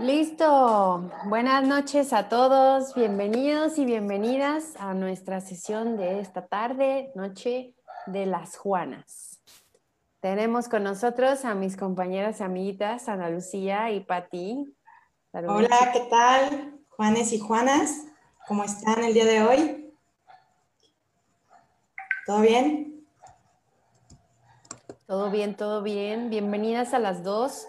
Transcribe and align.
Listo. 0.00 1.10
Buenas 1.24 1.66
noches 1.66 2.12
a 2.12 2.28
todos. 2.28 2.94
Bienvenidos 2.94 3.78
y 3.78 3.84
bienvenidas 3.84 4.76
a 4.78 4.94
nuestra 4.94 5.40
sesión 5.40 5.96
de 5.96 6.20
esta 6.20 6.46
tarde, 6.46 7.10
noche 7.16 7.74
de 8.06 8.24
las 8.24 8.56
Juanas. 8.56 9.40
Tenemos 10.20 10.68
con 10.68 10.84
nosotros 10.84 11.44
a 11.44 11.54
mis 11.54 11.76
compañeras 11.76 12.38
y 12.38 12.44
amiguitas 12.44 13.08
Ana 13.08 13.28
Lucía 13.28 13.90
y 13.90 14.00
Patti. 14.00 14.72
Hola, 15.32 15.90
¿qué 15.92 16.00
tal? 16.08 16.78
Juanes 16.90 17.32
y 17.32 17.40
Juanas, 17.40 18.04
¿cómo 18.46 18.62
están 18.62 19.02
el 19.02 19.14
día 19.14 19.24
de 19.24 19.42
hoy? 19.42 19.94
¿Todo 22.24 22.40
bien? 22.40 23.04
Todo 25.06 25.30
bien, 25.30 25.56
todo 25.56 25.82
bien. 25.82 26.30
Bienvenidas 26.30 26.94
a 26.94 27.00
las 27.00 27.24
dos. 27.24 27.66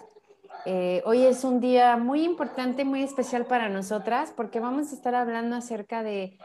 Eh, 0.66 1.02
hoy 1.06 1.24
es 1.24 1.44
un 1.44 1.60
día 1.60 1.96
muy 1.96 2.22
importante, 2.22 2.84
muy 2.84 3.02
especial 3.02 3.46
para 3.46 3.68
nosotras, 3.68 4.32
porque 4.36 4.60
vamos 4.60 4.92
a 4.92 4.94
estar 4.94 5.14
hablando 5.14 5.56
acerca 5.56 6.02
de 6.02 6.38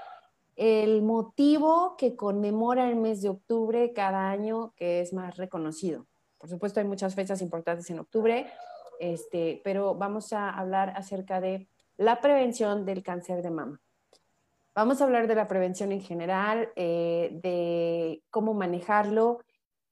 el 0.55 1.01
motivo 1.01 1.95
que 1.97 2.15
conmemora 2.15 2.89
el 2.89 2.95
mes 2.95 3.21
de 3.21 3.29
octubre 3.29 3.91
cada 3.93 4.29
año 4.29 4.73
que 4.77 5.01
es 5.01 5.11
más 5.11 5.35
reconocido. 5.35 6.07
Por 6.37 6.49
supuesto, 6.49 6.79
hay 6.79 6.85
muchas 6.85 7.13
fechas 7.13 7.41
importantes 7.41 7.89
en 7.89 7.99
octubre, 7.99 8.47
este, 8.99 9.61
pero 9.65 9.95
vamos 9.95 10.31
a 10.31 10.49
hablar 10.49 10.93
acerca 10.95 11.41
de 11.41 11.67
la 11.97 12.21
prevención 12.21 12.85
del 12.85 13.03
cáncer 13.03 13.41
de 13.41 13.49
mama. 13.49 13.81
Vamos 14.73 15.01
a 15.01 15.05
hablar 15.05 15.27
de 15.27 15.35
la 15.35 15.47
prevención 15.47 15.91
en 15.91 16.01
general, 16.01 16.70
eh, 16.75 17.31
de 17.41 18.21
cómo 18.29 18.53
manejarlo 18.53 19.40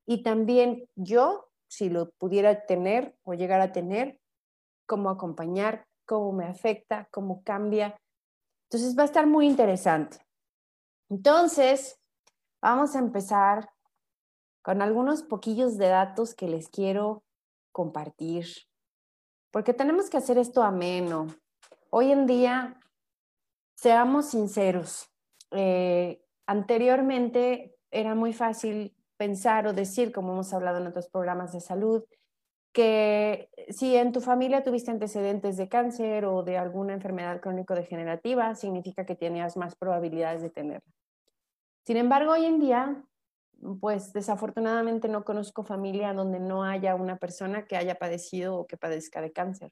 y 0.06 0.24
también 0.24 0.88
yo 0.96 1.50
si 1.74 1.90
lo 1.90 2.12
pudiera 2.12 2.68
tener 2.68 3.18
o 3.24 3.34
llegar 3.34 3.60
a 3.60 3.72
tener, 3.72 4.20
cómo 4.86 5.10
acompañar, 5.10 5.88
cómo 6.06 6.32
me 6.32 6.46
afecta, 6.46 7.08
cómo 7.10 7.44
cambia. 7.44 8.00
Entonces 8.70 8.96
va 8.96 9.02
a 9.02 9.06
estar 9.08 9.26
muy 9.26 9.48
interesante. 9.48 10.18
Entonces, 11.10 12.00
vamos 12.62 12.96
a 12.96 13.00
empezar 13.00 13.72
con 14.62 14.84
algunos 14.84 15.24
poquillos 15.24 15.78
de 15.78 15.88
datos 15.88 16.36
que 16.36 16.48
les 16.48 16.70
quiero 16.70 17.24
compartir, 17.72 18.46
porque 19.52 19.74
tenemos 19.74 20.12
que 20.12 20.18
hacer 20.18 20.38
esto 20.38 20.62
ameno. 20.62 21.26
Hoy 21.90 22.12
en 22.12 22.28
día, 22.28 22.80
seamos 23.76 24.28
sinceros, 24.28 25.10
eh, 25.50 26.24
anteriormente 26.46 27.76
era 27.90 28.14
muy 28.14 28.32
fácil 28.32 28.96
pensar 29.24 29.68
o 29.68 29.74
decir, 29.74 30.12
como 30.12 30.34
hemos 30.34 30.54
hablado 30.54 30.80
en 30.80 30.88
otros 30.88 31.08
programas 31.08 31.54
de 31.54 31.62
salud, 31.62 32.04
que 32.74 33.48
si 33.70 33.96
en 33.96 34.12
tu 34.12 34.20
familia 34.20 34.64
tuviste 34.64 34.92
antecedentes 34.92 35.56
de 35.56 35.70
cáncer 35.70 36.26
o 36.26 36.44
de 36.44 36.58
alguna 36.58 36.94
enfermedad 36.94 37.40
crónico-degenerativa, 37.40 38.54
significa 38.56 39.06
que 39.06 39.16
tenías 39.16 39.56
más 39.56 39.78
probabilidades 39.78 40.42
de 40.42 40.50
tenerla. 40.50 40.94
Sin 41.86 41.96
embargo, 41.96 42.34
hoy 42.34 42.46
en 42.46 42.60
día, 42.60 43.02
pues 43.80 44.12
desafortunadamente 44.12 45.08
no 45.08 45.24
conozco 45.24 45.64
familia 45.64 46.14
donde 46.14 46.42
no 46.42 46.66
haya 46.66 46.94
una 46.96 47.16
persona 47.16 47.66
que 47.66 47.78
haya 47.78 47.96
padecido 47.96 48.58
o 48.58 48.68
que 48.68 48.76
padezca 48.76 49.22
de 49.22 49.32
cáncer, 49.32 49.72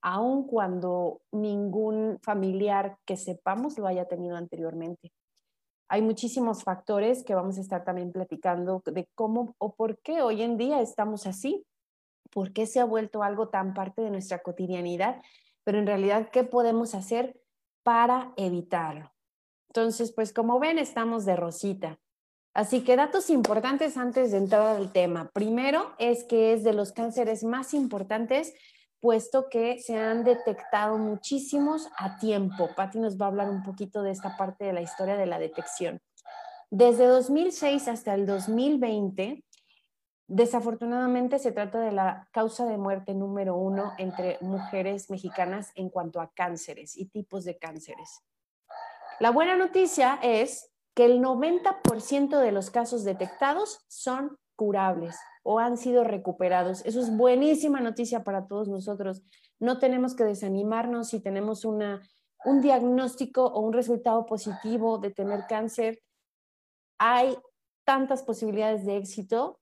aun 0.00 0.46
cuando 0.46 1.20
ningún 1.32 2.18
familiar 2.22 2.96
que 3.04 3.18
sepamos 3.18 3.76
lo 3.76 3.88
haya 3.88 4.06
tenido 4.06 4.36
anteriormente. 4.36 5.12
Hay 5.88 6.02
muchísimos 6.02 6.64
factores 6.64 7.22
que 7.22 7.34
vamos 7.34 7.58
a 7.58 7.60
estar 7.60 7.84
también 7.84 8.12
platicando 8.12 8.82
de 8.86 9.08
cómo 9.14 9.54
o 9.58 9.74
por 9.74 9.98
qué 9.98 10.22
hoy 10.22 10.42
en 10.42 10.56
día 10.56 10.80
estamos 10.80 11.26
así, 11.26 11.64
por 12.30 12.52
qué 12.52 12.66
se 12.66 12.80
ha 12.80 12.84
vuelto 12.84 13.22
algo 13.22 13.48
tan 13.48 13.72
parte 13.72 14.02
de 14.02 14.10
nuestra 14.10 14.40
cotidianidad, 14.42 15.22
pero 15.64 15.78
en 15.78 15.86
realidad, 15.86 16.30
¿qué 16.30 16.44
podemos 16.44 16.94
hacer 16.94 17.40
para 17.82 18.32
evitarlo? 18.36 19.12
Entonces, 19.68 20.12
pues 20.12 20.32
como 20.32 20.58
ven, 20.58 20.78
estamos 20.78 21.24
de 21.24 21.36
rosita. 21.36 21.98
Así 22.54 22.82
que 22.82 22.96
datos 22.96 23.28
importantes 23.28 23.96
antes 23.96 24.30
de 24.32 24.38
entrar 24.38 24.76
al 24.76 24.90
tema. 24.90 25.30
Primero 25.32 25.92
es 25.98 26.24
que 26.24 26.54
es 26.54 26.64
de 26.64 26.72
los 26.72 26.92
cánceres 26.92 27.44
más 27.44 27.74
importantes 27.74 28.54
puesto 29.00 29.48
que 29.48 29.78
se 29.78 29.96
han 29.96 30.24
detectado 30.24 30.98
muchísimos 30.98 31.88
a 31.98 32.18
tiempo. 32.18 32.70
Patti 32.74 32.98
nos 32.98 33.20
va 33.20 33.26
a 33.26 33.28
hablar 33.28 33.50
un 33.50 33.62
poquito 33.62 34.02
de 34.02 34.10
esta 34.10 34.36
parte 34.36 34.64
de 34.64 34.72
la 34.72 34.82
historia 34.82 35.16
de 35.16 35.26
la 35.26 35.38
detección. 35.38 36.00
Desde 36.70 37.06
2006 37.06 37.88
hasta 37.88 38.14
el 38.14 38.26
2020, 38.26 39.44
desafortunadamente 40.28 41.38
se 41.38 41.52
trata 41.52 41.80
de 41.80 41.92
la 41.92 42.28
causa 42.32 42.66
de 42.66 42.78
muerte 42.78 43.14
número 43.14 43.56
uno 43.56 43.92
entre 43.98 44.38
mujeres 44.40 45.08
mexicanas 45.10 45.70
en 45.76 45.90
cuanto 45.90 46.20
a 46.20 46.32
cánceres 46.32 46.96
y 46.96 47.06
tipos 47.06 47.44
de 47.44 47.58
cánceres. 47.58 48.22
La 49.20 49.30
buena 49.30 49.56
noticia 49.56 50.18
es 50.22 50.72
que 50.94 51.04
el 51.04 51.22
90% 51.22 52.40
de 52.40 52.52
los 52.52 52.70
casos 52.70 53.04
detectados 53.04 53.84
son 53.88 54.38
curables 54.56 55.16
o 55.48 55.60
han 55.60 55.78
sido 55.78 56.02
recuperados. 56.02 56.84
Eso 56.84 56.98
es 57.00 57.16
buenísima 57.16 57.80
noticia 57.80 58.24
para 58.24 58.48
todos 58.48 58.66
nosotros. 58.66 59.22
No 59.60 59.78
tenemos 59.78 60.16
que 60.16 60.24
desanimarnos 60.24 61.10
si 61.10 61.20
tenemos 61.20 61.64
una, 61.64 62.02
un 62.44 62.60
diagnóstico 62.60 63.46
o 63.46 63.60
un 63.60 63.72
resultado 63.72 64.26
positivo 64.26 64.98
de 64.98 65.12
tener 65.12 65.46
cáncer. 65.46 66.02
Hay 66.98 67.38
tantas 67.84 68.24
posibilidades 68.24 68.84
de 68.84 68.96
éxito 68.96 69.60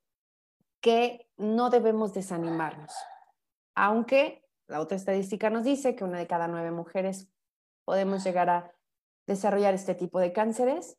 que 0.80 1.28
no 1.36 1.68
debemos 1.68 2.14
desanimarnos. 2.14 2.94
Aunque 3.74 4.42
la 4.66 4.80
otra 4.80 4.96
estadística 4.96 5.50
nos 5.50 5.64
dice 5.64 5.94
que 5.94 6.04
una 6.04 6.18
de 6.18 6.26
cada 6.26 6.48
nueve 6.48 6.70
mujeres 6.70 7.30
podemos 7.84 8.24
llegar 8.24 8.48
a 8.48 8.72
desarrollar 9.26 9.74
este 9.74 9.94
tipo 9.94 10.18
de 10.18 10.32
cánceres, 10.32 10.96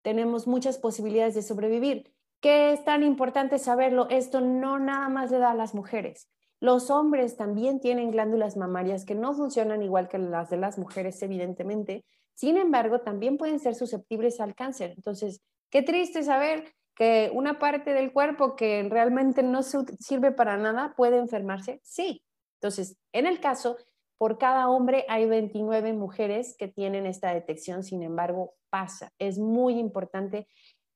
tenemos 0.00 0.46
muchas 0.46 0.78
posibilidades 0.78 1.34
de 1.34 1.42
sobrevivir. 1.42 2.14
¿Qué 2.44 2.74
es 2.74 2.84
tan 2.84 3.02
importante 3.02 3.58
saberlo? 3.58 4.06
Esto 4.10 4.42
no 4.42 4.78
nada 4.78 5.08
más 5.08 5.30
le 5.30 5.38
da 5.38 5.52
a 5.52 5.54
las 5.54 5.74
mujeres. 5.74 6.28
Los 6.60 6.90
hombres 6.90 7.38
también 7.38 7.80
tienen 7.80 8.10
glándulas 8.10 8.58
mamarias 8.58 9.06
que 9.06 9.14
no 9.14 9.32
funcionan 9.32 9.82
igual 9.82 10.10
que 10.10 10.18
las 10.18 10.50
de 10.50 10.58
las 10.58 10.76
mujeres, 10.76 11.22
evidentemente. 11.22 12.04
Sin 12.34 12.58
embargo, 12.58 13.00
también 13.00 13.38
pueden 13.38 13.60
ser 13.60 13.74
susceptibles 13.74 14.40
al 14.40 14.54
cáncer. 14.54 14.92
Entonces, 14.94 15.40
qué 15.70 15.80
triste 15.80 16.22
saber 16.22 16.70
que 16.94 17.30
una 17.32 17.58
parte 17.58 17.94
del 17.94 18.12
cuerpo 18.12 18.56
que 18.56 18.86
realmente 18.90 19.42
no 19.42 19.62
sirve 19.62 20.30
para 20.30 20.58
nada 20.58 20.92
puede 20.98 21.16
enfermarse. 21.16 21.80
Sí. 21.82 22.22
Entonces, 22.60 22.98
en 23.12 23.26
el 23.26 23.40
caso, 23.40 23.78
por 24.18 24.36
cada 24.36 24.68
hombre 24.68 25.06
hay 25.08 25.24
29 25.24 25.94
mujeres 25.94 26.56
que 26.58 26.68
tienen 26.68 27.06
esta 27.06 27.32
detección. 27.32 27.84
Sin 27.84 28.02
embargo, 28.02 28.52
pasa. 28.68 29.12
Es 29.18 29.38
muy 29.38 29.78
importante 29.78 30.46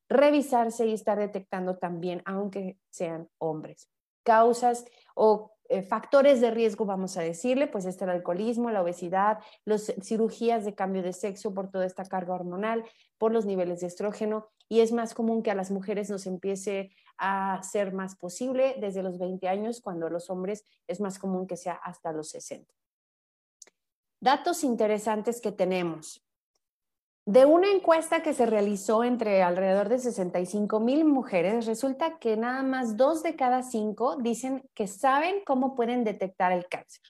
revisarse 0.08 0.86
y 0.86 0.92
estar 0.92 1.18
detectando 1.18 1.76
también, 1.76 2.22
aunque 2.24 2.78
sean 2.90 3.28
hombres. 3.38 3.88
Causas 4.22 4.84
o 5.14 5.52
eh, 5.70 5.82
factores 5.82 6.40
de 6.40 6.50
riesgo, 6.50 6.86
vamos 6.86 7.16
a 7.18 7.22
decirle, 7.22 7.66
pues 7.66 7.84
está 7.84 8.06
el 8.06 8.12
alcoholismo, 8.12 8.70
la 8.70 8.82
obesidad, 8.82 9.38
las 9.64 9.92
cirugías 10.02 10.64
de 10.64 10.74
cambio 10.74 11.02
de 11.02 11.12
sexo 11.12 11.52
por 11.52 11.70
toda 11.70 11.84
esta 11.84 12.04
carga 12.04 12.34
hormonal, 12.34 12.84
por 13.18 13.32
los 13.32 13.44
niveles 13.44 13.80
de 13.80 13.88
estrógeno, 13.88 14.48
y 14.68 14.80
es 14.80 14.92
más 14.92 15.12
común 15.14 15.42
que 15.42 15.50
a 15.50 15.54
las 15.54 15.70
mujeres 15.70 16.08
nos 16.08 16.26
empiece 16.26 16.90
a 17.18 17.62
ser 17.62 17.92
más 17.92 18.16
posible 18.16 18.76
desde 18.78 19.02
los 19.02 19.18
20 19.18 19.46
años, 19.48 19.80
cuando 19.82 20.06
a 20.06 20.10
los 20.10 20.30
hombres 20.30 20.64
es 20.86 21.00
más 21.00 21.18
común 21.18 21.46
que 21.46 21.56
sea 21.56 21.74
hasta 21.74 22.12
los 22.12 22.30
60. 22.30 22.72
Datos 24.20 24.64
interesantes 24.64 25.40
que 25.40 25.52
tenemos. 25.52 26.27
De 27.28 27.44
una 27.44 27.70
encuesta 27.70 28.22
que 28.22 28.32
se 28.32 28.46
realizó 28.46 29.04
entre 29.04 29.42
alrededor 29.42 29.90
de 29.90 29.98
65 29.98 30.80
mil 30.80 31.04
mujeres, 31.04 31.66
resulta 31.66 32.18
que 32.18 32.38
nada 32.38 32.62
más 32.62 32.96
dos 32.96 33.22
de 33.22 33.36
cada 33.36 33.62
cinco 33.62 34.16
dicen 34.16 34.66
que 34.74 34.86
saben 34.86 35.42
cómo 35.44 35.76
pueden 35.76 36.04
detectar 36.04 36.52
el 36.52 36.66
cáncer. 36.68 37.02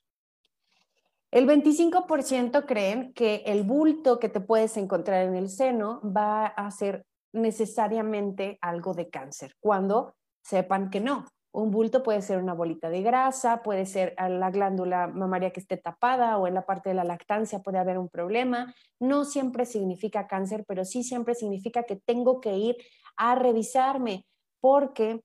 El 1.30 1.46
25% 1.46 2.66
creen 2.66 3.12
que 3.12 3.44
el 3.46 3.62
bulto 3.62 4.18
que 4.18 4.28
te 4.28 4.40
puedes 4.40 4.76
encontrar 4.76 5.24
en 5.24 5.36
el 5.36 5.48
seno 5.48 6.00
va 6.02 6.46
a 6.46 6.68
ser 6.72 7.06
necesariamente 7.32 8.58
algo 8.60 8.94
de 8.94 9.10
cáncer, 9.10 9.54
cuando 9.60 10.16
sepan 10.42 10.90
que 10.90 10.98
no. 10.98 11.26
Un 11.58 11.72
bulto 11.72 12.04
puede 12.04 12.22
ser 12.22 12.38
una 12.38 12.54
bolita 12.54 12.88
de 12.88 13.02
grasa, 13.02 13.64
puede 13.64 13.84
ser 13.84 14.14
la 14.16 14.48
glándula 14.52 15.08
mamaria 15.08 15.50
que 15.50 15.58
esté 15.58 15.76
tapada 15.76 16.38
o 16.38 16.46
en 16.46 16.54
la 16.54 16.64
parte 16.64 16.90
de 16.90 16.94
la 16.94 17.02
lactancia 17.02 17.64
puede 17.64 17.78
haber 17.78 17.98
un 17.98 18.08
problema. 18.08 18.72
No 19.00 19.24
siempre 19.24 19.66
significa 19.66 20.28
cáncer, 20.28 20.64
pero 20.68 20.84
sí 20.84 21.02
siempre 21.02 21.34
significa 21.34 21.82
que 21.82 21.96
tengo 21.96 22.40
que 22.40 22.56
ir 22.56 22.76
a 23.16 23.34
revisarme 23.34 24.24
porque 24.60 25.20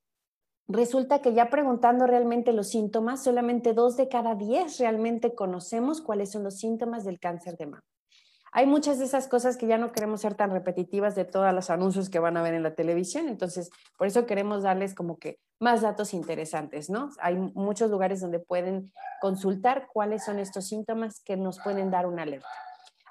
resulta 0.68 1.21
que 1.21 1.35
ya 1.35 1.51
preguntando 1.51 2.07
realmente 2.07 2.51
los 2.51 2.69
síntomas, 2.69 3.24
solamente 3.24 3.74
dos 3.74 3.95
de 3.95 4.09
cada 4.09 4.33
diez 4.33 4.79
realmente 4.79 5.36
conocemos 5.36 6.01
cuáles 6.01 6.31
son 6.31 6.44
los 6.44 6.57
síntomas 6.57 7.03
del 7.06 7.19
cáncer 7.19 7.57
de 7.57 7.68
mama. 7.68 7.83
Hay 8.55 8.67
muchas 8.67 9.00
de 9.00 9.05
esas 9.05 9.27
cosas 9.27 9.57
que 9.57 9.65
ya 9.65 9.79
no 9.79 9.91
queremos 9.91 10.21
ser 10.21 10.35
tan 10.35 10.51
repetitivas 10.51 11.15
de 11.15 11.25
todos 11.25 11.51
los 11.53 11.71
anuncios 11.71 12.09
que 12.09 12.19
van 12.19 12.38
a 12.38 12.44
ver 12.44 12.53
en 12.53 12.61
la 12.61 12.75
televisión, 12.75 13.27
entonces 13.27 13.71
por 13.97 14.05
eso 14.05 14.27
queremos 14.27 14.61
darles 14.61 14.94
como 14.94 15.17
que 15.17 15.39
más 15.59 15.81
datos 15.81 16.13
interesantes, 16.13 16.89
¿no? 16.89 17.09
Hay 17.19 17.35
muchos 17.35 17.89
lugares 17.89 18.21
donde 18.21 18.39
pueden 18.39 18.94
consultar 19.21 19.88
cuáles 19.91 20.23
son 20.23 20.38
estos 20.38 20.67
síntomas 20.67 21.21
que 21.23 21.35
nos 21.35 21.59
pueden 21.61 21.89
dar 21.89 22.05
una 22.05 22.23
alerta. 22.23 22.47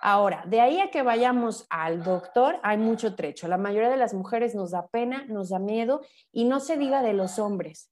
Ahora, 0.01 0.45
de 0.47 0.61
ahí 0.61 0.81
a 0.81 0.91
que 0.91 1.03
vayamos 1.03 1.67
al 1.71 2.03
doctor, 2.03 2.59
hay 2.63 2.77
mucho 2.77 3.15
trecho. 3.15 3.49
La 3.49 3.57
mayoría 3.57 3.89
de 3.89 3.97
las 3.97 4.15
mujeres 4.15 4.55
nos 4.55 4.73
da 4.73 4.89
pena, 4.89 5.25
nos 5.29 5.51
da 5.51 5.59
miedo 5.59 6.03
y 6.33 6.45
no 6.45 6.61
se 6.61 6.77
diga 6.77 7.03
de 7.03 7.15
los 7.15 7.39
hombres. 7.39 7.91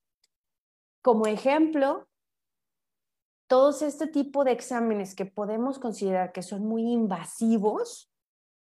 Como 1.02 1.26
ejemplo, 1.26 2.08
todos 3.50 3.82
este 3.82 4.06
tipo 4.06 4.44
de 4.44 4.52
exámenes 4.52 5.16
que 5.16 5.26
podemos 5.26 5.80
considerar 5.80 6.30
que 6.30 6.40
son 6.40 6.64
muy 6.64 6.82
invasivos, 6.82 8.08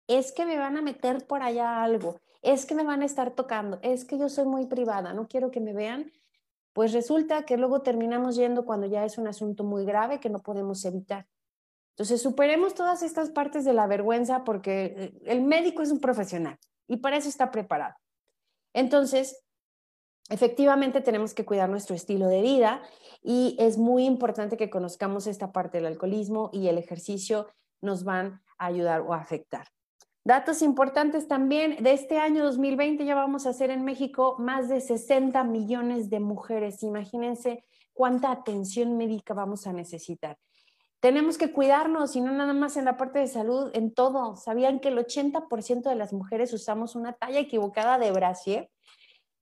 es 0.08 0.32
que 0.32 0.48
me 0.48 0.58
van 0.58 0.78
a 0.78 0.82
meter 0.82 1.28
por 1.28 1.44
allá 1.44 1.84
algo, 1.84 2.20
es 2.42 2.66
que 2.66 2.74
me 2.74 2.84
van 2.84 3.04
a 3.04 3.06
estar 3.06 3.36
tocando, 3.36 3.78
es 3.84 4.04
que 4.04 4.18
yo 4.18 4.30
soy 4.30 4.46
muy 4.46 4.66
privada, 4.66 5.14
no 5.14 5.28
quiero 5.28 5.52
que 5.52 5.60
me 5.60 5.74
vean, 5.74 6.12
pues 6.74 6.92
resulta 6.92 7.46
que 7.46 7.56
luego 7.56 7.84
terminamos 7.84 8.36
yendo 8.36 8.66
cuando 8.66 8.88
ya 8.88 9.06
es 9.06 9.20
un 9.20 9.28
asunto 9.28 9.64
muy 9.64 9.86
grave 9.86 10.20
que 10.20 10.32
no 10.32 10.40
podemos 10.40 10.84
evitar. 10.86 11.28
Entonces, 11.92 12.20
superemos 12.20 12.74
todas 12.74 13.04
estas 13.04 13.30
partes 13.30 13.66
de 13.66 13.74
la 13.74 13.86
vergüenza 13.86 14.44
porque 14.44 14.96
eh, 14.98 15.22
el 15.26 15.44
médico 15.44 15.84
es 15.84 15.92
un 15.92 16.00
profesional 16.00 16.58
y 16.88 16.98
para 16.98 17.18
eso 17.18 17.30
está 17.30 17.52
preparado. 17.52 17.94
Entonces, 18.74 19.40
efectivamente 20.30 21.02
tenemos 21.02 21.34
que 21.34 21.46
cuidar 21.46 21.70
nuestro 21.70 21.96
estilo 21.96 22.28
de 22.28 22.42
vida 22.42 22.82
y 23.22 23.56
es 23.60 23.78
muy 23.78 24.06
importante 24.06 24.58
que 24.58 24.70
conozcamos 24.70 25.28
esta 25.28 25.52
parte 25.52 25.78
del 25.78 25.88
alcoholismo 25.88 26.50
y 26.54 26.68
el 26.68 26.78
ejercicio 26.78 27.48
nos 27.82 28.04
van 28.04 28.42
a 28.58 28.68
ayudar 28.68 29.02
o 29.02 29.14
a 29.14 29.18
afectar. 29.18 29.68
Datos 30.24 30.62
importantes 30.62 31.28
también, 31.28 31.82
de 31.82 31.94
este 31.94 32.20
año 32.20 32.44
2020 32.44 33.04
ya 33.06 33.16
vamos 33.16 33.48
a 33.48 33.50
hacer 33.50 33.72
en 33.72 33.84
México 33.84 34.36
más 34.38 34.70
de 34.70 34.82
60 34.82 35.44
millones 35.46 36.10
de 36.10 36.20
mujeres. 36.20 36.84
Imagínense 36.84 37.64
cuánta 37.94 38.32
atención 38.32 38.98
médica 38.98 39.34
vamos 39.34 39.66
a 39.66 39.74
necesitar. 39.74 40.38
Tenemos 41.00 41.38
que 41.38 41.54
cuidarnos 41.54 42.18
y 42.18 42.22
no 42.22 42.34
nada 42.34 42.54
más 42.54 42.76
en 42.76 42.84
la 42.84 42.98
parte 42.98 43.20
de 43.20 43.28
salud, 43.28 43.72
en 43.74 43.94
todo. 43.94 44.36
¿Sabían 44.36 44.82
que 44.82 44.90
el 44.90 44.98
80% 44.98 45.90
de 45.90 45.96
las 45.96 46.12
mujeres 46.12 46.52
usamos 46.52 46.96
una 46.96 47.14
talla 47.14 47.40
equivocada 47.40 47.98
de 47.98 48.12
brasier? 48.12 48.70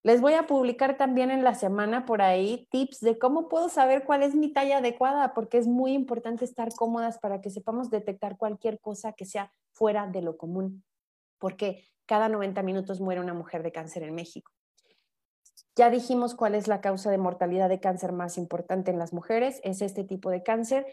Les 0.03 0.21
voy 0.21 0.33
a 0.33 0.47
publicar 0.47 0.97
también 0.97 1.31
en 1.31 1.43
la 1.43 1.55
semana 1.55 2.05
por 2.05 2.21
ahí 2.21 2.67
tips 2.71 3.01
de 3.01 3.17
cómo 3.17 3.49
puedo 3.49 3.67
saber 3.69 4.05
cuál 4.05 4.23
es 4.23 4.35
mi 4.35 4.53
talla 4.53 4.77
adecuada, 4.77 5.33
porque 5.33 5.57
es 5.57 5.67
muy 5.67 5.93
importante 5.93 6.45
estar 6.45 6.73
cómodas 6.75 7.19
para 7.19 7.41
que 7.41 7.49
sepamos 7.49 7.89
detectar 7.89 8.37
cualquier 8.37 8.79
cosa 8.79 9.13
que 9.13 9.25
sea 9.25 9.51
fuera 9.73 10.07
de 10.07 10.21
lo 10.21 10.37
común, 10.37 10.83
porque 11.39 11.83
cada 12.05 12.29
90 12.29 12.63
minutos 12.63 13.01
muere 13.01 13.21
una 13.21 13.33
mujer 13.33 13.63
de 13.63 13.71
cáncer 13.71 14.03
en 14.03 14.15
México. 14.15 14.51
Ya 15.75 15.89
dijimos 15.89 16.35
cuál 16.35 16.55
es 16.55 16.67
la 16.67 16.81
causa 16.81 17.11
de 17.11 17.17
mortalidad 17.17 17.69
de 17.69 17.79
cáncer 17.79 18.11
más 18.11 18.37
importante 18.37 18.91
en 18.91 18.99
las 18.99 19.13
mujeres, 19.13 19.59
es 19.63 19.81
este 19.81 20.03
tipo 20.03 20.29
de 20.29 20.43
cáncer 20.43 20.85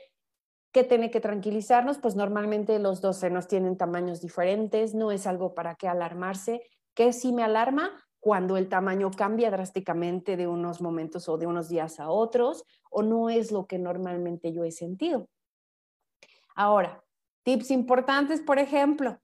¿Qué 0.75 0.83
tiene 0.83 1.13
que 1.13 1.21
tranquilizarnos? 1.21 1.99
Pues 1.99 2.17
normalmente 2.17 2.81
los 2.81 3.01
dos 3.01 3.19
senos 3.19 3.47
tienen 3.47 3.77
tamaños 3.77 4.21
diferentes, 4.21 4.93
no 4.93 5.13
es 5.13 5.29
algo 5.29 5.55
para 5.55 5.77
qué 5.77 5.87
alarmarse. 5.87 6.69
¿Qué 6.95 7.13
sí 7.13 7.33
me 7.33 7.45
alarma? 7.45 7.93
Cuando 8.25 8.57
el 8.57 8.71
tamaño 8.71 9.11
cambia 9.11 9.51
drásticamente 9.51 10.39
de 10.39 10.47
unos 10.47 10.81
momentos 10.81 11.29
o 11.29 11.37
de 11.37 11.47
unos 11.47 11.69
días 11.69 12.01
a 12.01 12.09
otros, 12.09 12.65
o 12.91 13.03
no 13.03 13.29
es 13.29 13.53
lo 13.53 13.67
que 13.67 13.79
normalmente 13.79 14.51
yo 14.51 14.65
he 14.65 14.73
sentido. 14.73 15.29
Ahora, 16.55 17.05
tips 17.43 17.71
importantes, 17.71 18.41
por 18.41 18.59
ejemplo, 18.59 19.21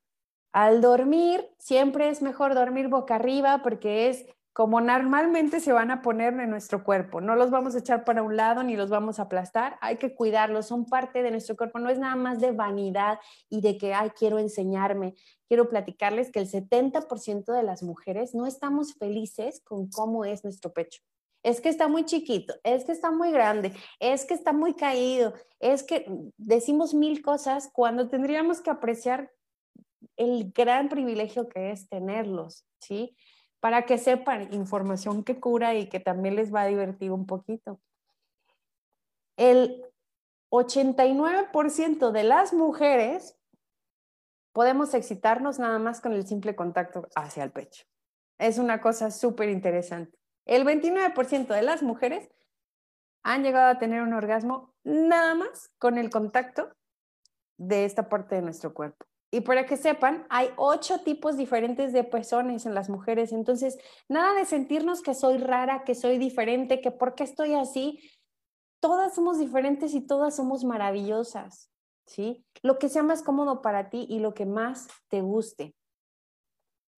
al 0.53 0.83
dormir, 0.83 1.49
siempre 1.59 2.11
es 2.11 2.21
mejor 2.21 2.55
dormir 2.55 2.89
boca 2.89 3.15
arriba 3.15 3.63
porque 3.63 4.11
es 4.11 4.27
como 4.53 4.81
normalmente 4.81 5.61
se 5.61 5.73
van 5.73 5.91
a 5.91 6.03
poner 6.03 6.35
en 6.35 6.51
nuestro 6.51 6.83
cuerpo. 6.83 7.21
No 7.21 7.37
los 7.37 7.51
vamos 7.51 7.75
a 7.75 7.79
echar 7.79 8.05
para 8.05 8.23
un 8.23 8.37
lado 8.37 8.63
ni 8.63 8.77
los 8.77 8.91
vamos 8.91 9.19
a 9.19 9.23
aplastar. 9.23 9.79
Hay 9.81 9.97
que 9.97 10.15
cuidarlos, 10.15 10.67
son 10.67 10.87
parte 10.87 11.23
de 11.23 11.31
nuestro 11.31 11.57
cuerpo. 11.57 11.79
No 11.79 11.89
es 11.89 11.99
nada 11.99 12.17
más 12.17 12.41
de 12.41 12.51
vanidad 12.51 13.21
y 13.49 13.61
de 13.61 13.79
que, 13.79 13.95
ay, 13.95 14.11
quiero 14.11 14.39
enseñarme. 14.39 15.15
Quiero 15.47 15.69
platicarles 15.69 16.33
que 16.33 16.41
el 16.41 16.51
70% 16.51 17.53
de 17.53 17.63
las 17.63 17.83
mujeres 17.83 18.35
no 18.35 18.47
estamos 18.47 18.95
felices 18.95 19.61
con 19.65 19.89
cómo 19.89 20.25
es 20.25 20.43
nuestro 20.43 20.73
pecho. 20.73 21.01
Es 21.43 21.61
que 21.61 21.71
está 21.71 21.89
muy 21.89 22.05
chiquito, 22.05 22.55
es 22.65 22.85
que 22.85 22.93
está 22.93 23.11
muy 23.11 23.31
grande, 23.31 23.73
es 23.99 24.27
que 24.27 24.35
está 24.35 24.53
muy 24.53 24.75
caído, 24.75 25.33
es 25.59 25.83
que 25.83 26.05
decimos 26.37 26.93
mil 26.93 27.23
cosas 27.23 27.71
cuando 27.73 28.09
tendríamos 28.09 28.61
que 28.61 28.69
apreciar 28.69 29.31
el 30.19 30.53
gran 30.53 30.91
privilegio 30.91 31.49
que 31.49 31.71
es 31.71 31.89
tenerlos, 31.89 32.67
¿sí? 32.79 33.17
Para 33.61 33.87
que 33.87 33.99
sepan 33.99 34.53
información 34.53 35.23
que 35.23 35.39
cura 35.39 35.75
y 35.75 35.89
que 35.89 36.01
también 36.01 36.37
les 36.37 36.53
va 36.53 36.63
a 36.63 36.67
divertir 36.67 37.13
un 37.13 37.27
poquito. 37.27 37.81
El 39.37 39.85
89% 40.51 42.11
de 42.11 42.25
las 42.25 42.53
mujeres 42.53 43.37
podemos 44.53 44.95
excitarnos 44.95 45.59
nada 45.59 45.79
más 45.79 46.01
con 46.01 46.13
el 46.13 46.27
simple 46.27 46.57
contacto 46.57 47.09
hacia 47.15 47.45
el 47.45 47.53
pecho. 47.53 47.85
Es 48.39 48.59
una 48.59 48.81
cosa 48.81 49.11
súper 49.11 49.49
interesante. 49.51 50.19
El 50.47 50.65
29% 50.65 51.47
de 51.49 51.63
las 51.63 51.83
mujeres 51.83 52.29
han 53.23 53.43
llegado 53.43 53.69
a 53.69 53.79
tener 53.79 54.03
un 54.03 54.15
orgasmo 54.15 54.75
nada 54.83 55.35
más 55.35 55.71
con 55.79 55.99
el 55.99 56.11
contacto 56.11 56.73
de 57.59 57.85
esta 57.85 58.09
parte 58.09 58.35
de 58.35 58.43
nuestro 58.43 58.73
cuerpo. 58.73 59.07
Y 59.33 59.43
para 59.43 59.65
que 59.65 59.77
sepan, 59.77 60.27
hay 60.29 60.51
ocho 60.57 61.01
tipos 61.01 61.37
diferentes 61.37 61.93
de 61.93 62.03
pezones 62.03 62.67
en 62.67 62.75
las 62.75 62.89
mujeres. 62.89 63.33
Entonces, 63.33 63.79
nada 64.09 64.35
de 64.35 64.45
sentirnos 64.45 65.03
que 65.03 65.15
soy 65.15 65.39
rara, 65.39 65.85
que 65.85 65.95
soy 65.95 66.19
diferente, 66.19 66.81
que 66.81 66.91
por 66.91 67.15
qué 67.15 67.25
estoy 67.25 67.55
así. 67.55 68.01
Todas 68.81 69.15
somos 69.15 69.39
diferentes 69.39 69.95
y 69.95 70.01
todas 70.01 70.35
somos 70.35 70.65
maravillosas, 70.65 71.71
¿sí? 72.07 72.45
Lo 72.63 72.79
que 72.79 72.89
sea 72.89 73.05
más 73.05 73.23
cómodo 73.23 73.63
para 73.63 73.89
ti 73.89 74.07
y 74.09 74.19
lo 74.19 74.35
que 74.35 74.47
más 74.47 74.89
te 75.09 75.21
guste. 75.21 75.77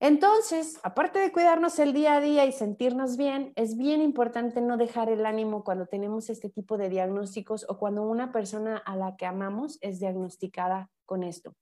Entonces, 0.00 0.80
aparte 0.82 1.20
de 1.20 1.30
cuidarnos 1.30 1.78
el 1.78 1.92
día 1.92 2.16
a 2.16 2.20
día 2.20 2.44
y 2.44 2.52
sentirnos 2.52 3.16
bien, 3.16 3.52
es 3.54 3.76
bien 3.76 4.00
importante 4.00 4.60
no 4.60 4.76
dejar 4.76 5.08
el 5.10 5.26
ánimo 5.26 5.62
cuando 5.62 5.86
tenemos 5.86 6.28
este 6.28 6.48
tipo 6.48 6.76
de 6.76 6.88
diagnósticos 6.88 7.66
o 7.68 7.78
cuando 7.78 8.02
una 8.02 8.32
persona 8.32 8.78
a 8.78 8.96
la 8.96 9.16
que 9.16 9.26
amamos 9.26 9.78
es 9.80 10.00
diagnosticada 10.00 10.90
con 11.04 11.22
esto. 11.22 11.54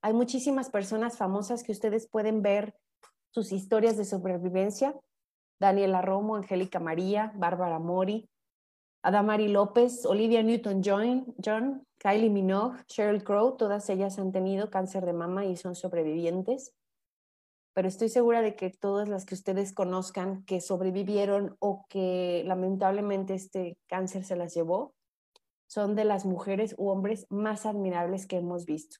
Hay 0.00 0.12
muchísimas 0.12 0.70
personas 0.70 1.16
famosas 1.16 1.62
que 1.62 1.72
ustedes 1.72 2.08
pueden 2.08 2.42
ver 2.42 2.74
sus 3.30 3.52
historias 3.52 3.96
de 3.96 4.04
sobrevivencia. 4.04 4.94
Daniela 5.60 6.02
Romo, 6.02 6.36
Angélica 6.36 6.78
María, 6.78 7.32
Bárbara 7.34 7.80
Mori, 7.80 8.30
Adamari 9.02 9.48
López, 9.48 10.06
Olivia 10.06 10.42
Newton-John, 10.42 11.34
John, 11.44 11.84
Kylie 11.98 12.30
Minogue, 12.30 12.78
Sheryl 12.86 13.24
Crow, 13.24 13.56
todas 13.56 13.88
ellas 13.90 14.18
han 14.18 14.30
tenido 14.30 14.70
cáncer 14.70 15.04
de 15.04 15.12
mama 15.12 15.46
y 15.46 15.56
son 15.56 15.74
sobrevivientes. 15.74 16.74
Pero 17.74 17.88
estoy 17.88 18.08
segura 18.08 18.40
de 18.40 18.54
que 18.54 18.70
todas 18.70 19.08
las 19.08 19.24
que 19.24 19.34
ustedes 19.34 19.72
conozcan 19.72 20.44
que 20.44 20.60
sobrevivieron 20.60 21.56
o 21.60 21.86
que 21.88 22.42
lamentablemente 22.46 23.34
este 23.34 23.78
cáncer 23.88 24.24
se 24.24 24.36
las 24.36 24.54
llevó, 24.54 24.94
son 25.68 25.94
de 25.94 26.04
las 26.04 26.24
mujeres 26.24 26.74
u 26.78 26.88
hombres 26.88 27.26
más 27.30 27.66
admirables 27.66 28.26
que 28.26 28.36
hemos 28.36 28.64
visto. 28.64 28.98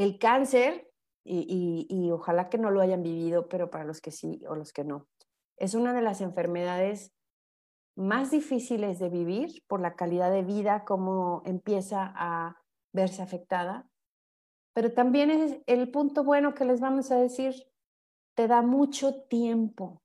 El 0.00 0.18
cáncer, 0.18 0.90
y, 1.24 2.10
ojalá 2.10 2.48
que 2.48 2.56
no 2.56 2.70
lo 2.70 2.80
hayan 2.80 3.02
vivido, 3.02 3.50
pero 3.50 3.68
para 3.68 3.84
los 3.84 4.00
que 4.00 4.10
sí 4.10 4.42
o 4.48 4.54
los 4.54 4.72
que 4.72 4.82
no, 4.82 5.06
es 5.58 5.74
una 5.74 5.92
de 5.92 6.00
las 6.00 6.22
enfermedades 6.22 7.12
más 7.96 8.30
difíciles 8.30 8.98
de 8.98 9.10
vivir 9.10 9.62
por 9.66 9.78
la 9.78 9.96
calidad 9.96 10.30
de 10.30 10.42
vida, 10.42 10.86
cómo 10.86 11.42
empieza 11.44 12.14
a 12.16 12.56
verse 12.94 13.20
afectada. 13.20 13.90
Pero 14.72 14.94
también 14.94 15.30
es 15.30 15.60
el 15.66 15.90
punto 15.90 16.24
bueno 16.24 16.54
que 16.54 16.64
les 16.64 16.80
vamos 16.80 17.10
a 17.10 17.16
decir, 17.16 17.54
te 18.34 18.48
da 18.48 18.62
mucho 18.62 19.24
tiempo, 19.24 19.99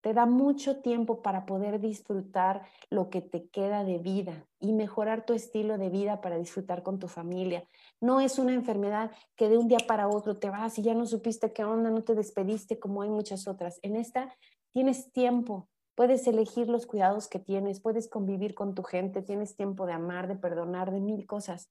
te 0.00 0.14
da 0.14 0.26
mucho 0.26 0.80
tiempo 0.80 1.22
para 1.22 1.46
poder 1.46 1.80
disfrutar 1.80 2.62
lo 2.88 3.10
que 3.10 3.20
te 3.20 3.48
queda 3.48 3.84
de 3.84 3.98
vida 3.98 4.46
y 4.58 4.72
mejorar 4.72 5.26
tu 5.26 5.34
estilo 5.34 5.78
de 5.78 5.90
vida 5.90 6.20
para 6.20 6.38
disfrutar 6.38 6.82
con 6.82 6.98
tu 6.98 7.08
familia. 7.08 7.64
No 8.00 8.20
es 8.20 8.38
una 8.38 8.54
enfermedad 8.54 9.10
que 9.36 9.48
de 9.48 9.58
un 9.58 9.68
día 9.68 9.78
para 9.86 10.08
otro 10.08 10.38
te 10.38 10.50
vas 10.50 10.78
y 10.78 10.82
ya 10.82 10.94
no 10.94 11.06
supiste 11.06 11.52
qué 11.52 11.64
onda, 11.64 11.90
no 11.90 12.02
te 12.02 12.14
despediste 12.14 12.78
como 12.78 13.02
hay 13.02 13.10
muchas 13.10 13.46
otras. 13.46 13.78
En 13.82 13.96
esta 13.96 14.34
tienes 14.72 15.12
tiempo, 15.12 15.68
puedes 15.94 16.26
elegir 16.26 16.68
los 16.68 16.86
cuidados 16.86 17.28
que 17.28 17.38
tienes, 17.38 17.80
puedes 17.80 18.08
convivir 18.08 18.54
con 18.54 18.74
tu 18.74 18.82
gente, 18.82 19.22
tienes 19.22 19.54
tiempo 19.54 19.86
de 19.86 19.92
amar, 19.92 20.28
de 20.28 20.36
perdonar, 20.36 20.90
de 20.90 21.00
mil 21.00 21.26
cosas. 21.26 21.70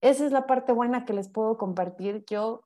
Esa 0.00 0.24
es 0.24 0.32
la 0.32 0.46
parte 0.46 0.72
buena 0.72 1.04
que 1.04 1.12
les 1.12 1.28
puedo 1.28 1.58
compartir. 1.58 2.24
Yo 2.30 2.62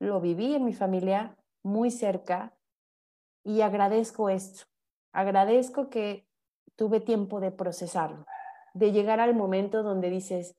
lo 0.00 0.20
viví 0.20 0.54
en 0.54 0.64
mi 0.64 0.72
familia 0.72 1.36
muy 1.62 1.90
cerca, 1.90 2.55
y 3.46 3.60
agradezco 3.60 4.28
esto. 4.28 4.64
Agradezco 5.12 5.88
que 5.88 6.26
tuve 6.74 7.00
tiempo 7.00 7.38
de 7.38 7.52
procesarlo, 7.52 8.26
de 8.74 8.90
llegar 8.90 9.20
al 9.20 9.34
momento 9.34 9.84
donde 9.84 10.10
dices, 10.10 10.56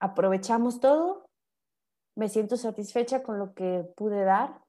aprovechamos 0.00 0.80
todo, 0.80 1.28
me 2.16 2.30
siento 2.30 2.56
satisfecha 2.56 3.22
con 3.22 3.38
lo 3.38 3.52
que 3.52 3.84
pude 3.94 4.24
dar, 4.24 4.62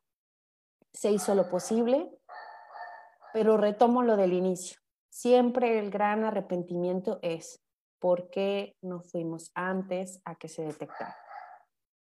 se 0.93 1.12
hizo 1.12 1.34
lo 1.34 1.50
posible, 1.50 2.12
pero 3.34 3.55
retomo 3.55 4.03
lo 4.03 4.17
del 4.17 4.34
inicio. 4.34 4.77
Siempre 5.10 5.79
el 5.79 5.91
gran 5.91 6.25
arrepentimiento 6.25 7.19
es, 7.22 7.63
¿por 8.00 8.29
qué 8.29 8.75
no 8.81 9.01
fuimos 9.01 9.50
antes 9.55 10.22
a 10.25 10.36
que 10.36 10.50
se 10.50 10.63
detectara? 10.63 11.15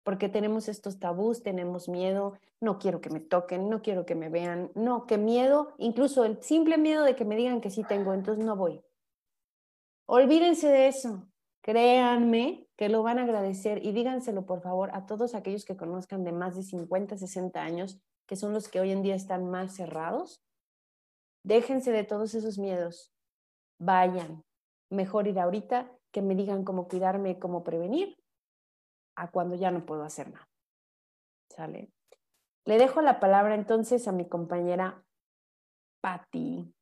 Porque 0.02 0.28
tenemos 0.28 0.68
estos 0.68 0.98
tabús, 0.98 1.42
tenemos 1.42 1.88
miedo, 1.88 2.38
no 2.60 2.78
quiero 2.78 3.00
que 3.00 3.10
me 3.10 3.20
toquen, 3.20 3.68
no 3.68 3.82
quiero 3.82 4.04
que 4.04 4.14
me 4.14 4.28
vean, 4.28 4.70
no, 4.74 5.06
qué 5.06 5.18
miedo, 5.18 5.74
incluso 5.78 6.24
el 6.24 6.42
simple 6.42 6.78
miedo 6.78 7.04
de 7.04 7.14
que 7.14 7.24
me 7.24 7.36
digan 7.36 7.60
que 7.60 7.70
sí 7.70 7.84
tengo, 7.84 8.12
entonces 8.12 8.44
no 8.44 8.56
voy. 8.56 8.82
Olvídense 10.06 10.68
de 10.68 10.88
eso, 10.88 11.28
créanme 11.62 12.68
que 12.76 12.88
lo 12.88 13.02
van 13.02 13.18
a 13.18 13.22
agradecer 13.22 13.84
y 13.84 13.92
díganselo 13.92 14.44
por 14.44 14.60
favor 14.60 14.90
a 14.92 15.06
todos 15.06 15.34
aquellos 15.34 15.64
que 15.64 15.76
conozcan 15.76 16.24
de 16.24 16.32
más 16.32 16.56
de 16.56 16.64
50, 16.64 17.16
60 17.16 17.62
años, 17.62 18.00
que 18.26 18.36
son 18.36 18.52
los 18.52 18.68
que 18.68 18.80
hoy 18.80 18.90
en 18.90 19.02
día 19.02 19.14
están 19.14 19.48
más 19.50 19.76
cerrados. 19.76 20.42
Déjense 21.44 21.92
de 21.92 22.04
todos 22.04 22.34
esos 22.34 22.58
miedos, 22.58 23.12
vayan, 23.78 24.44
mejor 24.90 25.26
ir 25.26 25.38
ahorita 25.38 25.90
que 26.12 26.22
me 26.22 26.34
digan 26.34 26.64
cómo 26.64 26.88
cuidarme, 26.88 27.38
cómo 27.38 27.64
prevenir, 27.64 28.21
a 29.16 29.30
cuando 29.30 29.56
ya 29.56 29.70
no 29.70 29.84
puedo 29.84 30.04
hacer 30.04 30.30
nada. 30.30 30.48
¿Sale? 31.48 31.90
Le 32.64 32.78
dejo 32.78 33.02
la 33.02 33.20
palabra 33.20 33.54
entonces 33.54 34.06
a 34.08 34.12
mi 34.12 34.28
compañera 34.28 35.04
Patti. 36.00 36.72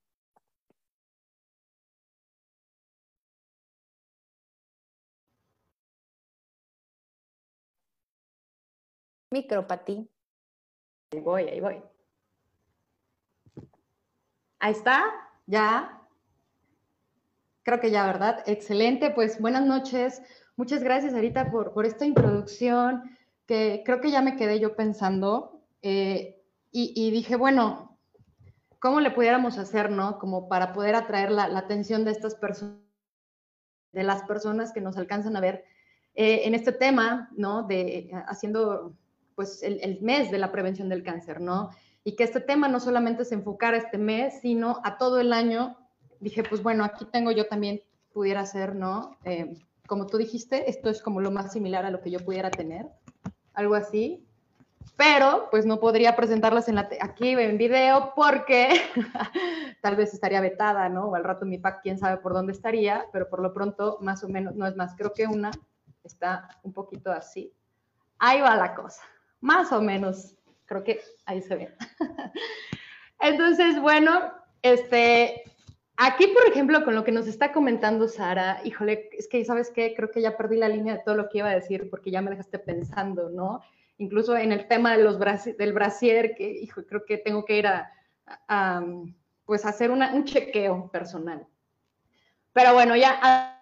Micro, 9.31 9.67
Patti. 9.67 10.09
Ahí 11.13 11.21
voy, 11.21 11.43
ahí 11.49 11.61
voy. 11.61 11.83
Ahí 14.59 14.73
está, 14.73 15.05
ya 15.47 16.01
creo 17.63 17.81
que 17.81 17.91
ya, 17.91 18.05
¿verdad? 18.07 18.43
Excelente, 18.47 19.11
pues 19.11 19.41
buenas 19.41 19.65
noches. 19.65 20.23
Muchas 20.61 20.83
gracias, 20.83 21.15
Arita, 21.15 21.51
por, 21.51 21.73
por 21.73 21.87
esta 21.87 22.05
introducción, 22.05 23.17
que 23.47 23.83
creo 23.83 24.03
que 24.03 24.11
ya 24.11 24.21
me 24.21 24.37
quedé 24.37 24.61
yo 24.61 24.77
pensando 24.77 25.63
eh, 25.81 26.39
y, 26.71 27.11
dije, 27.11 27.37
bueno, 27.37 27.99
¿cómo 28.79 29.01
le 29.01 29.11
pudiéramos 29.11 29.57
hacer, 29.57 29.91
no? 29.91 30.19
Como 30.19 30.51
para 30.51 30.75
poder 30.75 30.97
atraer 30.97 31.31
la, 31.31 31.45
atención 31.45 32.05
de 32.05 32.11
estas 32.11 32.35
personas, 32.35 32.77
de 33.93 34.03
las 34.03 34.23
personas 34.25 34.75
que 34.75 34.83
nos 34.83 34.99
alcanzan 34.99 35.35
a 35.35 35.41
ver 35.41 35.65
eh, 36.15 36.43
en 36.45 36.55
este 36.55 36.73
tema, 36.73 37.31
¿no? 37.39 37.63
De 37.63 38.11
haciendo, 38.27 38.99
pues, 39.37 39.63
el, 39.63 39.81
el 39.81 40.03
mes 40.03 40.31
de 40.31 40.37
la 40.37 40.53
prevención 40.53 40.91
del 40.91 41.03
cáncer, 41.03 41.41
¿no? 41.41 41.71
Y 42.05 42.17
que 42.17 42.25
este 42.25 42.41
tema 42.41 42.69
no 42.69 42.81
solamente 42.81 43.25
se 43.25 43.35
enfocara 43.35 43.79
este 43.79 43.97
mes, 43.97 44.43
sino 44.43 44.83
a 44.85 44.99
todo 44.99 45.21
el 45.21 45.33
año 45.33 45.79
dije, 46.21 46.43
pues 46.43 46.63
bueno, 46.63 46.85
aquí 46.85 47.07
tengo 47.07 47.31
yo 47.31 47.47
también, 47.47 47.81
pudiera 48.13 48.45
ser, 48.45 48.75
¿no? 48.75 49.17
Eh, 49.25 49.55
como 49.91 50.07
tú 50.07 50.19
dijiste, 50.19 50.71
esto 50.71 50.89
es 50.89 51.03
como 51.03 51.21
lo 51.21 51.33
más 51.33 51.53
similar 51.53 51.85
a 51.85 51.91
lo 51.91 52.01
que 52.01 52.13
yo 52.13 52.21
pudiera 52.21 52.49
tener, 52.49 52.87
algo 53.55 53.75
así. 53.75 54.25
Pero, 54.97 55.49
pues 55.51 55.67
no 55.67 55.81
podría 55.81 56.15
presentarlas 56.15 56.69
en 56.69 56.77
la 56.77 56.89
aquí 57.01 57.31
en 57.31 57.59
video 57.59 58.13
porque 58.15 58.81
tal 59.83 59.97
vez 59.97 60.15
estaría 60.15 60.41
vetada, 60.41 60.89
¿no? 60.89 61.07
O 61.07 61.17
al 61.17 61.25
rato 61.25 61.45
mi 61.45 61.59
pack, 61.59 61.81
quién 61.83 61.99
sabe 61.99 62.19
por 62.19 62.35
dónde 62.35 62.53
estaría, 62.53 63.07
pero 63.13 63.29
por 63.29 63.43
lo 63.43 63.53
pronto, 63.53 63.99
más 64.01 64.23
o 64.23 64.29
menos, 64.29 64.55
no 64.55 64.65
es 64.65 64.77
más, 64.77 64.95
creo 64.95 65.13
que 65.13 65.27
una 65.27 65.51
está 66.05 66.61
un 66.63 66.73
poquito 66.73 67.11
así. 67.11 67.53
Ahí 68.21 68.41
va 68.41 68.55
la 68.55 68.77
cosa, 68.77 69.03
más 69.41 69.73
o 69.73 69.83
menos, 69.83 70.37
creo 70.67 70.85
que 70.85 71.01
ahí 71.27 71.43
se 71.43 71.57
ve. 71.57 71.77
Entonces, 73.19 73.81
bueno, 73.81 74.33
este, 74.63 75.43
Aquí, 76.03 76.29
por 76.29 76.51
ejemplo, 76.51 76.83
con 76.83 76.95
lo 76.95 77.05
que 77.05 77.13
nos 77.13 77.27
está 77.27 77.53
comentando 77.53 78.09
Sara, 78.09 78.63
híjole, 78.65 79.11
es 79.13 79.29
que, 79.29 79.45
¿sabes 79.45 79.71
qué? 79.71 79.93
Creo 79.95 80.11
que 80.11 80.23
ya 80.23 80.35
perdí 80.35 80.57
la 80.57 80.71
línea 80.71 80.95
de 80.95 81.03
todo 81.05 81.15
lo 81.15 81.29
que 81.29 81.39
iba 81.39 81.51
a 81.51 81.55
decir 81.55 81.91
porque 81.91 82.11
ya 82.11 82.23
me 82.23 82.31
dejaste 82.31 82.59
pensando, 82.59 83.29
¿no? 83.29 83.61
Incluso 83.99 84.35
en 84.35 84.51
el 84.51 84.67
tema 84.67 84.97
de 84.97 85.05
los 85.05 85.19
del 85.19 85.75
brasier, 85.75 86.35
que, 86.35 86.51
hijo, 86.51 86.87
creo 86.87 87.05
que 87.05 87.19
tengo 87.19 87.45
que 87.45 87.59
ir 87.59 87.67
a, 87.67 87.93
pues, 89.45 89.67
hacer 89.67 89.91
un 89.91 90.25
chequeo 90.25 90.91
personal. 90.91 91.47
Pero 92.55 92.73
bueno, 92.73 92.97
ya 92.97 93.61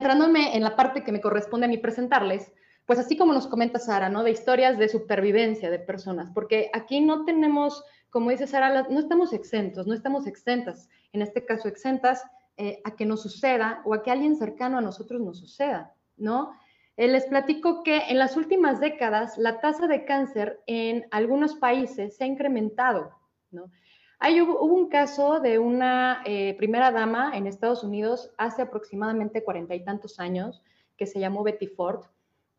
entrándome 0.00 0.56
en 0.56 0.64
la 0.64 0.74
parte 0.74 1.04
que 1.04 1.12
me 1.12 1.20
corresponde 1.20 1.66
a 1.66 1.68
mí 1.68 1.78
presentarles, 1.78 2.52
pues 2.84 2.98
así 2.98 3.16
como 3.16 3.32
nos 3.32 3.46
comenta 3.46 3.78
Sara, 3.78 4.08
¿no? 4.08 4.24
De 4.24 4.32
historias 4.32 4.76
de 4.76 4.88
supervivencia 4.88 5.70
de 5.70 5.78
personas, 5.78 6.32
porque 6.34 6.68
aquí 6.74 7.00
no 7.00 7.24
tenemos 7.24 7.84
como 8.10 8.30
dice 8.30 8.46
Sara, 8.46 8.88
no 8.90 8.98
estamos 8.98 9.32
exentos, 9.32 9.86
no 9.86 9.94
estamos 9.94 10.26
exentas, 10.26 10.88
en 11.12 11.22
este 11.22 11.44
caso 11.44 11.68
exentas, 11.68 12.24
eh, 12.56 12.80
a 12.84 12.94
que 12.94 13.06
nos 13.06 13.22
suceda 13.22 13.80
o 13.84 13.94
a 13.94 14.02
que 14.02 14.10
alguien 14.10 14.36
cercano 14.36 14.78
a 14.78 14.82
nosotros 14.82 15.20
nos 15.20 15.38
suceda, 15.38 15.94
¿no? 16.16 16.52
Eh, 16.96 17.08
les 17.08 17.24
platico 17.24 17.82
que 17.82 18.02
en 18.10 18.18
las 18.18 18.36
últimas 18.36 18.80
décadas 18.80 19.38
la 19.38 19.60
tasa 19.60 19.86
de 19.86 20.04
cáncer 20.04 20.60
en 20.66 21.06
algunos 21.10 21.54
países 21.54 22.16
se 22.16 22.24
ha 22.24 22.26
incrementado, 22.26 23.12
¿no? 23.50 23.70
Hay, 24.18 24.42
hubo, 24.42 24.60
un 24.60 24.90
caso 24.90 25.40
de 25.40 25.58
una 25.58 26.22
eh, 26.26 26.54
primera 26.58 26.90
dama 26.90 27.34
en 27.34 27.46
Estados 27.46 27.82
Unidos 27.82 28.30
hace 28.36 28.60
aproximadamente 28.60 29.42
cuarenta 29.42 29.74
y 29.74 29.82
tantos 29.82 30.20
años, 30.20 30.62
que 30.98 31.06
se 31.06 31.18
llamó 31.18 31.42
Betty 31.42 31.68
Ford, 31.68 32.04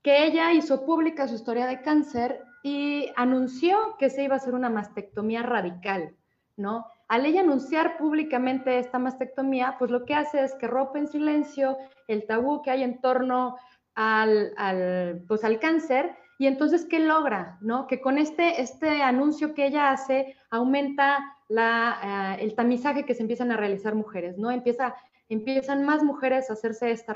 que 0.01 0.25
ella 0.25 0.51
hizo 0.53 0.83
pública 0.83 1.27
su 1.27 1.35
historia 1.35 1.67
de 1.67 1.81
cáncer 1.81 2.41
y 2.63 3.11
anunció 3.15 3.95
que 3.99 4.09
se 4.09 4.23
iba 4.23 4.33
a 4.33 4.37
hacer 4.37 4.55
una 4.55 4.71
mastectomía 4.71 5.43
radical, 5.43 6.15
¿no? 6.57 6.87
Al 7.11 7.25
ella 7.25 7.41
anunciar 7.41 7.97
públicamente 7.97 8.79
esta 8.79 8.97
mastectomía, 8.97 9.75
pues 9.77 9.91
lo 9.91 10.05
que 10.05 10.15
hace 10.15 10.45
es 10.45 10.55
que 10.55 10.65
rompe 10.65 10.97
en 10.97 11.09
silencio 11.09 11.77
el 12.07 12.25
tabú 12.25 12.61
que 12.61 12.71
hay 12.71 12.83
en 12.83 13.01
torno 13.01 13.57
al, 13.95 14.53
al, 14.55 15.21
pues 15.27 15.43
al 15.43 15.59
cáncer 15.59 16.15
y 16.39 16.47
entonces, 16.47 16.85
¿qué 16.85 16.99
logra? 17.01 17.57
¿no? 17.59 17.85
Que 17.85 17.99
con 17.99 18.17
este, 18.17 18.61
este 18.61 19.01
anuncio 19.01 19.53
que 19.53 19.65
ella 19.65 19.91
hace 19.91 20.37
aumenta 20.51 21.19
la, 21.49 22.37
eh, 22.37 22.43
el 22.45 22.55
tamizaje 22.55 23.03
que 23.03 23.13
se 23.13 23.23
empiezan 23.23 23.51
a 23.51 23.57
realizar 23.57 23.93
mujeres, 23.93 24.37
¿no? 24.37 24.49
Empieza, 24.49 24.95
empiezan 25.27 25.83
más 25.83 26.03
mujeres 26.03 26.49
a 26.49 26.53
hacerse 26.53 26.91
esta 26.91 27.13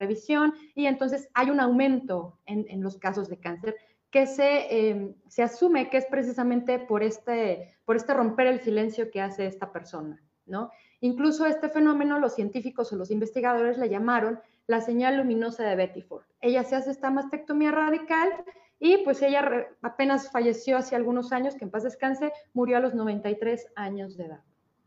revisión 0.00 0.54
y 0.74 0.86
entonces 0.86 1.28
hay 1.34 1.50
un 1.50 1.60
aumento 1.60 2.40
en, 2.46 2.66
en 2.68 2.82
los 2.82 2.98
casos 2.98 3.28
de 3.28 3.38
cáncer 3.38 3.76
que 4.10 4.26
se, 4.26 4.90
em, 4.90 5.14
se, 5.28 5.42
asume 5.42 5.90
que 5.90 5.98
es 5.98 6.06
precisamente 6.06 6.78
por 6.78 7.02
este, 7.02 7.76
por 7.84 7.96
este 7.96 8.14
romper 8.14 8.46
el 8.46 8.60
silencio 8.60 9.10
que 9.10 9.20
hace 9.20 9.46
esta 9.46 9.72
persona, 9.72 10.22
¿no? 10.46 10.70
Incluso 11.00 11.46
este 11.46 11.68
fenómeno 11.68 12.18
los 12.18 12.34
científicos 12.34 12.92
o 12.92 12.96
los 12.96 13.10
investigadores 13.10 13.78
le 13.78 13.88
llamaron 13.88 14.40
la 14.66 14.80
señal 14.80 15.18
luminosa 15.18 15.64
de 15.64 15.76
Betty 15.76 16.02
Ford. 16.02 16.24
Ella 16.40 16.64
se 16.64 16.76
hace 16.76 16.90
esta 16.90 17.10
mastectomía 17.10 17.70
radical 17.70 18.30
y 18.78 18.98
pues 18.98 19.22
ella 19.22 19.68
apenas 19.82 20.30
falleció 20.30 20.76
hace 20.76 20.96
algunos 20.96 21.32
años, 21.32 21.54
que 21.54 21.64
en 21.64 21.70
paz 21.70 21.84
descanse, 21.84 22.32
murió 22.52 22.76
a 22.76 22.80
los 22.80 22.94
93 22.94 23.68
años 23.74 24.16
de 24.16 24.24
edad. 24.26 24.42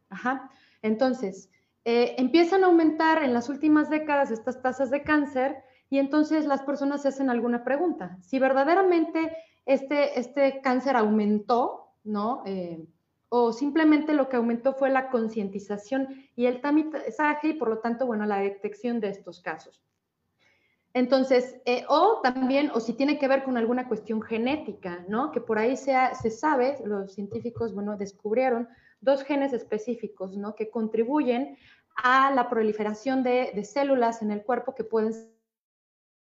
Ajá. 0.09 0.51
Entonces, 0.81 1.49
eh, 1.85 2.15
empiezan 2.17 2.63
a 2.63 2.67
aumentar 2.67 3.23
en 3.23 3.33
las 3.33 3.49
últimas 3.49 3.89
décadas 3.89 4.31
estas 4.31 4.61
tasas 4.61 4.91
de 4.91 5.03
cáncer 5.03 5.63
y 5.89 5.97
entonces 5.97 6.45
las 6.45 6.61
personas 6.61 7.01
se 7.01 7.07
hacen 7.07 7.29
alguna 7.29 7.63
pregunta. 7.63 8.17
Si 8.21 8.37
verdaderamente 8.37 9.35
este, 9.65 10.19
este 10.19 10.61
cáncer 10.61 10.95
aumentó, 10.95 11.93
¿no? 12.03 12.43
Eh, 12.45 12.85
o 13.29 13.53
simplemente 13.53 14.13
lo 14.13 14.29
que 14.29 14.37
aumentó 14.37 14.73
fue 14.73 14.89
la 14.89 15.09
concientización 15.09 16.07
y 16.35 16.47
el 16.47 16.61
tamizaje 16.61 17.49
y 17.49 17.53
por 17.53 17.69
lo 17.69 17.79
tanto, 17.79 18.05
bueno, 18.05 18.25
la 18.25 18.37
detección 18.37 18.99
de 18.99 19.09
estos 19.09 19.39
casos. 19.41 19.83
Entonces, 20.93 21.57
eh, 21.65 21.85
o 21.87 22.19
también, 22.23 22.71
o 22.73 22.79
si 22.79 22.93
tiene 22.93 23.19
que 23.19 23.27
ver 23.27 23.43
con 23.43 23.57
alguna 23.57 23.87
cuestión 23.87 24.21
genética, 24.23 25.05
¿no? 25.07 25.31
Que 25.31 25.39
por 25.39 25.59
ahí 25.59 25.77
se, 25.77 25.95
se 26.19 26.31
sabe, 26.31 26.79
los 26.83 27.13
científicos, 27.13 27.75
bueno, 27.75 27.95
descubrieron 27.95 28.67
dos 28.99 29.23
genes 29.23 29.53
específicos, 29.53 30.35
¿no? 30.35 30.55
Que 30.55 30.71
contribuyen 30.71 31.57
a 31.95 32.31
la 32.31 32.49
proliferación 32.49 33.21
de, 33.21 33.51
de 33.53 33.63
células 33.63 34.23
en 34.23 34.31
el 34.31 34.41
cuerpo 34.41 34.73
que 34.73 34.83
pueden 34.83 35.13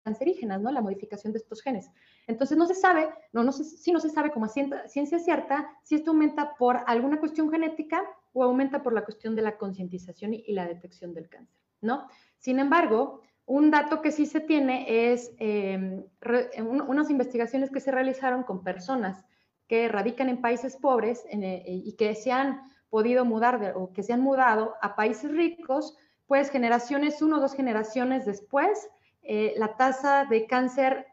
cancerígenas, 0.03 0.61
¿no? 0.61 0.71
La 0.71 0.81
modificación 0.81 1.33
de 1.33 1.39
estos 1.39 1.61
genes. 1.61 1.89
Entonces, 2.27 2.57
no 2.57 2.65
se 2.65 2.75
sabe, 2.75 3.09
no, 3.31 3.43
no 3.43 3.51
sé 3.51 3.63
si 3.63 3.91
no 3.91 3.99
se 3.99 4.09
sabe 4.09 4.31
como 4.31 4.47
ciencia 4.47 5.19
cierta 5.19 5.69
si 5.83 5.95
esto 5.95 6.11
aumenta 6.11 6.55
por 6.55 6.81
alguna 6.85 7.19
cuestión 7.19 7.49
genética 7.49 8.03
o 8.33 8.43
aumenta 8.43 8.83
por 8.83 8.93
la 8.93 9.03
cuestión 9.03 9.35
de 9.35 9.41
la 9.41 9.57
concientización 9.57 10.33
y, 10.33 10.53
la 10.53 10.67
detección 10.67 11.13
del 11.13 11.29
cáncer, 11.29 11.59
¿no? 11.81 12.07
Sin 12.37 12.59
embargo, 12.59 13.21
un 13.45 13.71
dato 13.71 14.01
que 14.01 14.11
sí 14.11 14.25
se 14.25 14.39
tiene 14.39 15.11
es 15.11 15.31
em, 15.37 16.03
unas 16.87 17.09
investigaciones 17.09 17.71
que 17.71 17.79
se 17.79 17.91
realizaron 17.91 18.43
con 18.43 18.63
personas 18.63 19.25
que 19.67 19.87
radican 19.87 20.29
en 20.29 20.41
países 20.41 20.77
pobres 20.77 21.25
eh, 21.29 21.63
y 21.65 21.93
que 21.93 22.15
se 22.15 22.31
han 22.31 22.61
podido 22.89 23.25
mudar 23.25 23.73
o 23.75 23.91
que 23.91 24.03
se 24.03 24.13
han 24.13 24.21
mudado 24.21 24.75
a 24.81 24.95
países 24.95 25.31
ricos, 25.31 25.97
pues 26.27 26.49
generaciones, 26.51 27.21
uno 27.21 27.37
o 27.37 27.39
dos 27.39 27.55
generaciones 27.55 28.25
después, 28.25 28.87
eh, 29.23 29.53
la 29.57 29.77
tasa 29.77 30.25
de 30.25 30.45
cáncer 30.45 31.07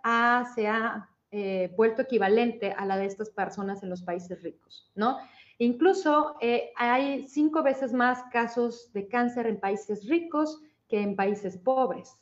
se 0.54 0.66
ha 0.66 1.08
eh, 1.32 1.72
vuelto 1.76 2.02
equivalente 2.02 2.72
a 2.72 2.84
la 2.84 2.96
de 2.96 3.06
estas 3.06 3.30
personas 3.30 3.84
en 3.84 3.90
los 3.90 4.02
países 4.02 4.42
ricos, 4.42 4.90
¿no? 4.96 5.18
Incluso 5.58 6.34
eh, 6.40 6.72
hay 6.74 7.28
cinco 7.28 7.62
veces 7.62 7.92
más 7.92 8.24
casos 8.32 8.92
de 8.94 9.06
cáncer 9.06 9.46
en 9.46 9.60
países 9.60 10.08
ricos 10.08 10.60
que 10.88 11.00
en 11.00 11.14
países 11.14 11.56
pobres. 11.56 12.16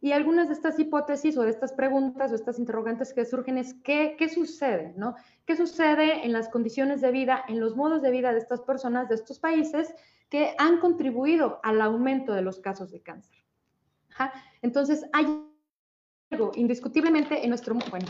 Y 0.00 0.10
algunas 0.12 0.48
de 0.48 0.54
estas 0.54 0.78
hipótesis 0.78 1.36
o 1.36 1.42
de 1.42 1.50
estas 1.50 1.72
preguntas 1.72 2.32
o 2.32 2.34
estas 2.34 2.58
interrogantes 2.58 3.12
que 3.14 3.24
surgen 3.24 3.58
es 3.58 3.74
¿qué, 3.84 4.16
qué 4.18 4.28
sucede? 4.28 4.92
¿no? 4.96 5.14
¿Qué 5.44 5.54
sucede 5.54 6.24
en 6.24 6.32
las 6.32 6.48
condiciones 6.48 7.00
de 7.00 7.12
vida, 7.12 7.44
en 7.46 7.60
los 7.60 7.76
modos 7.76 8.02
de 8.02 8.10
vida 8.10 8.32
de 8.32 8.38
estas 8.38 8.60
personas, 8.62 9.08
de 9.08 9.14
estos 9.14 9.38
países 9.38 9.94
que 10.28 10.54
han 10.58 10.80
contribuido 10.80 11.60
al 11.62 11.80
aumento 11.80 12.32
de 12.32 12.42
los 12.42 12.58
casos 12.58 12.90
de 12.90 13.02
cáncer? 13.02 13.45
Entonces, 14.62 15.04
hay 15.12 15.26
algo 16.30 16.52
indiscutiblemente 16.54 17.42
en 17.42 17.50
nuestro, 17.50 17.74
bueno, 17.90 18.06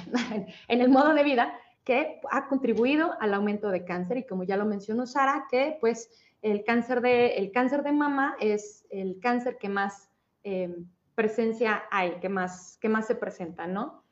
en 0.69 0.81
el 0.81 0.89
modo 0.89 1.15
de 1.15 1.23
vida 1.23 1.59
que 1.85 2.21
ha 2.31 2.49
contribuido 2.49 3.15
al 3.21 3.33
aumento 3.33 3.71
de 3.71 3.85
cáncer 3.85 4.19
y 4.19 4.27
como 4.27 4.43
ya 4.43 4.57
lo 4.57 4.65
mencionó 4.65 5.07
Sara, 5.07 5.47
que 5.49 5.79
pues 5.81 6.11
el 6.43 6.65
cáncer 6.65 7.01
de, 7.01 7.37
el 7.37 7.53
cáncer 7.53 7.83
de 7.85 7.93
mama 7.93 8.37
es 8.41 8.85
el 8.91 9.21
cáncer 9.21 9.57
que 9.59 9.69
más 9.69 10.11
eh, 10.43 10.75
presencia 11.15 11.85
hay, 11.91 12.19
que 12.21 12.29
más, 12.29 12.79
que 12.81 12.89
más 12.89 13.07
se 13.07 13.15
presenta, 13.15 13.67
¿no? 13.67 14.05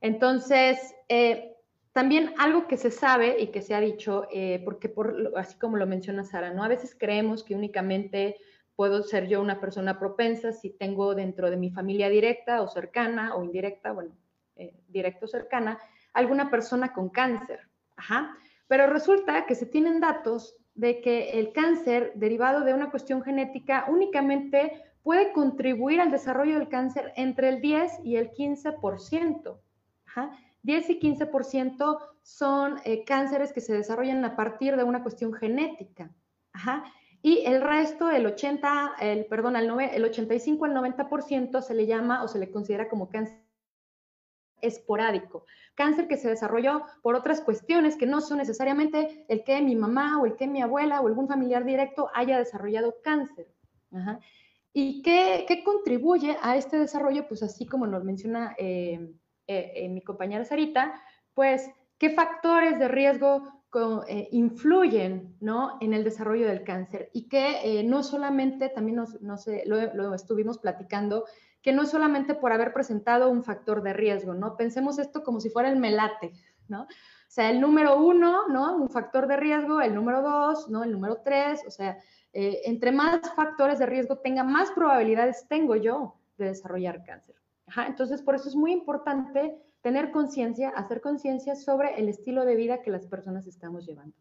Entonces, 0.00 0.94
eh, 1.08 1.56
también 1.92 2.34
algo 2.38 2.66
que 2.66 2.76
se 2.76 2.90
sabe 2.90 3.40
y 3.40 3.48
que 3.48 3.62
se 3.62 3.74
ha 3.74 3.80
dicho, 3.80 4.26
eh, 4.32 4.60
porque 4.64 4.88
por, 4.88 5.32
así 5.36 5.58
como 5.58 5.76
lo 5.76 5.86
menciona 5.86 6.24
Sara, 6.24 6.52
¿no? 6.52 6.64
A 6.64 6.68
veces 6.68 6.96
creemos 6.98 7.44
que 7.44 7.54
únicamente 7.54 8.36
puedo 8.76 9.02
ser 9.02 9.28
yo 9.28 9.40
una 9.40 9.60
persona 9.60 9.98
propensa 9.98 10.52
si 10.52 10.70
tengo 10.70 11.14
dentro 11.14 11.50
de 11.50 11.56
mi 11.56 11.70
familia 11.70 12.08
directa 12.08 12.62
o 12.62 12.68
cercana 12.68 13.34
o 13.34 13.44
indirecta, 13.44 13.92
bueno, 13.92 14.16
directo 14.88 15.26
o 15.26 15.28
cercana, 15.28 15.78
alguna 16.12 16.50
persona 16.50 16.92
con 16.92 17.08
cáncer. 17.08 17.60
Ajá. 17.96 18.36
Pero 18.68 18.86
resulta 18.86 19.46
que 19.46 19.54
se 19.54 19.66
tienen 19.66 20.00
datos 20.00 20.56
de 20.74 21.00
que 21.00 21.38
el 21.38 21.52
cáncer 21.52 22.12
derivado 22.14 22.64
de 22.64 22.74
una 22.74 22.90
cuestión 22.90 23.22
genética 23.22 23.86
únicamente 23.88 24.82
puede 25.02 25.32
contribuir 25.32 26.00
al 26.00 26.10
desarrollo 26.10 26.58
del 26.58 26.68
cáncer 26.68 27.12
entre 27.16 27.48
el 27.48 27.60
10 27.60 28.00
y 28.04 28.16
el 28.16 28.30
15%. 28.30 29.58
Ajá. 30.06 30.30
10 30.62 30.90
y 30.90 31.00
15% 31.00 31.98
son 32.22 32.80
eh, 32.84 33.04
cánceres 33.04 33.52
que 33.52 33.60
se 33.60 33.74
desarrollan 33.74 34.24
a 34.24 34.36
partir 34.36 34.76
de 34.76 34.84
una 34.84 35.02
cuestión 35.02 35.32
genética. 35.32 36.10
Ajá. 36.52 36.84
Y 37.22 37.44
el 37.46 37.62
resto, 37.62 38.10
el 38.10 38.26
80, 38.26 38.96
el, 39.00 39.26
perdón, 39.26 39.56
el, 39.56 39.70
el 39.80 40.04
85 40.04 40.64
al 40.64 40.74
90% 40.74 41.62
se 41.62 41.74
le 41.74 41.86
llama 41.86 42.24
o 42.24 42.28
se 42.28 42.40
le 42.40 42.50
considera 42.50 42.88
como 42.88 43.08
cáncer 43.08 43.42
esporádico. 44.62 45.44
Cáncer 45.74 46.08
que 46.08 46.16
se 46.16 46.28
desarrolló 46.28 46.84
por 47.02 47.14
otras 47.14 47.40
cuestiones 47.40 47.96
que 47.96 48.06
no 48.06 48.20
son 48.20 48.38
necesariamente 48.38 49.26
el 49.28 49.44
que 49.44 49.60
mi 49.60 49.76
mamá 49.76 50.20
o 50.20 50.26
el 50.26 50.36
que 50.36 50.46
mi 50.46 50.62
abuela 50.62 51.00
o 51.00 51.08
algún 51.08 51.28
familiar 51.28 51.64
directo 51.64 52.10
haya 52.14 52.38
desarrollado 52.38 52.96
cáncer. 53.02 53.48
¿Y 54.72 55.02
qué, 55.02 55.62
contribuye 55.64 56.38
a 56.40 56.56
este 56.56 56.78
desarrollo? 56.78 57.28
Pues 57.28 57.42
así 57.42 57.66
como 57.66 57.86
nos 57.86 58.04
menciona 58.04 58.54
eh, 58.58 59.12
eh, 59.46 59.72
eh, 59.74 59.88
mi 59.88 60.00
compañera 60.00 60.44
Sarita, 60.44 60.94
pues 61.34 61.70
qué 61.98 62.10
factores 62.10 62.78
de 62.78 62.88
riesgo 62.88 63.61
influyen 64.30 65.36
¿no? 65.40 65.78
en 65.80 65.94
el 65.94 66.04
desarrollo 66.04 66.46
del 66.46 66.64
cáncer 66.64 67.10
y 67.12 67.28
que 67.28 67.82
no 67.86 68.02
solamente, 68.02 68.68
también 68.68 69.02
no 69.20 69.36
sé, 69.36 69.64
lo, 69.66 70.14
estuvimos 70.14 70.58
platicando, 70.58 71.24
que 71.62 71.72
no 71.72 71.86
solamente 71.86 72.34
por 72.34 72.52
haber 72.52 72.72
presentado 72.72 73.30
un 73.30 73.44
factor 73.44 73.82
de 73.82 73.92
riesgo, 73.92 74.34
¿no? 74.34 74.56
Pensemos 74.56 74.98
esto 74.98 75.22
como 75.22 75.40
si 75.40 75.48
fuera 75.48 75.70
el 75.70 75.78
melate, 75.78 76.32
¿no? 76.68 76.82
O 76.82 77.34
sea, 77.34 77.50
el 77.50 77.60
número 77.60 77.98
uno, 77.98 78.48
¿no? 78.48 78.76
Un 78.76 78.90
factor 78.90 79.26
de 79.26 79.36
riesgo, 79.36 79.80
el 79.80 79.94
número 79.94 80.20
dos, 80.22 80.68
¿no? 80.68 80.84
El 80.84 80.92
número 80.92 81.22
tres, 81.24 81.62
o 81.66 81.70
sea, 81.70 81.96
eh, 82.32 82.62
entre 82.64 82.92
más 82.92 83.20
factores 83.34 83.78
de 83.78 83.86
riesgo 83.86 84.18
tenga, 84.18 84.42
más 84.42 84.70
probabilidades 84.72 85.46
tengo 85.48 85.76
yo 85.76 86.16
de 86.36 86.46
desarrollar 86.46 87.04
cáncer. 87.04 87.36
entonces, 87.86 88.20
por 88.22 88.34
eso 88.34 88.48
es 88.48 88.56
muy 88.56 88.72
importante 88.72 89.56
tener 89.82 90.12
conciencia, 90.12 90.70
hacer 90.70 91.00
conciencia 91.00 91.54
sobre 91.56 91.98
el 91.98 92.08
estilo 92.08 92.44
de 92.44 92.56
vida 92.56 92.82
que 92.82 92.90
las 92.90 93.06
personas 93.06 93.46
estamos 93.46 93.84
llevando, 93.84 94.16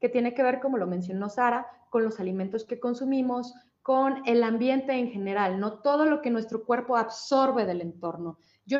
que 0.00 0.08
tiene 0.08 0.34
que 0.34 0.42
ver, 0.42 0.60
como 0.60 0.78
lo 0.78 0.86
mencionó 0.86 1.28
Sara, 1.28 1.66
con 1.90 2.04
los 2.04 2.20
alimentos 2.20 2.64
que 2.64 2.80
consumimos, 2.80 3.54
con 3.82 4.22
el 4.26 4.44
ambiente 4.44 4.92
en 4.92 5.10
general, 5.10 5.58
no 5.58 5.80
todo 5.80 6.06
lo 6.06 6.22
que 6.22 6.30
nuestro 6.30 6.64
cuerpo 6.64 6.96
absorbe 6.96 7.66
del 7.66 7.80
entorno. 7.80 8.38
Yo 8.64 8.78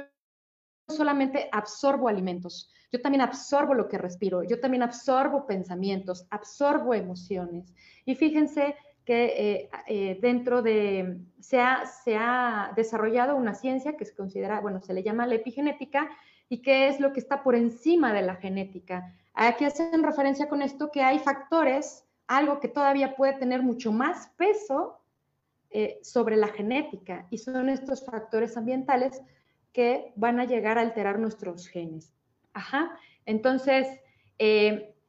solamente 0.88 1.48
absorbo 1.50 2.08
alimentos, 2.08 2.70
yo 2.92 3.00
también 3.00 3.22
absorbo 3.22 3.74
lo 3.74 3.88
que 3.88 3.98
respiro, 3.98 4.44
yo 4.44 4.60
también 4.60 4.82
absorbo 4.82 5.46
pensamientos, 5.46 6.26
absorbo 6.30 6.94
emociones. 6.94 7.74
Y 8.04 8.14
fíjense 8.14 8.76
que 9.04 9.24
eh, 9.24 9.70
eh, 9.88 10.18
dentro 10.20 10.62
de, 10.62 11.18
se 11.40 11.60
ha, 11.60 11.86
se 11.86 12.16
ha 12.16 12.72
desarrollado 12.76 13.36
una 13.36 13.54
ciencia 13.54 13.96
que 13.96 14.04
se 14.04 14.14
considera, 14.14 14.60
bueno, 14.60 14.80
se 14.80 14.94
le 14.94 15.02
llama 15.02 15.26
la 15.26 15.34
epigenética 15.34 16.08
y 16.48 16.62
que 16.62 16.88
es 16.88 17.00
lo 17.00 17.12
que 17.12 17.20
está 17.20 17.42
por 17.42 17.54
encima 17.56 18.12
de 18.12 18.22
la 18.22 18.36
genética. 18.36 19.14
Aquí 19.34 19.64
hacen 19.64 20.02
referencia 20.02 20.48
con 20.48 20.62
esto 20.62 20.90
que 20.90 21.02
hay 21.02 21.18
factores 21.18 22.04
algo 22.26 22.60
que 22.60 22.68
todavía 22.68 23.16
puede 23.16 23.34
tener 23.34 23.62
mucho 23.62 23.92
más 23.92 24.28
peso 24.36 25.00
eh, 25.70 25.98
sobre 26.02 26.36
la 26.36 26.48
genética 26.48 27.26
y 27.30 27.38
son 27.38 27.68
estos 27.68 28.04
factores 28.04 28.56
ambientales 28.56 29.20
que 29.72 30.12
van 30.16 30.38
a 30.40 30.44
llegar 30.44 30.78
a 30.78 30.82
alterar 30.82 31.18
nuestros 31.18 31.66
genes. 31.66 32.14
Ajá. 32.52 32.98
Entonces, 33.26 33.88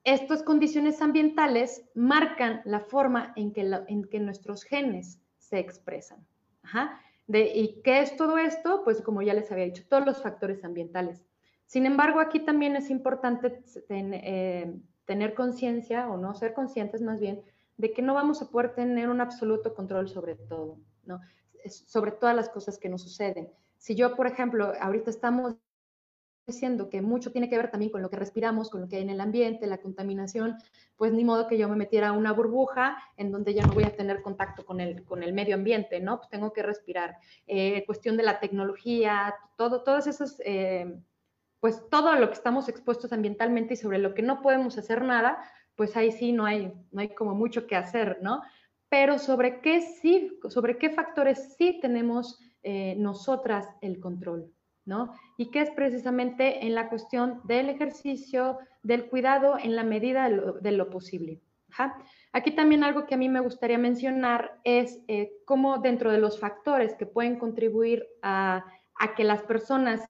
estas 0.04 0.44
condiciones 0.44 1.02
ambientales 1.02 1.84
marcan 1.94 2.62
la 2.66 2.80
forma 2.80 3.34
en 3.36 3.54
que, 3.54 3.62
en 3.88 4.04
que 4.06 4.20
nuestros 4.20 4.64
genes 4.64 5.20
se 5.38 5.60
expresan. 5.60 6.26
Ajá. 6.64 7.00
De, 7.28 7.54
¿Y 7.56 7.82
qué 7.84 8.02
es 8.02 8.18
todo 8.18 8.38
esto? 8.38 8.84
Pues 8.84 9.02
como 9.02 9.22
ya 9.22 9.34
les 9.34 9.52
había 9.52 9.66
dicho, 9.66 9.84
todos 9.88 10.06
los 10.06 10.22
factores 10.22 10.64
ambientales. 10.66 11.26
Sin 11.66 11.86
embargo, 11.86 12.20
aquí 12.20 12.40
también 12.40 12.76
es 12.76 12.90
importante 12.90 13.64
eh, 13.90 14.76
tener 15.06 15.34
conciencia 15.34 16.10
o 16.10 16.18
no 16.18 16.34
ser 16.34 16.54
conscientes 16.54 17.02
más 17.02 17.20
bien 17.20 17.42
de 17.78 17.94
que 17.94 18.02
no 18.02 18.14
vamos 18.14 18.42
a 18.42 18.50
poder 18.50 18.76
tener 18.76 19.10
un 19.10 19.22
absoluto 19.22 19.74
control 19.74 20.10
sobre 20.10 20.36
todo, 20.36 20.78
¿no? 21.06 21.22
sobre 21.70 22.12
todas 22.12 22.36
las 22.36 22.50
cosas 22.50 22.78
que 22.78 22.90
nos 22.90 23.02
suceden. 23.02 23.50
Si 23.78 23.96
yo, 23.96 24.16
por 24.16 24.28
ejemplo, 24.28 24.74
ahorita 24.80 25.10
estamos 25.10 25.56
diciendo 26.46 26.90
que 26.90 27.02
mucho 27.02 27.32
tiene 27.32 27.50
que 27.50 27.58
ver 27.58 27.72
también 27.72 27.92
con 27.92 28.02
lo 28.02 28.10
que 28.10 28.18
respiramos, 28.18 28.70
con 28.70 28.82
lo 28.82 28.88
que 28.88 28.98
hay 28.98 29.04
en 29.04 29.10
el 29.10 29.22
ambiente, 29.22 29.66
la 29.68 29.78
contaminación, 29.78 30.58
pues 30.98 31.14
ni 31.14 31.24
modo 31.24 31.48
que 31.48 31.58
yo 31.58 31.70
me 31.70 31.76
metiera 31.76 32.10
a 32.10 32.12
una 32.12 32.34
burbuja 32.34 32.98
en 33.18 33.32
donde 33.32 33.54
ya 33.54 33.66
no 33.66 33.74
voy 33.74 33.84
a 33.84 33.96
tener 33.96 34.22
contacto 34.22 34.66
con 34.66 34.80
el, 34.80 35.04
con 35.04 35.24
el 35.24 35.34
medio 35.34 35.56
ambiente, 35.56 36.00
¿no? 36.00 36.18
Pues 36.18 36.30
tengo 36.30 36.52
que 36.52 36.64
respirar. 36.64 37.18
Eh, 37.48 37.84
cuestión 37.86 38.18
de 38.18 38.24
la 38.24 38.40
tecnología, 38.40 39.34
todo, 39.58 39.84
todas 39.84 40.08
esas 40.08 40.42
eh, 40.46 41.00
pues 41.64 41.82
todo 41.90 42.14
lo 42.16 42.28
que 42.28 42.34
estamos 42.34 42.68
expuestos 42.68 43.14
ambientalmente 43.14 43.76
y 43.76 43.78
sobre 43.78 43.98
lo 43.98 44.14
que 44.14 44.22
no 44.22 44.42
podemos 44.42 44.78
hacer 44.78 45.02
nada, 45.02 45.42
pues 45.78 45.96
ahí 45.96 46.12
sí 46.12 46.34
no 46.34 46.46
hay, 46.46 46.74
no 46.92 47.00
hay 47.00 47.16
como 47.16 47.36
mucho 47.36 47.68
que 47.68 47.78
hacer, 47.78 48.20
¿no? 48.22 48.42
Pero 48.90 49.18
sobre 49.18 49.62
qué 49.62 49.80
sí, 49.80 50.38
sobre 50.50 50.78
qué 50.78 50.90
factores 50.90 51.56
sí 51.58 51.80
tenemos 51.82 52.38
eh, 52.64 52.96
nosotras 52.98 53.66
el 53.80 54.02
control, 54.02 54.52
¿no? 54.86 55.14
Y 55.38 55.52
que 55.52 55.62
es 55.62 55.70
precisamente 55.72 56.66
en 56.66 56.76
la 56.76 56.90
cuestión 56.90 57.42
del 57.46 57.70
ejercicio, 57.70 58.60
del 58.82 59.10
cuidado 59.10 59.58
en 59.58 59.76
la 59.76 59.84
medida 59.84 60.30
de 60.30 60.72
lo, 60.72 60.90
posible. 60.90 61.42
Aquí 62.34 62.52
también 62.52 62.84
algo 62.84 63.06
que 63.06 63.16
a 63.16 63.18
mí 63.18 63.30
me 63.30 63.40
gustaría 63.40 63.78
mencionar 63.78 64.60
es 64.64 65.00
eh, 65.08 65.32
cómo 65.46 65.80
dentro 65.80 66.12
de 66.12 66.20
los 66.20 66.40
factores 66.40 66.94
que 66.96 67.06
pueden 67.06 67.40
contribuir 67.40 68.06
a, 68.22 68.66
a 69.00 69.16
que 69.16 69.24
las 69.24 69.42
personas 69.44 70.08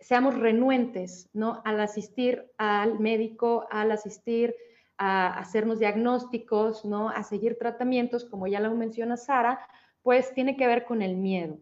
seamos 0.00 0.38
renuentes, 0.38 1.30
¿no? 1.32 1.62
Al 1.64 1.80
asistir 1.80 2.50
al 2.58 2.98
médico, 3.00 3.66
al 3.70 3.90
asistir 3.90 4.54
a 4.98 5.38
hacernos 5.38 5.78
diagnósticos, 5.78 6.84
¿no? 6.84 7.08
A 7.08 7.22
seguir 7.22 7.58
tratamientos, 7.58 8.24
como 8.24 8.46
ya 8.46 8.60
lo 8.60 8.74
menciona 8.74 9.16
Sara, 9.16 9.66
pues 10.02 10.32
tiene 10.34 10.56
que 10.56 10.66
ver 10.66 10.84
con 10.84 11.02
el 11.02 11.16
miedo. 11.16 11.58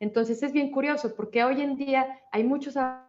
Entonces 0.00 0.42
es 0.42 0.52
bien 0.52 0.70
curioso 0.70 1.14
porque 1.14 1.44
hoy 1.44 1.62
en 1.62 1.76
día 1.76 2.20
hay 2.32 2.44
muchos 2.44 2.76
avances 2.76 3.06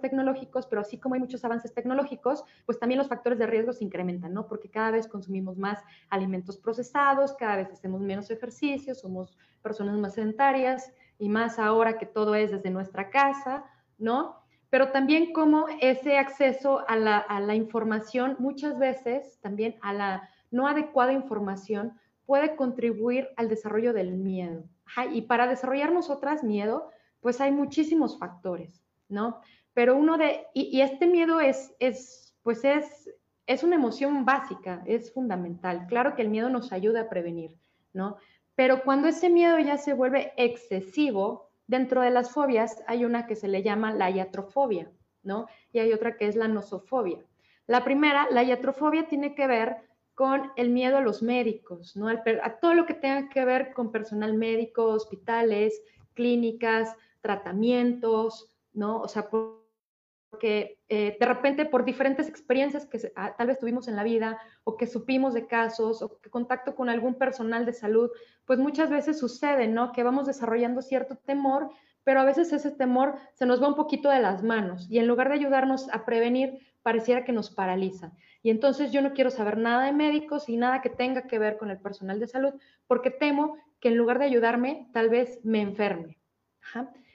tecnológicos, 0.00 0.66
pero 0.66 0.80
así 0.80 0.98
como 0.98 1.14
hay 1.14 1.20
muchos 1.20 1.44
avances 1.44 1.74
tecnológicos, 1.74 2.44
pues 2.64 2.78
también 2.78 2.98
los 2.98 3.08
factores 3.08 3.38
de 3.38 3.46
riesgo 3.46 3.72
se 3.72 3.84
incrementan, 3.84 4.32
¿no? 4.32 4.46
Porque 4.46 4.70
cada 4.70 4.90
vez 4.90 5.06
consumimos 5.06 5.58
más 5.58 5.82
alimentos 6.08 6.56
procesados, 6.56 7.34
cada 7.34 7.56
vez 7.56 7.70
hacemos 7.70 8.00
menos 8.00 8.30
ejercicio, 8.30 8.94
somos 8.94 9.36
personas 9.62 9.98
más 9.98 10.14
sedentarias, 10.14 10.92
y 11.18 11.28
más 11.28 11.58
ahora 11.58 11.98
que 11.98 12.06
todo 12.06 12.34
es 12.34 12.50
desde 12.50 12.70
nuestra 12.70 13.10
casa, 13.10 13.64
¿no? 13.98 14.36
Pero 14.70 14.90
también 14.90 15.32
como 15.32 15.66
ese 15.80 16.18
acceso 16.18 16.84
a 16.88 16.96
la, 16.96 17.54
información, 17.54 18.36
muchas 18.38 18.78
veces 18.78 19.38
también 19.40 19.76
a 19.82 19.92
la 19.92 20.28
no 20.50 20.66
adecuada 20.66 21.12
información, 21.12 21.98
puede 22.26 22.56
contribuir 22.56 23.28
al 23.36 23.48
desarrollo 23.48 23.92
del 23.92 24.12
miedo. 24.12 24.64
Y 25.12 25.22
para 25.22 25.46
desarrollar 25.46 25.92
nosotras 25.92 26.42
miedo, 26.42 26.90
pues 27.20 27.40
hay 27.40 27.52
muchísimos 27.52 28.18
factores, 28.18 28.84
¿no? 29.08 29.40
Pero 29.72 29.96
uno 29.96 30.18
de, 30.18 30.46
y, 30.54 30.80
este 30.80 31.06
miedo 31.06 31.40
es, 31.40 31.74
es, 31.80 32.34
pues 32.42 32.64
es, 32.64 33.10
es 33.46 33.62
una 33.62 33.76
emoción 33.76 34.24
básica, 34.24 34.82
es 34.86 35.12
fundamental. 35.12 35.86
Claro 35.88 36.14
que 36.14 36.22
el 36.22 36.28
miedo 36.28 36.48
nos 36.48 36.72
ayuda 36.72 37.02
a 37.02 37.08
prevenir, 37.08 37.56
¿no? 37.92 38.16
Pero 38.54 38.84
cuando 38.84 39.08
ese 39.08 39.30
miedo 39.30 39.58
ya 39.58 39.78
se 39.78 39.94
vuelve 39.94 40.32
excesivo, 40.36 41.50
dentro 41.66 42.02
de 42.02 42.10
las 42.10 42.30
fobias 42.30 42.82
hay 42.86 43.04
una 43.04 43.26
que 43.26 43.36
se 43.36 43.48
le 43.48 43.62
llama 43.62 43.92
la 43.92 44.10
iatrofobia, 44.10 44.90
¿no? 45.22 45.46
Y 45.72 45.80
hay 45.80 45.92
otra 45.92 46.16
que 46.16 46.28
es 46.28 46.36
la 46.36 46.48
nosofobia. 46.48 47.18
La 47.66 47.84
primera, 47.84 48.28
la 48.30 48.42
iatrofobia, 48.42 49.08
tiene 49.08 49.34
que 49.34 49.46
ver 49.46 49.76
con 50.14 50.52
el 50.56 50.70
miedo 50.70 50.96
a 50.96 51.00
los 51.00 51.22
médicos, 51.22 51.96
¿no? 51.96 52.08
a 52.08 52.50
todo 52.60 52.74
lo 52.74 52.86
que 52.86 52.94
tenga 52.94 53.28
que 53.28 53.44
ver 53.44 53.72
con 53.72 53.90
personal 53.90 54.34
médico, 54.34 54.84
hospitales, 54.84 55.82
clínicas, 56.14 56.96
tratamientos, 57.20 58.48
¿no? 58.72 59.00
O 59.00 59.08
sea, 59.08 59.28
porque 59.28 60.78
eh, 60.88 61.16
de 61.18 61.26
repente 61.26 61.64
por 61.64 61.84
diferentes 61.84 62.28
experiencias 62.28 62.86
que 62.86 63.12
ah, 63.16 63.34
tal 63.36 63.46
vez 63.48 63.58
tuvimos 63.58 63.88
en 63.88 63.96
la 63.96 64.04
vida 64.04 64.38
o 64.64 64.76
que 64.76 64.86
supimos 64.86 65.34
de 65.34 65.46
casos 65.46 66.02
o 66.02 66.20
que 66.20 66.30
contacto 66.30 66.74
con 66.74 66.88
algún 66.88 67.14
personal 67.14 67.66
de 67.66 67.72
salud, 67.72 68.10
pues 68.44 68.58
muchas 68.58 68.90
veces 68.90 69.18
sucede, 69.18 69.68
¿no? 69.68 69.92
Que 69.92 70.02
vamos 70.02 70.26
desarrollando 70.26 70.82
cierto 70.82 71.16
temor, 71.16 71.70
pero 72.04 72.20
a 72.20 72.24
veces 72.24 72.52
ese 72.52 72.70
temor 72.70 73.14
se 73.32 73.46
nos 73.46 73.62
va 73.62 73.68
un 73.68 73.74
poquito 73.74 74.10
de 74.10 74.20
las 74.20 74.42
manos 74.42 74.86
y 74.90 74.98
en 74.98 75.06
lugar 75.06 75.28
de 75.28 75.36
ayudarnos 75.36 75.88
a 75.90 76.04
prevenir, 76.04 76.58
pareciera 76.84 77.24
que 77.24 77.32
nos 77.32 77.50
paraliza. 77.50 78.12
Y 78.42 78.50
entonces 78.50 78.92
yo 78.92 79.00
no 79.00 79.14
quiero 79.14 79.30
saber 79.30 79.56
nada 79.56 79.86
de 79.86 79.92
médicos 79.92 80.48
y 80.50 80.56
nada 80.56 80.82
que 80.82 80.90
tenga 80.90 81.22
que 81.22 81.38
ver 81.38 81.56
con 81.56 81.70
el 81.70 81.78
personal 81.78 82.20
de 82.20 82.28
salud, 82.28 82.52
porque 82.86 83.10
temo 83.10 83.56
que 83.80 83.88
en 83.88 83.96
lugar 83.96 84.18
de 84.18 84.26
ayudarme, 84.26 84.88
tal 84.92 85.08
vez 85.08 85.40
me 85.44 85.62
enferme. 85.62 86.18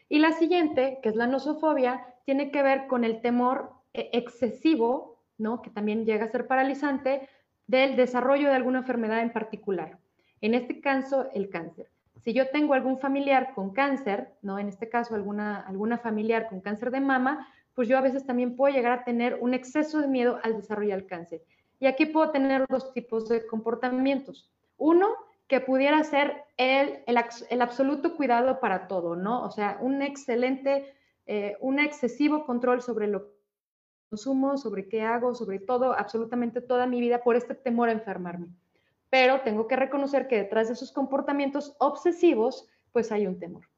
Y 0.09 0.19
la 0.19 0.31
siguiente, 0.31 0.99
que 1.03 1.09
es 1.09 1.15
la 1.15 1.27
nosofobia, 1.27 2.03
tiene 2.25 2.49
que 2.51 2.63
ver 2.63 2.87
con 2.87 3.03
el 3.03 3.21
temor 3.21 3.71
eh, 3.93 4.09
excesivo, 4.13 5.21
¿no? 5.37 5.61
que 5.61 5.69
también 5.69 6.03
llega 6.03 6.25
a 6.25 6.31
ser 6.31 6.47
paralizante, 6.47 7.29
del 7.67 7.95
desarrollo 7.95 8.49
de 8.49 8.55
alguna 8.55 8.79
enfermedad 8.79 9.21
en 9.21 9.31
particular. 9.31 9.99
En 10.41 10.55
este 10.55 10.81
caso, 10.81 11.29
el 11.33 11.49
cáncer. 11.49 11.91
Si 12.17 12.33
yo 12.33 12.49
tengo 12.49 12.73
algún 12.73 12.97
familiar 12.97 13.53
con 13.53 13.69
cáncer, 13.71 14.33
¿no? 14.41 14.57
En 14.57 14.67
este 14.67 14.89
caso, 14.89 15.13
alguna, 15.13 15.61
alguna 15.61 15.99
familiar 15.99 16.49
con 16.49 16.59
cáncer 16.61 16.91
de 16.91 16.99
mama, 16.99 17.47
pues 17.79 17.87
yo 17.87 17.97
a 17.97 18.01
veces 18.01 18.25
también 18.25 18.57
puedo 18.57 18.75
llegar 18.75 18.91
a 18.91 19.05
tener 19.05 19.37
un 19.39 19.53
exceso 19.53 20.01
de 20.01 20.07
miedo 20.09 20.37
al 20.43 20.57
desarrollar 20.57 20.99
el 20.99 21.05
cáncer. 21.05 21.45
Y 21.79 21.85
aquí 21.85 22.05
puedo 22.07 22.29
tener 22.29 22.65
dos 22.67 22.91
tipos 22.91 23.29
de 23.29 23.47
comportamientos. 23.47 24.51
Uno, 24.75 25.07
que 25.47 25.61
pudiera 25.61 26.03
ser 26.03 26.43
el, 26.57 27.05
el, 27.07 27.61
absoluto 27.61 28.17
cuidado 28.17 28.59
para 28.59 28.89
todo, 28.89 29.15
¿no? 29.15 29.45
O 29.45 29.51
sea, 29.51 29.77
un 29.79 30.01
excelente, 30.01 30.93
eh, 31.25 31.55
un 31.61 31.79
excesivo 31.79 32.45
control 32.45 32.81
sobre 32.81 33.07
lo 33.07 33.27
que 33.27 33.31
consumo, 34.09 34.57
sobre 34.57 34.89
qué 34.89 35.03
hago, 35.03 35.33
sobre 35.33 35.59
todo, 35.59 35.93
absolutamente 35.93 36.59
toda 36.59 36.85
mi 36.85 36.99
vida 36.99 37.23
por 37.23 37.37
este 37.37 37.55
temor 37.55 37.87
a 37.87 37.93
enfermarme. 37.93 38.47
Pero 39.09 39.39
tengo 39.39 39.69
que 39.69 39.77
reconocer 39.77 40.27
que 40.27 40.35
detrás 40.35 40.67
de 40.67 40.73
esos 40.73 40.91
comportamientos 40.91 41.77
obsesivos, 41.79 42.67
pues 42.91 43.13
hay 43.13 43.25
un 43.25 43.39
temor. 43.39 43.69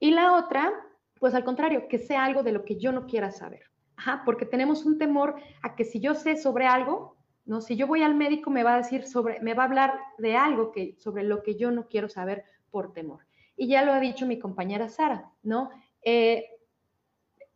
Y 0.00 0.10
la 0.10 0.32
otra 0.32 0.72
pues 1.20 1.34
al 1.34 1.44
contrario, 1.44 1.86
que 1.86 1.98
sea 1.98 2.24
algo 2.24 2.42
de 2.42 2.50
lo 2.50 2.64
que 2.64 2.76
yo 2.76 2.90
no 2.90 3.06
quiera 3.06 3.30
saber. 3.30 3.62
Ajá, 3.94 4.22
porque 4.24 4.46
tenemos 4.46 4.86
un 4.86 4.98
temor 4.98 5.36
a 5.62 5.76
que 5.76 5.84
si 5.84 6.00
yo 6.00 6.14
sé 6.14 6.36
sobre 6.36 6.66
algo, 6.66 7.16
¿no? 7.44 7.60
Si 7.60 7.76
yo 7.76 7.86
voy 7.86 8.02
al 8.02 8.14
médico 8.14 8.50
me 8.50 8.64
va 8.64 8.74
a 8.74 8.78
decir 8.78 9.06
sobre, 9.06 9.38
me 9.40 9.54
va 9.54 9.64
a 9.64 9.66
hablar 9.66 9.94
de 10.18 10.36
algo 10.36 10.72
que, 10.72 10.96
sobre 10.98 11.22
lo 11.22 11.42
que 11.42 11.56
yo 11.56 11.70
no 11.70 11.86
quiero 11.86 12.08
saber 12.08 12.44
por 12.70 12.94
temor. 12.94 13.20
Y 13.56 13.68
ya 13.68 13.84
lo 13.84 13.92
ha 13.92 14.00
dicho 14.00 14.26
mi 14.26 14.38
compañera 14.38 14.88
Sara, 14.88 15.30
¿no? 15.42 15.70
Eh, 16.02 16.46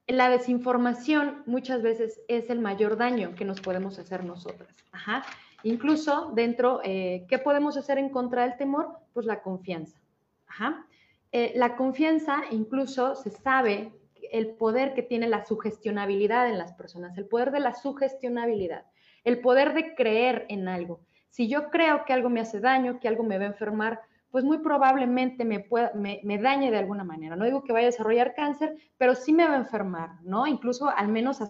la 0.07 0.29
desinformación 0.29 1.43
muchas 1.47 1.81
veces 1.81 2.21
es 2.29 2.51
el 2.51 2.61
mayor 2.61 2.99
daño 2.99 3.35
que 3.35 3.47
nos 3.47 3.63
podemos 3.63 3.99
hacer 3.99 4.23
nosotras. 4.25 4.75
Ajá. 4.93 5.25
Incluso 5.63 6.33
dentro, 6.35 6.83
eh, 6.85 7.25
¿qué 7.31 7.39
podemos 7.39 7.79
hacer 7.79 7.97
en 7.97 8.11
contra 8.11 8.43
del 8.43 8.59
temor? 8.59 8.99
Pues 9.15 9.25
la 9.25 9.41
confianza. 9.41 9.99
Ajá. 10.47 10.87
Eh, 11.37 11.51
la 11.57 11.75
confianza 11.75 12.45
incluso 12.53 13.17
se 13.17 13.33
sabe 13.33 13.93
el 14.31 14.55
poder 14.55 14.95
que 14.95 15.03
tiene 15.03 15.27
la 15.27 15.45
sugestionabilidad 15.45 16.49
en 16.49 16.59
las 16.59 16.75
personas, 16.75 17.19
el 17.19 17.27
poder 17.27 17.51
de 17.51 17.59
la 17.59 17.75
sugestionabilidad, 17.75 18.87
el 19.25 19.41
poder 19.41 19.75
de 19.75 19.97
creer 19.97 20.47
en 20.49 20.69
algo. 20.69 21.01
Si 21.31 21.49
yo 21.49 21.71
creo 21.71 22.05
que 22.05 22.13
algo 22.13 22.31
me 22.31 22.41
hace 22.41 22.61
daño, 22.61 23.01
que 23.01 23.09
algo 23.09 23.25
me 23.25 23.37
va 23.37 23.43
a 23.47 23.49
enfermar, 23.49 24.01
pues 24.31 24.45
muy 24.45 24.59
probablemente 24.59 25.45
me, 25.45 26.39
dañe 26.39 26.71
de 26.71 26.79
alguna 26.79 27.03
manera. 27.03 27.35
No 27.35 27.47
digo 27.47 27.65
que 27.65 27.73
vaya 27.73 27.89
a 27.89 27.91
desarrollar 27.91 28.37
cáncer, 28.37 28.77
pero 28.97 29.17
sí 29.17 29.33
me 29.33 29.49
va 29.49 29.55
a 29.55 29.59
enfermar, 29.59 30.23
¿no? 30.23 30.47
Incluso 30.47 30.89
al 30.89 31.09
menos 31.09 31.41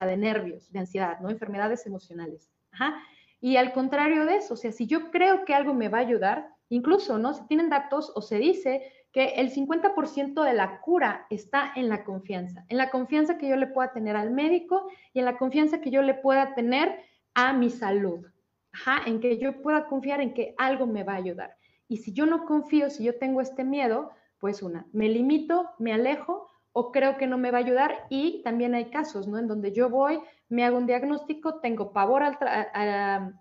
de 0.00 0.16
nervios, 0.16 0.72
de 0.72 0.80
ansiedad, 0.80 1.20
¿no? 1.20 1.30
Enfermedades 1.30 1.86
emocionales. 1.86 2.50
Y 3.40 3.54
al 3.54 3.72
contrario 3.72 4.26
de 4.26 4.38
eso, 4.38 4.54
o 4.54 4.56
sea, 4.56 4.72
si 4.72 4.88
yo 4.88 5.12
creo 5.12 5.44
que 5.44 5.54
algo 5.54 5.74
me 5.74 5.88
va 5.88 5.98
a 5.98 6.00
ayudar, 6.00 6.56
Incluso, 6.70 7.18
¿no? 7.18 7.34
Se 7.34 7.44
tienen 7.44 7.68
datos 7.68 8.12
o 8.14 8.22
se 8.22 8.38
dice 8.38 8.92
que 9.12 9.34
el 9.36 9.52
50% 9.52 10.42
de 10.42 10.54
la 10.54 10.80
cura 10.80 11.26
está 11.30 11.72
en 11.74 11.88
la 11.88 12.04
confianza, 12.04 12.64
en 12.68 12.78
la 12.78 12.90
confianza 12.90 13.38
que 13.38 13.48
yo 13.48 13.56
le 13.56 13.66
pueda 13.66 13.92
tener 13.92 14.16
al 14.16 14.30
médico 14.30 14.88
y 15.12 15.18
en 15.18 15.24
la 15.24 15.36
confianza 15.36 15.80
que 15.80 15.90
yo 15.90 16.00
le 16.02 16.14
pueda 16.14 16.54
tener 16.54 17.04
a 17.34 17.52
mi 17.52 17.70
salud. 17.70 18.24
Ajá, 18.72 19.02
en 19.06 19.20
que 19.20 19.36
yo 19.38 19.60
pueda 19.62 19.88
confiar 19.88 20.20
en 20.20 20.32
que 20.32 20.54
algo 20.58 20.86
me 20.86 21.02
va 21.02 21.14
a 21.14 21.16
ayudar. 21.16 21.56
Y 21.88 21.98
si 21.98 22.12
yo 22.12 22.24
no 22.24 22.46
confío, 22.46 22.88
si 22.88 23.02
yo 23.02 23.18
tengo 23.18 23.40
este 23.40 23.64
miedo, 23.64 24.12
pues 24.38 24.62
una, 24.62 24.86
me 24.92 25.08
limito, 25.08 25.70
me 25.78 25.92
alejo 25.92 26.48
o 26.72 26.92
creo 26.92 27.16
que 27.16 27.26
no 27.26 27.36
me 27.36 27.50
va 27.50 27.58
a 27.58 27.62
ayudar 27.62 28.06
y 28.08 28.42
también 28.44 28.74
hay 28.74 28.90
casos, 28.90 29.26
¿no? 29.26 29.38
En 29.38 29.48
donde 29.48 29.72
yo 29.72 29.90
voy, 29.90 30.20
me 30.48 30.64
hago 30.64 30.78
un 30.78 30.86
diagnóstico, 30.86 31.60
tengo 31.60 31.92
pavor 31.92 32.22
al, 32.22 32.36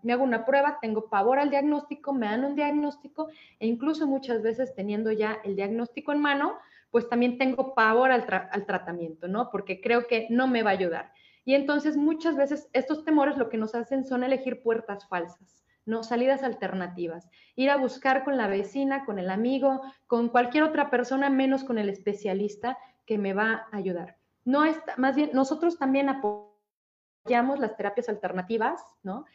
me 0.03 0.13
hago 0.13 0.23
una 0.23 0.45
prueba, 0.45 0.79
tengo 0.81 1.09
pavor 1.09 1.39
al 1.39 1.49
diagnóstico, 1.49 2.13
me 2.13 2.27
dan 2.27 2.45
un 2.45 2.55
diagnóstico 2.55 3.29
e 3.59 3.67
incluso 3.67 4.07
muchas 4.07 4.41
veces 4.41 4.73
teniendo 4.75 5.11
ya 5.11 5.39
el 5.43 5.55
diagnóstico 5.55 6.11
en 6.11 6.21
mano, 6.21 6.57
pues 6.91 7.07
también 7.07 7.37
tengo 7.37 7.75
pavor 7.75 8.11
al, 8.11 8.25
al 8.51 8.65
tratamiento, 8.65 9.27
¿no? 9.27 9.49
Porque 9.51 9.79
creo 9.79 10.07
que 10.07 10.27
no 10.29 10.47
me 10.47 10.63
va 10.63 10.71
a 10.71 10.73
ayudar. 10.73 11.11
Y 11.45 11.53
entonces 11.53 11.97
muchas 11.97 12.35
veces 12.35 12.69
estos 12.73 13.05
temores 13.05 13.37
lo 13.37 13.49
que 13.49 13.57
nos 13.57 13.75
hacen 13.75 14.05
son 14.05 14.23
elegir 14.23 14.61
puertas 14.61 15.07
falsas. 15.07 15.63
¿no? 15.85 16.03
Salidas 16.03 16.43
alternativas. 16.43 17.27
Ir 17.55 17.71
a 17.71 17.77
buscar 17.77 18.23
con 18.23 18.37
la 18.37 18.47
vecina, 18.47 19.05
con 19.05 19.17
el 19.17 19.31
amigo, 19.31 19.81
con 20.05 20.29
cualquier 20.29 20.63
otra 20.63 20.91
persona, 20.91 21.31
menos 21.31 21.63
con 21.63 21.79
el 21.79 21.89
especialista 21.89 22.77
que 23.09 23.17
me 23.17 23.33
va 23.33 23.67
a 23.71 23.77
ayudar. 23.77 24.17
No 24.45 24.65
está, 24.65 24.93
más 24.97 25.15
bien, 25.15 25.31
nosotros 25.33 25.79
también 25.79 26.09
apoyamos 26.09 27.59
las 27.59 27.75
terapias 27.75 28.07
alternativas, 28.07 28.83
¿no? 29.01 29.25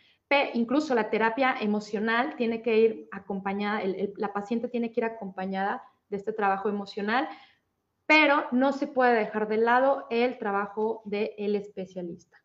incluso 0.55 0.95
la 0.95 1.11
terapia 1.11 1.55
emocional 1.61 2.35
tiene 2.37 2.63
que 2.63 2.79
ir 2.79 3.09
acompañada, 3.13 3.83
la 4.17 4.33
paciente 4.33 4.69
tiene 4.69 4.91
que 4.91 5.01
ir 5.01 5.05
acompañada 5.05 5.83
de 6.09 6.17
este 6.17 6.33
trabajo 6.33 6.69
emocional, 6.69 7.29
pero 8.07 8.45
no 8.53 8.73
se 8.73 8.87
puede 8.87 9.15
dejar 9.15 9.49
de 9.49 9.59
lado 9.59 10.07
el 10.11 10.39
trabajo 10.39 11.03
del 11.05 11.57
especialista. 11.57 12.37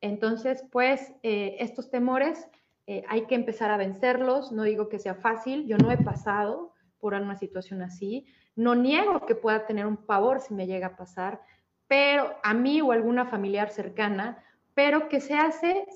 Entonces, 0.00 0.64
pues, 0.70 1.12
eh, 1.22 1.56
estos 1.60 1.90
temores 1.90 2.48
eh, 2.86 3.04
hay 3.08 3.26
que 3.26 3.34
empezar 3.34 3.70
a 3.70 3.76
vencerlos. 3.76 4.52
No 4.52 4.62
digo 4.62 4.88
que 4.88 4.98
sea 4.98 5.14
fácil, 5.14 5.66
yo 5.66 5.76
no 5.76 5.90
he 5.90 5.98
pasado 5.98 6.72
por 7.00 7.14
una 7.14 7.36
situación 7.36 7.82
así. 7.82 8.26
No 8.56 8.74
niego 8.74 9.26
que 9.26 9.34
pueda 9.34 9.66
tener 9.66 9.86
un 9.86 9.96
pavor 9.96 10.40
si 10.40 10.54
me 10.54 10.66
llega 10.66 10.88
a 10.88 10.96
pasar, 10.96 11.40
pero 11.86 12.34
a 12.42 12.54
mí 12.54 12.80
o 12.80 12.92
alguna 12.92 13.26
familiar 13.26 13.70
cercana 13.70 14.44
pero 14.78 15.08
que 15.08 15.20
se 15.20 15.34
hace, 15.34 15.86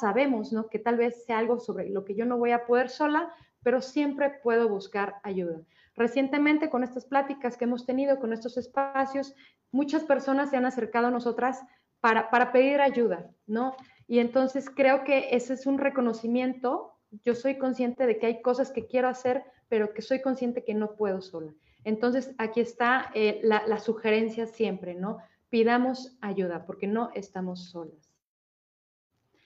sabemos, 0.00 0.50
¿no? 0.50 0.70
Que 0.70 0.78
tal 0.78 0.96
vez 0.96 1.26
sea 1.26 1.36
algo 1.36 1.60
sobre 1.60 1.90
lo 1.90 2.06
que 2.06 2.14
yo 2.14 2.24
no 2.24 2.38
voy 2.38 2.52
a 2.52 2.64
poder 2.64 2.88
sola, 2.88 3.30
pero 3.62 3.82
siempre 3.82 4.40
puedo 4.42 4.66
buscar 4.66 5.16
ayuda. 5.24 5.60
Recientemente, 5.94 6.70
con 6.70 6.82
estas 6.82 7.04
pláticas 7.04 7.58
que 7.58 7.64
hemos 7.64 7.84
tenido, 7.84 8.18
con 8.18 8.32
estos 8.32 8.56
espacios, 8.56 9.34
muchas 9.72 10.04
personas 10.04 10.48
se 10.48 10.56
han 10.56 10.64
acercado 10.64 11.08
a 11.08 11.10
nosotras 11.10 11.60
para, 12.00 12.30
para 12.30 12.50
pedir 12.50 12.80
ayuda, 12.80 13.30
¿no? 13.46 13.76
Y 14.06 14.20
entonces 14.20 14.70
creo 14.70 15.04
que 15.04 15.28
ese 15.36 15.52
es 15.52 15.66
un 15.66 15.76
reconocimiento. 15.76 16.94
Yo 17.26 17.34
soy 17.34 17.58
consciente 17.58 18.06
de 18.06 18.18
que 18.18 18.24
hay 18.24 18.40
cosas 18.40 18.72
que 18.72 18.86
quiero 18.86 19.08
hacer, 19.08 19.44
pero 19.68 19.92
que 19.92 20.02
soy 20.02 20.20
consciente 20.20 20.64
que 20.64 20.74
no 20.74 20.96
puedo 20.96 21.20
sola. 21.20 21.52
Entonces, 21.84 22.34
aquí 22.38 22.60
está 22.60 23.10
eh, 23.14 23.40
la, 23.42 23.66
la 23.66 23.78
sugerencia 23.78 24.46
siempre, 24.46 24.94
¿no? 24.94 25.18
Pidamos 25.50 26.16
ayuda 26.20 26.64
porque 26.66 26.86
no 26.86 27.10
estamos 27.14 27.70
solas. 27.70 28.14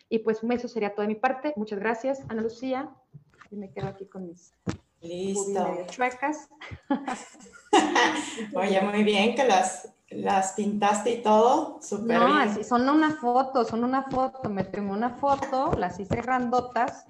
Y 0.08 0.20
pues 0.20 0.40
eso 0.42 0.68
sería 0.68 0.94
toda 0.94 1.06
mi 1.06 1.14
parte. 1.14 1.52
Muchas 1.56 1.78
gracias, 1.78 2.22
Ana 2.28 2.42
Lucía. 2.42 2.90
Y 3.50 3.56
me 3.56 3.70
quedo 3.70 3.88
aquí 3.88 4.06
con 4.06 4.26
mis 4.26 4.52
Listo. 5.00 5.86
chuecas. 5.90 6.48
Oye, 8.54 8.80
muy 8.80 9.04
bien 9.04 9.34
que 9.34 9.44
las, 9.44 9.94
las 10.10 10.52
pintaste 10.52 11.10
y 11.10 11.22
todo. 11.22 11.78
Súper 11.80 12.18
no, 12.18 12.34
así 12.36 12.64
son 12.64 12.88
una 12.88 13.12
foto, 13.16 13.64
son 13.64 13.84
una 13.84 14.04
foto. 14.04 14.48
Me 14.48 14.64
tomé 14.64 14.90
una 14.90 15.10
foto, 15.10 15.72
las 15.78 16.00
hice 16.00 16.16
grandotas 16.16 17.04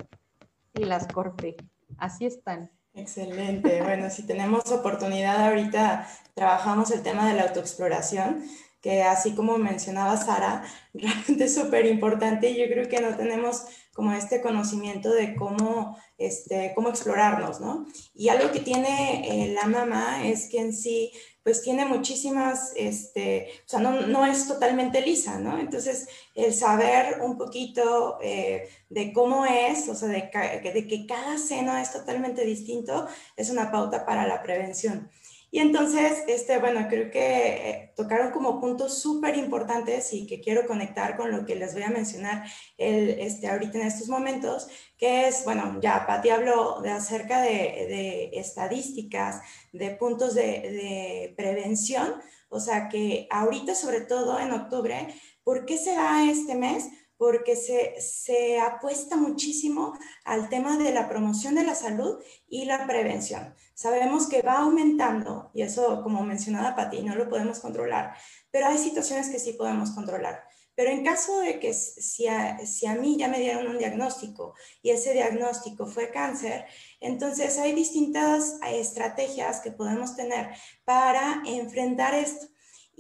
y 0.75 0.85
las 0.85 1.07
corté. 1.09 1.57
Así 1.97 2.27
están. 2.27 2.71
Excelente. 2.99 3.81
Bueno, 3.83 4.11
si 4.11 4.25
tenemos 4.25 4.71
oportunidad 4.73 5.47
ahorita, 5.47 6.09
trabajamos 6.35 6.91
el 6.91 7.03
tema 7.03 7.29
de 7.29 7.35
la 7.35 7.43
autoexploración, 7.45 8.45
que 8.81 9.03
así 9.03 9.37
como 9.37 9.57
mencionaba 9.57 10.17
Sara, 10.17 10.65
realmente 10.95 11.45
es 11.45 11.55
súper 11.55 11.87
importante 11.87 12.51
y 12.51 12.59
yo 12.59 12.67
creo 12.67 12.89
que 12.89 13.01
no 13.01 13.17
tenemos 13.17 13.67
como 13.93 14.13
este 14.13 14.41
conocimiento 14.41 15.11
de 15.13 15.37
cómo, 15.37 15.97
este, 16.19 16.73
cómo 16.75 16.89
explorarnos, 16.89 17.61
¿no? 17.61 17.87
Y 18.15 18.31
algo 18.31 18.51
que 18.51 18.61
tiene 18.61 19.45
eh, 19.45 19.55
la 19.55 19.69
mamá 19.69 20.27
es 20.27 20.49
que 20.49 20.61
en 20.61 20.73
sí 20.73 21.13
pues 21.49 21.63
tiene 21.63 21.87
muchísimas, 21.87 22.75
este, 22.77 23.49
o 23.65 23.69
sea, 23.71 23.81
no, 23.81 24.03
no, 24.03 24.27
es 24.27 24.47
totalmente 24.47 25.01
lisa, 25.01 25.39
¿no? 25.39 25.59
Entonces, 25.59 26.07
el 26.35 26.53
saber 26.53 27.23
un 27.23 27.39
poquito 27.39 28.19
eh, 28.23 28.69
de 28.91 29.15
cómo 29.15 29.47
es, 29.47 29.89
o 29.89 29.95
sea, 29.95 30.09
de, 30.09 30.31
de, 30.75 30.87
que 30.87 31.07
cada 31.07 31.39
seno 31.39 31.75
es 31.79 31.91
totalmente 31.91 32.45
distinto, 32.45 33.09
es 33.35 33.49
una 33.49 33.71
pauta 33.71 34.05
para 34.05 34.27
la 34.27 34.43
prevención. 34.43 35.11
Y 35.51 35.61
entonces, 35.61 36.25
este, 36.27 36.59
bueno, 36.59 36.87
creo 36.89 37.11
que 37.11 37.71
eh, 37.71 37.93
tocaron 37.97 38.33
como 38.33 38.61
puntos 38.61 39.01
súper 39.01 39.37
importantes 39.39 40.13
y 40.13 40.27
que 40.27 40.41
quiero 40.41 40.67
conectar 40.67 41.17
con 41.17 41.31
lo 41.31 41.47
que 41.47 41.57
les 41.57 41.73
voy 41.73 41.85
a 41.85 41.91
mencionar 41.91 42.45
el, 42.77 43.11
este, 43.21 43.49
ahorita 43.49 43.79
en 43.79 43.87
estos 43.87 44.09
momentos, 44.09 44.69
que 44.99 45.27
es, 45.27 45.45
bueno, 45.45 45.79
ya 45.81 46.07
Pati 46.07 46.29
habló 46.29 46.83
de 46.83 46.91
acerca 46.91 47.41
de, 47.41 47.51
de 47.51 48.31
estadísticas, 48.35 49.41
de 49.73 49.91
puntos 49.93 50.35
de, 50.35 50.43
de, 50.43 51.35
prevención, 51.37 52.15
o 52.51 52.61
sea 52.61 52.89
que 52.89 53.27
ahorita, 53.31 53.75
sobre 53.75 54.03
todo 54.03 54.39
en 54.39 54.53
octubre, 54.53 55.09
¿por 55.45 55.65
qué 55.65 55.79
se 55.79 55.95
da 55.95 56.31
este 56.31 56.57
mes? 56.57 56.89
Porque 57.19 57.57
se, 57.57 58.01
se, 58.01 58.59
apuesta 58.61 59.17
muchísimo 59.17 59.99
al 60.25 60.49
tema 60.49 60.79
de 60.79 60.93
la 60.93 61.09
promoción 61.09 61.57
de 61.57 61.65
la 61.65 61.75
salud 61.75 62.23
y 62.49 62.65
la 62.65 62.87
prevención. 62.87 63.55
Sabemos 63.75 64.29
que 64.29 64.41
va 64.41 64.59
aumentando, 64.59 65.51
y 65.53 65.63
eso, 65.63 66.03
como 66.03 66.23
mencionaba 66.23 66.77
Pati, 66.77 67.03
no 67.03 67.17
lo 67.17 67.29
podemos 67.29 67.59
controlar, 67.59 68.15
pero 68.51 68.67
hay 68.67 68.79
situaciones 68.79 69.29
que 69.29 69.41
sí 69.41 69.53
podemos 69.53 69.91
controlar. 69.91 70.45
Pero 70.79 70.91
en 70.91 71.05
caso 71.05 71.41
de 71.41 71.59
que 71.59 71.75
si 71.75 72.29
a, 72.29 72.65
si 72.65 72.87
a 72.87 72.95
mí 72.95 73.17
ya 73.19 73.27
me 73.27 73.41
dieron 73.41 73.67
un 73.67 73.79
diagnóstico 73.79 74.55
y 74.81 74.91
ese 74.91 75.13
diagnóstico 75.13 75.87
fue 75.87 76.13
cáncer, 76.13 76.67
entonces 77.01 77.59
hay 77.59 77.73
distintas 77.73 78.61
estrategias 78.65 79.59
que 79.59 79.73
podemos 79.73 80.15
tener 80.15 80.51
para 80.85 81.43
enfrentar 81.47 82.15
esto. 82.15 82.47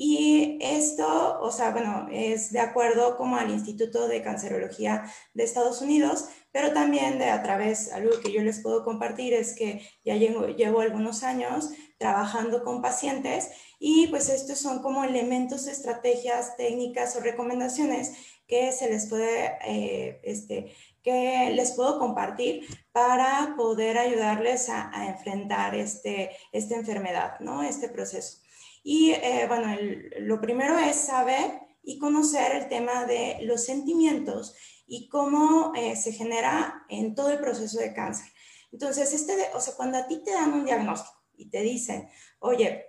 Y 0.00 0.58
esto, 0.60 1.40
o 1.40 1.50
sea, 1.50 1.72
bueno, 1.72 2.06
es 2.12 2.52
de 2.52 2.60
acuerdo 2.60 3.16
como 3.16 3.34
al 3.34 3.50
Instituto 3.50 4.06
de 4.06 4.22
Cancerología 4.22 5.12
de 5.34 5.42
Estados 5.42 5.82
Unidos, 5.82 6.28
pero 6.52 6.72
también 6.72 7.18
de 7.18 7.30
a 7.30 7.42
través, 7.42 7.92
algo 7.92 8.12
que 8.20 8.30
yo 8.30 8.40
les 8.42 8.60
puedo 8.60 8.84
compartir 8.84 9.34
es 9.34 9.56
que 9.56 9.82
ya 10.04 10.14
llevo, 10.14 10.80
algunos 10.80 11.24
años 11.24 11.70
trabajando 11.98 12.62
con 12.62 12.80
pacientes 12.80 13.50
y 13.80 14.06
pues 14.06 14.28
estos 14.28 14.60
son 14.60 14.82
como 14.82 15.02
elementos, 15.02 15.66
estrategias, 15.66 16.56
técnicas 16.56 17.16
o 17.16 17.20
recomendaciones 17.20 18.12
que 18.46 18.70
se 18.70 18.88
les 18.88 19.06
puede, 19.06 19.58
eh, 19.66 20.20
este, 20.22 20.76
que 21.02 21.50
les 21.56 21.72
puedo 21.72 21.98
compartir 21.98 22.68
para 22.92 23.54
poder 23.56 23.98
ayudarles 23.98 24.68
a, 24.68 24.96
a 24.96 25.08
enfrentar 25.08 25.74
este, 25.74 26.30
esta 26.52 26.76
enfermedad, 26.76 27.40
¿no? 27.40 27.64
Este 27.64 27.88
proceso. 27.88 28.46
Y 28.90 29.10
eh, 29.10 29.44
bueno, 29.46 29.76
lo 30.20 30.40
primero 30.40 30.78
es 30.78 30.96
saber 30.96 31.60
y 31.82 31.98
conocer 31.98 32.56
el 32.56 32.68
tema 32.70 33.04
de 33.04 33.36
los 33.42 33.66
sentimientos 33.66 34.56
y 34.86 35.10
cómo 35.10 35.74
eh, 35.76 35.94
se 35.94 36.10
genera 36.10 36.86
en 36.88 37.14
todo 37.14 37.28
el 37.28 37.38
proceso 37.38 37.78
de 37.80 37.92
cáncer. 37.92 38.32
Entonces, 38.72 39.12
este 39.12 39.34
o 39.52 39.60
sea, 39.60 39.74
cuando 39.74 39.98
a 39.98 40.06
ti 40.06 40.22
te 40.24 40.32
dan 40.32 40.54
un 40.54 40.64
diagnóstico 40.64 41.22
y 41.36 41.50
te 41.50 41.60
dicen, 41.60 42.08
oye, 42.38 42.86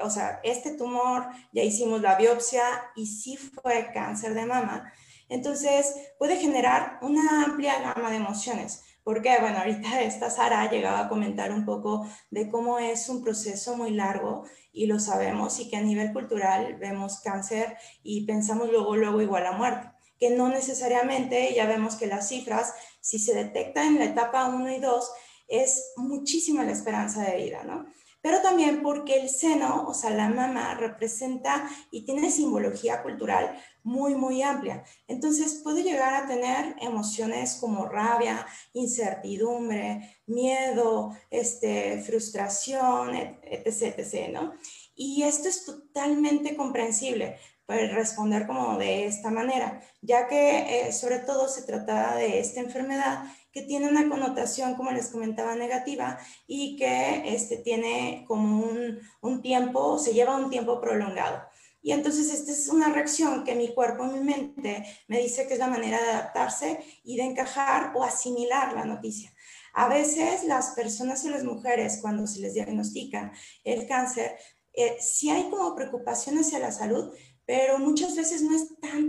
o 0.00 0.10
sea, 0.10 0.40
este 0.42 0.72
tumor, 0.72 1.28
ya 1.52 1.62
hicimos 1.62 2.02
la 2.02 2.16
biopsia 2.16 2.64
y 2.96 3.06
sí 3.06 3.36
fue 3.36 3.92
cáncer 3.94 4.34
de 4.34 4.46
mama, 4.46 4.92
entonces 5.28 5.94
puede 6.18 6.38
generar 6.38 6.98
una 7.02 7.44
amplia 7.44 7.80
gama 7.94 8.10
de 8.10 8.16
emociones. 8.16 8.82
Porque, 9.06 9.36
bueno, 9.40 9.58
ahorita 9.58 10.02
esta 10.02 10.30
Sara 10.30 10.62
ha 10.62 10.68
llegado 10.68 10.96
a 10.96 11.08
comentar 11.08 11.52
un 11.52 11.64
poco 11.64 12.10
de 12.28 12.50
cómo 12.50 12.80
es 12.80 13.08
un 13.08 13.22
proceso 13.22 13.76
muy 13.76 13.92
largo 13.92 14.42
y 14.72 14.86
lo 14.86 14.98
sabemos 14.98 15.60
y 15.60 15.70
que 15.70 15.76
a 15.76 15.80
nivel 15.80 16.12
cultural 16.12 16.74
vemos 16.80 17.20
cáncer 17.20 17.76
y 18.02 18.26
pensamos 18.26 18.68
luego, 18.68 18.96
luego 18.96 19.22
igual 19.22 19.46
a 19.46 19.52
muerte, 19.52 19.92
que 20.18 20.30
no 20.30 20.48
necesariamente, 20.48 21.54
ya 21.54 21.66
vemos 21.66 21.94
que 21.94 22.08
las 22.08 22.26
cifras, 22.26 22.74
si 23.00 23.20
se 23.20 23.32
detecta 23.32 23.86
en 23.86 24.00
la 24.00 24.06
etapa 24.06 24.48
1 24.48 24.72
y 24.72 24.80
2, 24.80 25.10
es 25.46 25.92
muchísima 25.98 26.64
la 26.64 26.72
esperanza 26.72 27.22
de 27.22 27.36
vida, 27.36 27.62
¿no? 27.62 27.86
Pero 28.20 28.42
también 28.42 28.82
porque 28.82 29.20
el 29.20 29.28
seno, 29.28 29.84
o 29.86 29.94
sea, 29.94 30.10
la 30.10 30.28
mama, 30.28 30.74
representa 30.74 31.70
y 31.92 32.04
tiene 32.04 32.32
simbología 32.32 33.04
cultural 33.04 33.56
muy, 33.86 34.16
muy 34.16 34.42
amplia. 34.42 34.82
Entonces 35.06 35.60
puede 35.62 35.84
llegar 35.84 36.12
a 36.12 36.26
tener 36.26 36.74
emociones 36.80 37.56
como 37.60 37.86
rabia, 37.86 38.44
incertidumbre, 38.72 40.18
miedo, 40.26 41.16
este, 41.30 42.02
frustración, 42.02 43.14
etc., 43.14 43.94
etc., 43.96 44.30
¿no? 44.32 44.54
Y 44.96 45.22
esto 45.22 45.48
es 45.48 45.64
totalmente 45.64 46.56
comprensible 46.56 47.36
para 47.64 47.86
responder 47.94 48.46
como 48.48 48.76
de 48.76 49.06
esta 49.06 49.30
manera, 49.30 49.80
ya 50.00 50.26
que 50.26 50.88
eh, 50.88 50.92
sobre 50.92 51.20
todo 51.20 51.48
se 51.48 51.62
trata 51.62 52.16
de 52.16 52.40
esta 52.40 52.60
enfermedad 52.60 53.24
que 53.52 53.62
tiene 53.62 53.88
una 53.88 54.08
connotación, 54.08 54.74
como 54.74 54.90
les 54.90 55.08
comentaba, 55.10 55.54
negativa 55.54 56.18
y 56.48 56.76
que 56.76 57.34
este, 57.34 57.56
tiene 57.58 58.24
como 58.26 58.66
un, 58.66 58.98
un 59.20 59.42
tiempo, 59.42 59.98
se 59.98 60.12
lleva 60.12 60.36
un 60.36 60.50
tiempo 60.50 60.80
prolongado. 60.80 61.45
Y 61.86 61.92
entonces 61.92 62.34
esta 62.34 62.50
es 62.50 62.66
una 62.66 62.88
reacción 62.88 63.44
que 63.44 63.54
mi 63.54 63.72
cuerpo, 63.72 64.02
mi 64.02 64.18
mente 64.18 64.84
me 65.06 65.20
dice 65.20 65.46
que 65.46 65.54
es 65.54 65.60
la 65.60 65.68
manera 65.68 66.02
de 66.02 66.10
adaptarse 66.10 66.80
y 67.04 67.16
de 67.16 67.22
encajar 67.22 67.92
o 67.94 68.02
asimilar 68.02 68.72
la 68.72 68.84
noticia. 68.84 69.32
A 69.72 69.86
veces 69.88 70.42
las 70.42 70.70
personas 70.70 71.24
y 71.24 71.28
las 71.28 71.44
mujeres 71.44 72.00
cuando 72.02 72.26
se 72.26 72.40
les 72.40 72.54
diagnostica 72.54 73.30
el 73.62 73.86
cáncer, 73.86 74.36
eh, 74.72 74.96
sí 74.98 75.30
hay 75.30 75.48
como 75.48 75.76
preocupación 75.76 76.38
hacia 76.38 76.58
la 76.58 76.72
salud, 76.72 77.14
pero 77.44 77.78
muchas 77.78 78.16
veces 78.16 78.42
no 78.42 78.56
es 78.56 78.66
tanto 78.80 79.05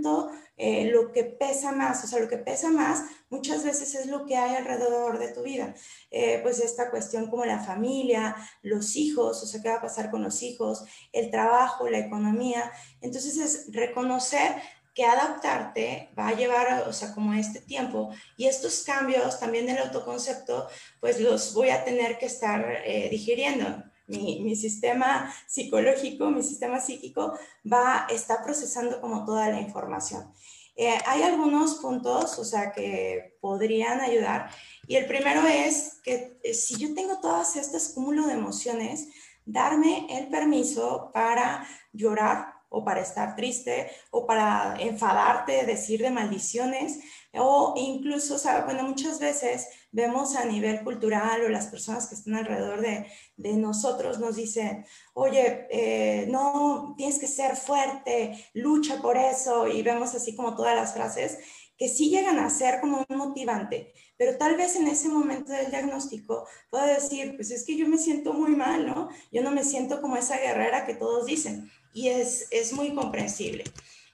eh, 0.58 0.90
lo 0.92 1.12
que 1.12 1.24
pesa 1.24 1.72
más, 1.72 2.04
o 2.04 2.08
sea, 2.08 2.20
lo 2.20 2.28
que 2.28 2.38
pesa 2.38 2.70
más 2.70 3.04
muchas 3.30 3.64
veces 3.64 3.94
es 3.94 4.08
lo 4.08 4.26
que 4.26 4.36
hay 4.36 4.56
alrededor 4.56 5.20
de 5.20 5.30
tu 5.30 5.44
vida. 5.44 5.76
Eh, 6.10 6.40
pues 6.42 6.60
esta 6.60 6.90
cuestión 6.90 7.30
como 7.30 7.46
la 7.46 7.60
familia, 7.60 8.36
los 8.64 8.96
hijos, 8.96 9.44
o 9.44 9.46
sea, 9.46 9.62
qué 9.62 9.70
va 9.70 9.76
a 9.76 9.82
pasar 9.82 10.10
con 10.10 10.24
los 10.24 10.42
hijos, 10.42 10.84
el 11.14 11.30
trabajo, 11.30 11.90
la 11.90 12.00
economía. 12.00 12.72
Entonces 13.02 13.38
es 13.38 13.74
reconocer 13.74 14.56
que 14.96 15.06
adaptarte 15.06 16.10
va 16.18 16.30
a 16.30 16.36
llevar, 16.36 16.88
o 16.88 16.92
sea, 16.92 17.14
como 17.14 17.32
este 17.36 17.62
tiempo 17.62 18.10
y 18.36 18.48
estos 18.48 18.84
cambios 18.84 19.40
también 19.40 19.68
del 19.68 19.78
autoconcepto, 19.78 20.68
pues 21.00 21.20
los 21.20 21.54
voy 21.54 21.70
a 21.70 21.86
tener 21.86 22.18
que 22.18 22.26
estar 22.26 22.82
eh, 22.84 23.08
digiriendo 23.12 23.84
mi, 24.08 24.56
sistema 24.56 25.34
psicológico, 25.48 26.32
mi 26.32 26.42
sistema 26.42 26.80
psíquico 26.80 27.38
va, 27.72 28.08
está 28.10 28.44
procesando 28.44 29.00
como 29.02 29.26
toda 29.26 29.50
la 29.50 29.62
información. 29.62 30.32
Eh, 30.76 30.98
hay 31.06 31.24
algunos 31.24 31.76
puntos, 31.76 32.38
o 32.38 32.46
sea, 32.46 32.72
que 32.72 33.38
podrían 33.42 34.00
ayudar. 34.00 34.50
Y 34.88 34.96
el 34.96 35.08
primero 35.08 35.46
es 35.48 36.00
que 36.04 36.40
eh, 36.44 36.54
si 36.54 36.78
yo 36.78 36.94
tengo 36.94 37.20
todas 37.20 37.56
estas 37.56 37.90
cúmulo 37.90 38.28
de 38.28 38.34
emociones, 38.34 39.08
darme 39.46 40.06
el 40.10 40.28
permiso 40.28 41.10
para 41.14 41.68
llorar 41.94 42.54
o 42.70 42.84
para 42.84 43.02
estar 43.02 43.36
triste 43.36 43.90
o 44.12 44.28
para 44.28 44.76
enfadarte, 44.80 45.66
decir 45.66 46.02
de 46.02 46.12
maldiciones 46.12 47.00
o 47.34 47.74
incluso, 47.78 48.36
o 48.36 48.38
sea, 48.38 48.64
bueno, 48.66 48.84
muchas 48.84 49.20
veces 49.20 49.68
vemos 49.92 50.36
a 50.36 50.46
nivel 50.46 50.84
cultural 50.84 51.44
o 51.44 51.50
las 51.50 51.68
personas 51.68 52.08
que 52.08 52.16
están 52.16 52.36
alrededor 52.36 52.82
de, 52.82 53.06
de 53.36 53.54
nosotros 53.54 54.20
nos 54.20 54.36
dicen, 54.36 54.86
oye, 55.14 55.68
eh, 55.70 56.28
no, 56.30 56.96
tienes 56.98 57.20
que 57.20 57.28
ser 57.28 57.56
fuerte, 57.56 58.46
lucha 58.54 59.02
por 59.02 59.18
eso 59.18 59.68
y 59.68 59.82
vemos 59.82 60.16
así 60.16 60.36
como 60.36 60.56
todas 60.56 60.76
las 60.76 60.94
frases 60.94 61.38
que 61.78 61.90
sí 61.90 62.10
llegan 62.10 62.40
a 62.40 62.50
ser 62.50 62.82
como 62.82 63.06
un 63.08 63.18
motivante, 63.18 63.94
pero 64.18 64.38
tal 64.38 64.58
vez 64.58 64.76
en 64.76 64.88
ese 64.88 65.10
momento 65.10 65.52
del 65.52 65.70
diagnóstico 65.70 66.48
pueda 66.72 66.88
decir, 66.88 67.36
pues 67.36 67.52
es 67.52 67.64
que 67.64 67.78
yo 67.78 67.88
me 67.88 68.00
siento 68.00 68.34
muy 68.34 68.56
mal, 68.56 68.88
¿no? 68.88 69.10
Yo 69.32 69.44
no 69.44 69.52
me 69.52 69.64
siento 69.64 70.02
como 70.02 70.18
esa 70.18 70.38
guerrera 70.38 70.88
que 70.88 70.96
todos 70.96 71.28
dicen 71.28 71.72
y 71.94 72.10
es, 72.10 72.48
es 72.50 72.74
muy 72.74 72.96
comprensible. 72.96 73.64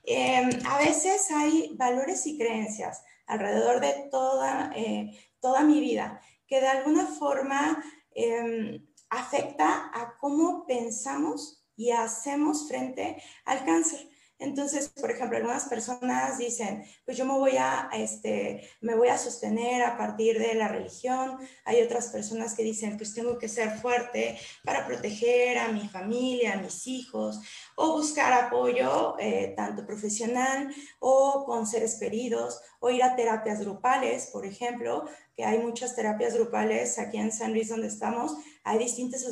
Em, 0.03 0.49
a 0.65 0.77
veces 0.79 1.31
hay 1.31 1.75
valores 1.77 2.25
y 2.27 2.37
creencias 2.37 3.03
alrededor 3.25 3.79
de 3.79 4.09
toda, 4.11 4.71
eh, 4.75 5.11
toda 5.39 5.63
mi 5.63 5.79
vida 5.79 6.21
que 6.45 6.59
de 6.59 6.67
alguna 6.67 7.07
forma 7.07 7.83
em, 8.11 8.85
afecta 9.09 9.89
a 9.93 10.17
cómo 10.19 10.65
pensamos 10.65 11.65
y 11.75 11.91
hacemos 11.91 12.67
frente 12.67 13.21
al 13.45 13.65
cáncer. 13.65 14.07
Entonces, 14.43 14.89
por 14.89 15.09
ejemplo, 15.09 15.37
algunas 15.37 15.69
personas 15.69 16.37
dicen, 16.37 16.83
pues 17.05 17.15
yo 17.15 17.25
me 17.25 17.33
voy 17.33 17.55
a, 17.57 17.89
este, 17.93 18.69
me 18.81 18.93
voy 18.93 19.07
a 19.07 19.17
sostener 19.17 19.81
a 19.83 19.97
partir 19.97 20.37
de 20.37 20.53
la 20.53 20.67
religión. 20.67 21.37
Hay 21.63 21.81
otras 21.81 22.07
personas 22.07 22.53
que 22.53 22.63
dicen, 22.63 22.97
pues 22.97 23.13
tengo 23.13 23.37
que 23.39 23.47
ser 23.47 23.79
fuerte 23.79 24.37
para 24.65 24.85
proteger 24.85 25.57
a 25.57 25.69
mi 25.69 25.87
familia, 25.87 26.53
a 26.53 26.61
mis 26.61 26.87
hijos, 26.87 27.39
o 27.77 27.93
buscar 27.93 28.33
apoyo 28.33 29.15
eh, 29.17 29.53
tanto 29.55 29.85
profesional 29.85 30.73
o 30.99 31.45
con 31.45 31.65
seres 31.65 31.95
queridos, 31.97 32.59
o 32.81 32.89
ir 32.89 33.01
a 33.01 33.15
terapias 33.15 33.61
grupales, 33.61 34.27
por 34.27 34.45
ejemplo, 34.45 35.05
que 35.37 35.45
hay 35.45 35.59
muchas 35.59 35.95
terapias 35.95 36.33
grupales 36.33 36.99
aquí 36.99 37.17
en 37.17 37.31
San 37.31 37.53
Luis 37.53 37.69
donde 37.69 37.87
estamos. 37.87 38.33
Hay 38.65 38.77
distintas 38.77 39.25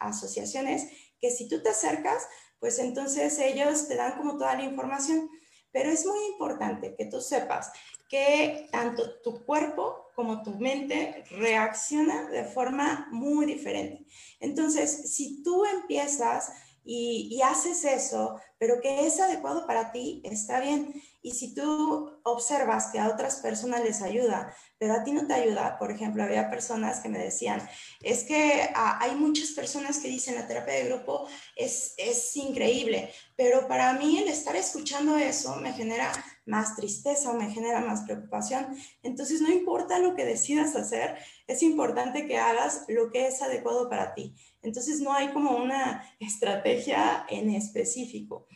asociaciones 0.00 0.88
que 1.20 1.30
si 1.30 1.48
tú 1.48 1.62
te 1.62 1.68
acercas, 1.68 2.26
pues 2.60 2.78
entonces 2.78 3.38
ellos 3.38 3.88
te 3.88 3.96
dan 3.96 4.16
como 4.16 4.38
toda 4.38 4.54
la 4.54 4.64
información. 4.64 5.28
Pero 5.72 5.90
es 5.90 6.04
muy 6.04 6.18
importante 6.32 6.94
que 6.96 7.06
tú 7.06 7.20
sepas 7.20 7.72
que 8.08 8.68
tanto 8.72 9.20
tu 9.20 9.44
cuerpo 9.44 10.10
como 10.14 10.42
tu 10.42 10.50
mente 10.56 11.24
reacciona 11.30 12.28
de 12.28 12.44
forma 12.44 13.08
muy 13.10 13.46
diferente. 13.46 14.04
Entonces, 14.40 15.14
si 15.14 15.42
tú 15.42 15.64
empiezas 15.64 16.52
y, 16.84 17.40
haces 17.42 17.84
eso, 17.84 18.40
pero 18.58 18.80
que 18.80 19.06
es 19.06 19.20
adecuado 19.20 19.66
para 19.66 19.92
ti, 19.92 20.20
está 20.24 20.60
bien. 20.60 20.92
Y 21.22 21.32
si 21.32 21.54
tú 21.54 22.10
observas 22.22 22.90
que 22.92 22.98
a 22.98 23.08
otras 23.08 23.36
personas 23.36 23.84
les 23.84 24.00
ayuda, 24.00 24.54
pero 24.78 24.94
a 24.94 25.04
ti 25.04 25.12
no 25.12 25.26
te 25.26 25.34
ayuda, 25.34 25.78
por 25.78 25.90
ejemplo, 25.90 26.22
había 26.22 26.48
personas 26.48 27.00
que 27.00 27.10
me 27.10 27.18
decían, 27.18 27.60
es 28.00 28.24
que 28.24 28.70
ah, 28.74 28.98
hay 29.02 29.14
muchas 29.14 29.50
personas 29.50 29.98
que 29.98 30.08
dicen 30.08 30.34
la 30.34 30.46
terapia 30.46 30.74
de 30.74 30.86
grupo 30.86 31.26
es, 31.56 31.94
es 31.98 32.34
increíble, 32.36 33.12
pero 33.36 33.68
para 33.68 33.92
mí 33.92 34.18
el 34.18 34.28
estar 34.28 34.56
escuchando 34.56 35.16
eso 35.16 35.56
me 35.56 35.72
genera 35.74 36.10
más 36.46 36.74
tristeza 36.74 37.30
o 37.30 37.34
me 37.34 37.50
genera 37.50 37.80
más 37.80 38.02
preocupación. 38.02 38.66
Entonces, 39.02 39.40
no 39.40 39.50
importa 39.50 39.98
lo 39.98 40.14
que 40.14 40.24
decidas 40.24 40.74
hacer, 40.76 41.16
es 41.46 41.62
importante 41.62 42.26
que 42.26 42.38
hagas 42.38 42.84
lo 42.88 43.10
que 43.10 43.26
es 43.26 43.40
adecuado 43.42 43.88
para 43.88 44.14
ti. 44.14 44.34
Entonces, 44.62 45.00
no 45.00 45.12
hay 45.12 45.28
como 45.32 45.56
una 45.56 46.02
estrategia 46.18 47.24
en 47.28 47.50
específico. 47.50 48.46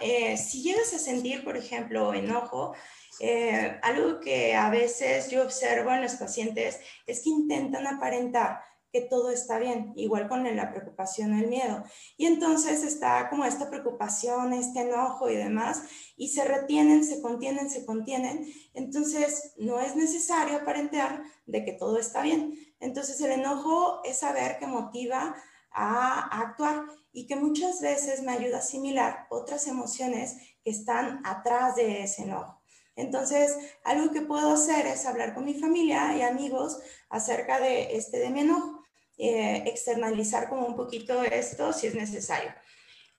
Eh, 0.00 0.36
si 0.36 0.62
llegas 0.62 0.92
a 0.94 0.98
sentir, 0.98 1.44
por 1.44 1.56
ejemplo, 1.56 2.14
enojo, 2.14 2.74
eh, 3.20 3.78
algo 3.82 4.20
que 4.20 4.54
a 4.54 4.70
veces 4.70 5.30
yo 5.30 5.42
observo 5.42 5.90
en 5.90 6.02
los 6.02 6.14
pacientes 6.14 6.80
es 7.06 7.20
que 7.22 7.30
intentan 7.30 7.86
aparentar 7.86 8.60
que 8.92 9.00
todo 9.02 9.30
está 9.30 9.58
bien, 9.58 9.92
igual 9.96 10.28
con 10.28 10.44
la 10.56 10.70
preocupación 10.70 11.34
o 11.34 11.38
el 11.38 11.48
miedo. 11.48 11.84
Y 12.16 12.26
entonces 12.26 12.82
está 12.82 13.28
como 13.28 13.44
esta 13.44 13.68
preocupación, 13.68 14.52
este 14.52 14.80
enojo 14.80 15.28
y 15.28 15.36
demás, 15.36 15.82
y 16.16 16.28
se 16.28 16.44
retienen, 16.44 17.04
se 17.04 17.20
contienen, 17.20 17.68
se 17.68 17.84
contienen. 17.84 18.46
Entonces 18.72 19.52
no 19.58 19.80
es 19.80 19.96
necesario 19.96 20.56
aparentar 20.56 21.22
de 21.46 21.64
que 21.64 21.72
todo 21.72 21.98
está 21.98 22.22
bien. 22.22 22.54
Entonces 22.80 23.20
el 23.20 23.32
enojo 23.32 24.00
es 24.04 24.18
saber 24.18 24.58
que 24.58 24.66
motiva 24.66 25.36
a, 25.70 26.40
actuar 26.40 26.86
y 27.16 27.26
que 27.26 27.34
muchas 27.34 27.80
veces 27.80 28.22
me 28.22 28.32
ayuda 28.32 28.56
a 28.56 28.60
asimilar 28.60 29.26
otras 29.30 29.66
emociones 29.68 30.36
que 30.62 30.70
están 30.70 31.22
atrás 31.24 31.74
de 31.74 32.02
ese 32.02 32.24
enojo. 32.24 32.60
Entonces, 32.94 33.56
algo 33.84 34.12
que 34.12 34.20
puedo 34.20 34.52
hacer 34.52 34.86
es 34.86 35.06
hablar 35.06 35.34
con 35.34 35.46
mi 35.46 35.54
familia 35.54 36.14
y 36.14 36.20
amigos 36.20 36.78
acerca 37.08 37.58
de 37.58 37.96
este 37.96 38.18
de 38.18 38.28
mi 38.28 38.40
enojo, 38.40 38.82
eh, 39.16 39.62
externalizar 39.64 40.50
como 40.50 40.66
un 40.66 40.76
poquito 40.76 41.22
esto 41.22 41.72
si 41.72 41.86
es 41.86 41.94
necesario. 41.94 42.50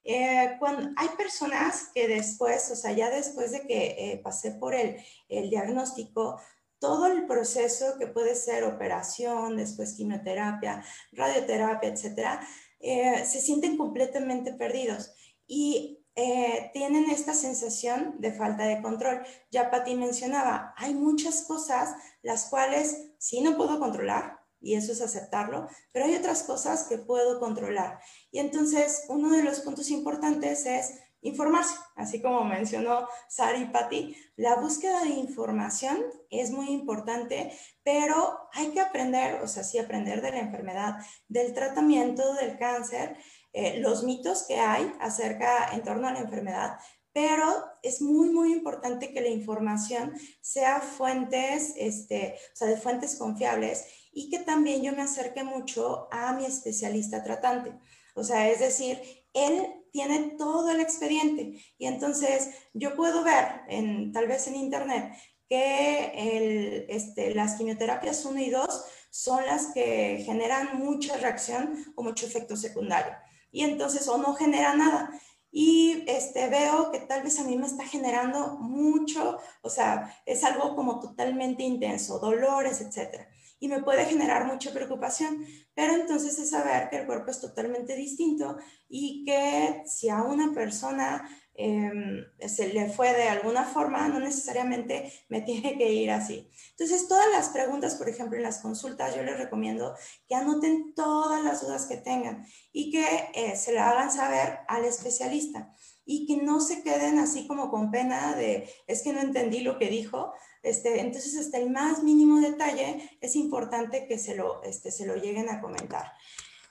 Eh, 0.04 0.58
cuando 0.60 0.92
hay 0.96 1.10
personas 1.18 1.90
que 1.92 2.08
después, 2.08 2.70
o 2.70 2.76
sea, 2.76 2.92
ya 2.92 3.10
después 3.10 3.50
de 3.50 3.62
que 3.62 3.96
eh, 3.98 4.22
pasé 4.24 4.52
por 4.52 4.76
el, 4.76 4.98
el 5.28 5.50
diagnóstico, 5.50 6.40
todo 6.78 7.08
el 7.08 7.26
proceso 7.26 7.98
que 7.98 8.06
puede 8.06 8.36
ser 8.36 8.64
operación, 8.64 9.58
después 9.58 9.94
quimioterapia, 9.94 10.84
radioterapia, 11.14 11.90
etcétera, 11.90 12.48
eh, 12.80 13.26
se 13.26 13.42
sienten 13.42 13.78
completamente 13.78 14.54
perdidos 14.54 15.12
y 15.48 16.04
eh, 16.16 16.72
tienen 16.74 17.10
esta 17.10 17.34
sensación 17.34 18.16
de 18.20 18.32
falta 18.34 18.66
de 18.66 18.82
control. 18.82 19.22
Ya 19.52 19.70
Pati 19.70 19.96
mencionaba, 19.96 20.74
hay 20.78 20.94
muchas 20.94 21.44
cosas 21.44 21.96
las 22.24 22.46
cuales 22.46 23.12
sí 23.20 23.42
no 23.42 23.56
puedo 23.56 23.80
controlar, 23.80 24.40
y 24.60 24.76
eso 24.76 24.92
es 24.92 25.02
aceptarlo, 25.02 25.68
pero 25.92 26.06
hay 26.06 26.16
otras 26.16 26.44
cosas 26.44 26.86
que 26.90 26.98
puedo 26.98 27.40
controlar. 27.40 28.00
Y 28.32 28.40
entonces, 28.40 29.06
uno 29.10 29.30
de 29.30 29.44
los 29.44 29.60
puntos 29.60 29.92
importantes 29.92 30.66
es 30.66 30.96
informarse, 31.22 31.76
así 31.96 32.22
como 32.22 32.44
mencionó 32.44 33.08
Sari 33.28 33.64
y 33.64 33.66
Patti, 33.66 34.16
la 34.36 34.56
búsqueda 34.56 35.02
de 35.02 35.10
información 35.10 36.04
es 36.30 36.52
muy 36.52 36.70
importante, 36.70 37.52
pero 37.84 38.50
hay 38.54 38.70
que 38.70 38.82
aprender, 38.82 39.42
o 39.42 39.48
sea, 39.48 39.64
sí 39.64 39.80
aprender 39.80 40.22
de 40.22 40.32
la 40.32 40.40
enfermedad, 40.40 40.96
del 41.28 41.54
tratamiento 41.54 42.34
del 42.36 42.58
cáncer, 42.58 43.18
eh, 43.54 43.80
los 43.80 44.04
mitos 44.04 44.44
que 44.44 44.60
hay 44.60 44.94
acerca 45.00 45.74
en 45.74 45.84
torno 45.84 46.08
a 46.08 46.14
la 46.14 46.20
enfermedad, 46.20 46.78
pero 47.18 47.66
es 47.82 48.00
muy, 48.00 48.30
muy 48.30 48.54
importante 48.54 49.12
que 49.12 49.22
la 49.22 49.30
información 49.30 50.14
sea 50.40 50.82
fuentes, 50.82 51.74
este, 51.76 52.36
o 52.54 52.56
sea, 52.56 52.68
de 52.68 52.78
fuentes 52.78 53.16
confiables 53.16 53.86
y 54.12 54.30
que 54.30 54.38
también 54.38 54.84
yo 54.84 54.92
me 54.94 55.02
acerque 55.02 55.44
mucho 55.44 56.08
a 56.12 56.34
mi 56.34 56.46
especialista 56.46 57.24
tratante. 57.24 57.74
O 58.14 58.24
sea, 58.24 58.50
es 58.50 58.60
decir, 58.60 59.02
él 59.34 59.68
tiene 59.92 60.36
todo 60.38 60.72
el 60.72 60.80
expediente 60.80 61.60
y 61.78 61.86
entonces 61.86 62.50
yo 62.74 62.96
puedo 62.96 63.24
ver, 63.24 63.62
en, 63.68 64.12
tal 64.12 64.28
vez 64.28 64.48
en 64.48 64.56
internet, 64.56 65.14
que 65.50 66.12
el, 66.16 66.86
este, 66.90 67.34
las 67.34 67.56
quimioterapias 67.56 68.26
1 68.26 68.40
y 68.42 68.50
2 68.50 68.86
son 69.10 69.46
las 69.46 69.68
que 69.68 70.24
generan 70.26 70.78
mucha 70.80 71.18
reacción 71.18 71.86
o 71.96 72.04
mucho 72.04 72.26
efecto 72.26 72.56
secundario. 72.56 73.14
Y 73.52 73.64
entonces 73.64 74.08
o 74.08 74.18
no 74.18 74.36
genera 74.36 74.76
nada. 74.76 75.10
Y 75.50 76.04
este, 76.08 76.50
veo 76.50 76.92
que 76.92 77.00
tal 77.00 77.24
vez 77.24 77.40
a 77.40 77.44
mí 77.44 77.58
me 77.58 77.66
está 77.66 77.86
generando 77.86 78.58
mucho, 78.60 79.40
o 79.62 79.70
sea, 79.70 80.16
es 80.26 80.44
algo 80.44 80.76
como 80.76 81.00
totalmente 81.00 81.64
intenso, 81.64 82.20
dolores, 82.20 82.82
etcétera 82.82 83.28
y 83.60 83.68
me 83.68 83.82
puede 83.82 84.06
generar 84.06 84.46
mucha 84.46 84.72
preocupación, 84.72 85.46
pero 85.74 85.94
entonces 85.94 86.38
es 86.38 86.52
saber 86.52 86.90
que 86.90 86.98
el 86.98 87.06
cuerpo 87.06 87.32
es 87.32 87.42
totalmente 87.42 87.96
distinto 87.96 88.58
y 88.88 89.24
que 89.26 89.84
si 89.86 90.10
a 90.10 90.24
una 90.24 90.54
persona 90.54 91.28
em, 91.56 92.24
se 92.48 92.72
le 92.72 92.90
fue 92.90 93.14
de 93.14 93.30
alguna 93.30 93.64
forma, 93.64 94.08
no 94.08 94.20
necesariamente 94.20 95.12
me 95.28 95.42
tiene 95.42 95.78
que 95.78 95.92
ir 95.92 96.12
así. 96.12 96.50
Entonces, 96.72 97.08
todas 97.08 97.28
las 97.32 97.50
preguntas, 97.50 97.96
por 97.96 98.10
ejemplo, 98.10 98.38
en 98.38 98.44
las 98.44 98.60
consultas, 98.60 99.16
yo 99.16 99.24
les 99.24 99.38
recomiendo 99.38 99.96
que 100.28 100.36
anoten 100.36 100.94
todas 100.94 101.44
las 101.44 101.62
dudas 101.62 101.88
que 101.88 101.98
tengan 101.98 102.46
y 102.72 102.92
que 102.92 103.06
eh, 103.34 103.56
se 103.56 103.74
la 103.74 103.90
hagan 103.90 104.12
saber 104.12 104.60
al 104.68 104.86
especialista 104.86 105.74
y 106.06 106.26
que 106.26 106.42
no 106.42 106.62
se 106.62 106.84
queden 106.84 107.20
así 107.20 107.48
como 107.48 107.70
con 107.70 107.92
pena 107.92 108.34
de, 108.36 108.70
es 108.88 109.02
que 109.02 109.12
no 109.12 109.20
entendí 109.20 109.60
lo 109.60 109.78
que 109.78 109.90
dijo, 109.90 110.34
este, 110.64 111.00
entonces, 111.00 111.38
hasta 111.38 111.58
el 111.58 111.70
más 111.70 112.04
mínimo 112.04 112.40
detalle 112.40 113.18
es 113.22 113.36
importante 113.36 114.08
que 114.08 114.18
se 114.18 114.36
lo, 114.36 114.64
este, 114.64 114.92
se 114.92 115.06
lo 115.06 115.16
lleguen 115.16 115.50
a 115.50 115.62
comentar. 115.62 116.12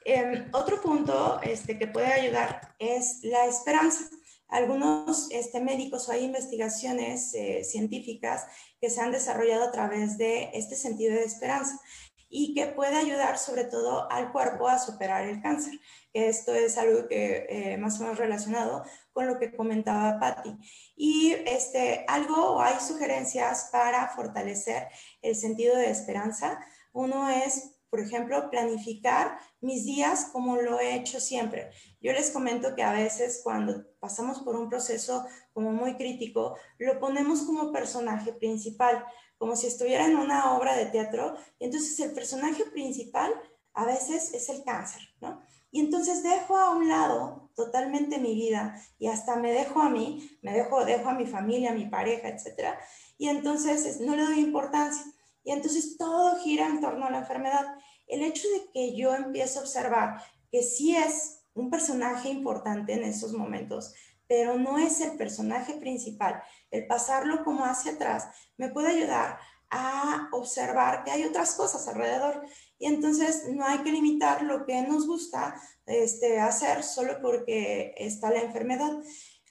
Em, 0.05 0.49
otro 0.53 0.81
punto 0.81 1.41
este, 1.43 1.79
que 1.79 1.89
puede 1.89 2.13
ayudar 2.13 2.75
es 2.79 3.21
la 3.23 3.47
esperanza. 3.47 4.09
Algunos 4.49 5.29
este, 5.33 5.61
médicos 5.61 6.09
o 6.09 6.13
hay 6.13 6.25
investigaciones 6.25 7.35
eh, 7.35 7.65
científicas 7.65 8.47
que 8.81 8.89
se 8.89 9.01
han 9.01 9.11
desarrollado 9.11 9.65
a 9.65 9.73
través 9.73 10.17
de 10.17 10.51
este 10.55 10.77
sentido 10.77 11.15
de 11.15 11.25
esperanza 11.25 11.81
y 12.29 12.55
que 12.55 12.67
puede 12.67 12.97
ayudar 12.97 13.39
sobre 13.39 13.65
todo 13.65 14.11
al 14.11 14.31
cuerpo 14.31 14.69
a 14.69 14.79
superar 14.79 15.27
el 15.27 15.43
cáncer. 15.43 15.81
Esto 16.13 16.55
es 16.55 16.79
algo 16.79 17.09
que 17.09 17.47
eh, 17.49 17.77
más 17.79 17.99
o 17.99 18.05
menos 18.05 18.19
relacionado 18.19 18.85
con 19.17 19.27
lo 19.27 19.39
que 19.39 19.57
comentaba 19.57 20.21
Patti. 20.21 20.55
Y 20.95 21.33
este, 21.47 22.05
algo 22.07 22.61
hay 22.61 22.79
sugerencias 22.81 23.71
para 23.73 24.09
fortalecer 24.09 24.89
el 25.23 25.35
sentido 25.35 25.75
de 25.75 25.89
esperanza. 25.89 26.61
Uno 26.93 27.31
es, 27.31 27.79
por 27.89 28.01
ejemplo, 28.01 28.51
planificar 28.51 29.39
mis 29.63 29.87
días 29.87 30.27
como 30.27 30.57
lo 30.57 30.79
he 30.81 30.97
hecho 30.97 31.19
siempre. 31.19 31.71
Yo 31.99 32.13
les 32.13 32.31
comento 32.31 32.75
que 32.75 32.83
a 32.83 32.93
veces 32.93 33.41
cuando 33.43 33.87
pasamos 34.01 34.41
por 34.41 34.55
un 34.55 34.69
proceso 34.69 35.25
como 35.55 35.73
muy 35.73 35.97
crítico, 35.97 36.59
lo 36.77 37.01
ponemos 37.01 37.41
como 37.45 37.73
personaje 37.73 38.35
principal, 38.35 39.03
como 39.39 39.57
si 39.57 39.69
estuviera 39.69 40.05
en 40.05 40.17
una 40.17 40.59
obra 40.59 40.77
de 40.77 40.85
teatro. 40.87 41.37
Entonces 41.59 41.99
el 42.01 42.13
personaje 42.13 42.67
principal 42.67 43.33
a 43.73 43.87
veces 43.87 44.35
es 44.35 44.51
el 44.51 44.63
cáncer, 44.63 45.01
¿no? 45.23 45.41
Y 45.71 45.81
entonces 45.81 46.23
dejo 46.23 46.59
a 46.59 46.75
un 46.75 46.87
lado 46.87 47.46
totalmente 47.57 48.19
mi 48.19 48.35
vida 48.35 48.81
y 48.99 49.09
hasta 49.09 49.35
me 49.37 49.51
dejo 49.51 49.81
a 49.81 49.91
mí, 49.91 50.39
me 50.43 50.53
dejo, 50.53 50.85
dejo 50.85 51.09
a 51.09 51.15
mi 51.15 51.27
familia, 51.27 51.71
a 51.71 51.75
mi 51.75 51.87
pareja, 51.87 52.29
etc. 52.29 52.77
Y 53.19 53.29
entonces 53.29 54.01
no 54.01 54.15
le 54.15 54.23
doy 54.23 54.41
importancia. 54.41 55.03
Y 55.43 55.53
entonces 55.53 55.97
todo 55.97 56.39
gira 56.41 56.67
en 56.67 56.81
torno 56.81 57.07
a 57.07 57.11
la 57.11 57.19
enfermedad. 57.19 57.67
El 58.07 58.23
hecho 58.23 58.47
de 58.49 58.71
que 58.73 58.95
yo 58.95 59.15
empiezo 59.15 59.59
a 59.59 59.63
observar 59.63 60.23
que 60.53 60.63
sí 60.63 60.95
es 60.95 61.41
un 61.55 61.71
personaje 61.71 62.29
importante 62.29 62.93
en 62.93 63.03
esos 63.03 63.33
momentos, 63.33 63.95
pero 64.29 64.59
no 64.59 64.79
es 64.79 65.01
el 65.01 65.17
personaje 65.17 65.75
principal. 65.75 66.43
El 66.71 66.87
pasarlo 66.87 67.43
como 67.45 67.65
hacia 67.65 67.93
atrás 67.93 68.29
me 68.57 68.69
puede 68.69 68.89
ayudar 68.89 69.39
a 69.71 70.29
observar 70.33 71.05
que 71.05 71.11
hay 71.11 71.25
otras 71.25 71.55
cosas 71.55 71.89
alrededor. 71.89 72.45
Y 72.79 72.87
entonces 72.87 73.45
no 73.49 73.65
hay 73.65 73.79
que 73.79 73.93
limitar 73.93 74.43
lo 74.43 74.67
que 74.67 74.83
nos 74.83 75.07
gusta 75.07 75.61
este, 75.87 76.39
hacer 76.39 76.83
solo 76.83 77.21
porque 77.23 77.95
está 77.97 78.31
la 78.31 78.41
enfermedad. 78.41 78.93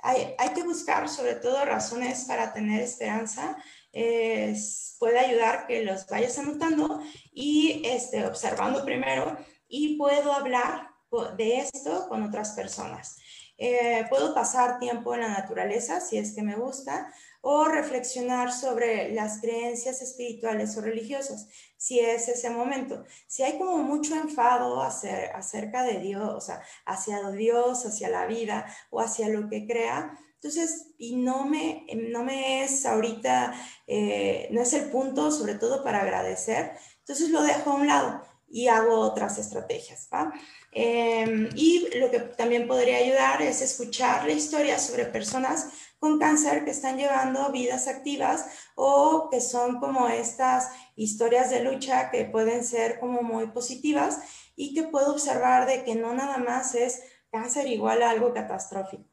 Hay, 0.01 0.35
hay 0.37 0.49
que 0.49 0.63
buscar 0.63 1.09
sobre 1.09 1.35
todo 1.35 1.65
razones 1.65 2.25
para 2.25 2.53
tener 2.53 2.81
esperanza. 2.81 3.57
puede 3.91 5.19
ayudar 5.19 5.67
que 5.67 5.83
los 5.83 6.05
vayas 6.07 6.37
anotando 6.37 7.01
y 7.33 7.81
este, 7.85 8.25
observando 8.25 8.85
primero 8.85 9.37
y 9.67 9.97
puedo 9.97 10.31
hablar 10.33 10.89
de 11.37 11.59
esto 11.59 12.07
con 12.07 12.23
otras 12.23 12.51
personas. 12.51 13.17
Eh, 13.57 14.05
puedo 14.09 14.33
pasar 14.33 14.79
tiempo 14.79 15.13
en 15.13 15.21
la 15.21 15.29
naturaleza 15.29 16.01
si 16.01 16.17
es 16.17 16.35
que 16.35 16.43
me 16.43 16.55
gusta 16.55 17.13
o 17.47 17.65
reflexionar 17.65 18.51
sobre 18.51 19.13
las 19.13 19.39
creencias 19.39 20.01
espirituales 20.01 20.75
o 20.77 20.81
religiosas, 20.81 21.47
si 21.77 21.99
es 21.99 22.27
ese 22.27 22.49
momento. 22.49 23.03
Si 23.27 23.43
hay 23.43 23.59
como 23.59 23.77
mucho 23.83 24.15
enfado 24.15 24.81
acerca 24.81 25.83
de 25.83 25.99
Dios, 25.99 26.27
o 26.33 26.41
sea, 26.41 26.63
hacia 26.87 27.29
Dios, 27.29 27.85
hacia 27.85 28.09
la 28.09 28.25
vida 28.25 28.65
o 28.89 28.99
hacia 28.99 29.29
lo 29.29 29.47
que 29.47 29.67
crea, 29.67 30.17
entonces, 30.33 30.87
y 30.97 31.17
no 31.17 31.45
me, 31.45 31.85
no 31.95 32.23
me 32.23 32.63
es 32.63 32.83
ahorita, 32.83 33.53
eh, 33.85 34.47
no 34.49 34.63
es 34.63 34.73
el 34.73 34.89
punto, 34.89 35.29
sobre 35.29 35.53
todo 35.53 35.83
para 35.83 36.01
agradecer, 36.01 36.71
entonces 36.97 37.29
lo 37.29 37.43
dejo 37.43 37.69
a 37.69 37.75
un 37.75 37.85
lado 37.85 38.23
y 38.49 38.69
hago 38.69 38.99
otras 38.99 39.37
estrategias. 39.37 40.09
¿va? 40.11 40.33
Em, 40.71 41.49
y 41.55 41.89
lo 41.99 42.09
que 42.09 42.21
también 42.21 42.67
podría 42.67 42.97
ayudar 42.97 43.43
es 43.43 43.61
escuchar 43.61 44.25
la 44.25 44.31
historia 44.31 44.79
sobre 44.79 45.05
personas 45.05 45.67
con 46.05 46.19
cáncer 46.19 46.63
que 46.63 46.69
están 46.69 46.97
llevando 46.97 47.51
vidas 47.51 47.87
activas 47.87 48.45
o 48.75 49.27
que 49.31 49.41
son 49.41 49.79
como 49.79 50.07
estas 50.07 50.69
historias 50.95 51.49
de 51.49 51.63
lucha 51.63 52.11
que 52.11 52.25
pueden 52.25 52.63
ser 52.63 52.99
como 52.99 53.23
muy 53.23 53.47
positivas 53.47 54.19
y 54.55 54.75
que 54.75 54.83
puedo 54.83 55.13
observar 55.13 55.65
de 55.65 55.83
que 55.83 55.95
no 55.95 56.13
nada 56.13 56.37
más 56.37 56.75
es 56.75 57.01
cáncer 57.31 57.65
igual 57.65 58.03
a 58.03 58.11
algo 58.11 58.35
catastrófico. 58.35 59.03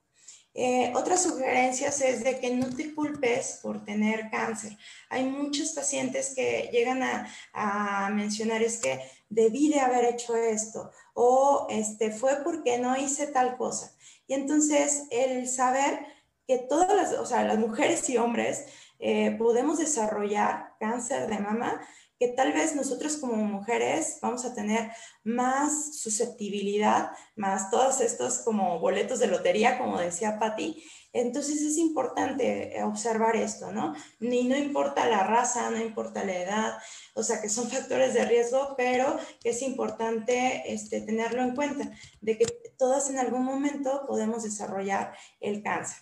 Eh, 0.53 0.93
otras 0.95 1.23
sugerencias 1.23 2.03
es 2.03 2.23
de 2.25 2.39
que 2.39 2.55
no 2.55 2.69
te 2.69 2.95
culpes 2.95 3.61
por 3.63 3.83
tener 3.87 4.29
cáncer. 4.29 4.77
Hay 5.09 5.25
muchos 5.25 5.73
pacientes 5.73 6.35
que 6.35 6.69
llegan 6.75 7.03
a, 7.03 7.27
a 7.55 8.11
mencionar 8.11 8.63
es 8.63 8.83
que 8.83 9.01
debí 9.31 9.71
de 9.71 9.81
haber 9.81 10.05
hecho 10.05 10.37
esto 10.37 10.91
o 11.15 11.69
este, 11.71 12.11
fue 12.11 12.45
porque 12.45 12.77
no 12.77 12.99
hice 12.99 13.29
tal 13.29 13.57
cosa. 13.57 13.95
Y 14.27 14.35
entonces 14.35 15.05
el 15.11 15.49
saber 15.49 16.13
que 16.53 16.67
todas 16.69 16.95
las, 16.95 17.19
o 17.19 17.25
sea, 17.25 17.45
las 17.45 17.59
mujeres 17.59 18.09
y 18.11 18.19
hombres 18.19 18.67
eh, 18.99 19.35
podemos 19.39 19.79
desarrollar 19.79 20.75
cáncer 20.79 21.27
de 21.27 21.39
mama, 21.39 21.81
que 22.19 22.29
tal 22.29 22.53
vez 22.53 22.77
nosotros 22.77 23.17
como 23.17 23.37
mujeres 23.37 24.19
vamos 24.21 24.45
a 24.45 24.55
tener 24.55 24.91
más 25.25 25.97
susceptibilidad, 25.97 27.11
más 27.37 27.71
todos 27.71 28.03
estos 28.03 28.41
como 28.41 28.79
boletos 28.81 29.19
de 29.19 29.29
lotería, 29.29 29.79
como 29.79 29.99
decía 29.99 30.39
Patti, 30.39 30.85
entonces 31.15 31.63
es 31.63 31.79
importante 31.79 32.77
eh, 32.77 32.85
observar 32.85 33.35
esto, 33.37 33.73
¿no? 33.73 33.95
Ni 34.21 34.45
no 34.45 34.57
importa 34.57 35.07
la 35.07 35.25
raza, 35.25 35.71
no 35.71 35.79
importa 35.79 36.23
la 36.23 36.37
edad, 36.37 36.79
o 37.15 37.23
sea 37.23 37.41
que 37.41 37.49
son 37.49 37.71
factores 37.71 38.13
de 38.13 38.27
riesgo, 38.27 38.75
pero 38.77 39.19
es 39.43 39.63
importante 39.63 40.63
este, 40.67 41.01
tenerlo 41.01 41.43
en 41.43 41.57
cuenta, 41.57 41.91
de 42.21 42.37
que 42.37 42.45
todas 42.77 43.09
en 43.09 43.19
algún 43.19 43.43
momento 43.43 44.05
podemos 44.07 44.43
desarrollar 44.43 45.15
el 45.41 45.63
cáncer. 45.63 45.97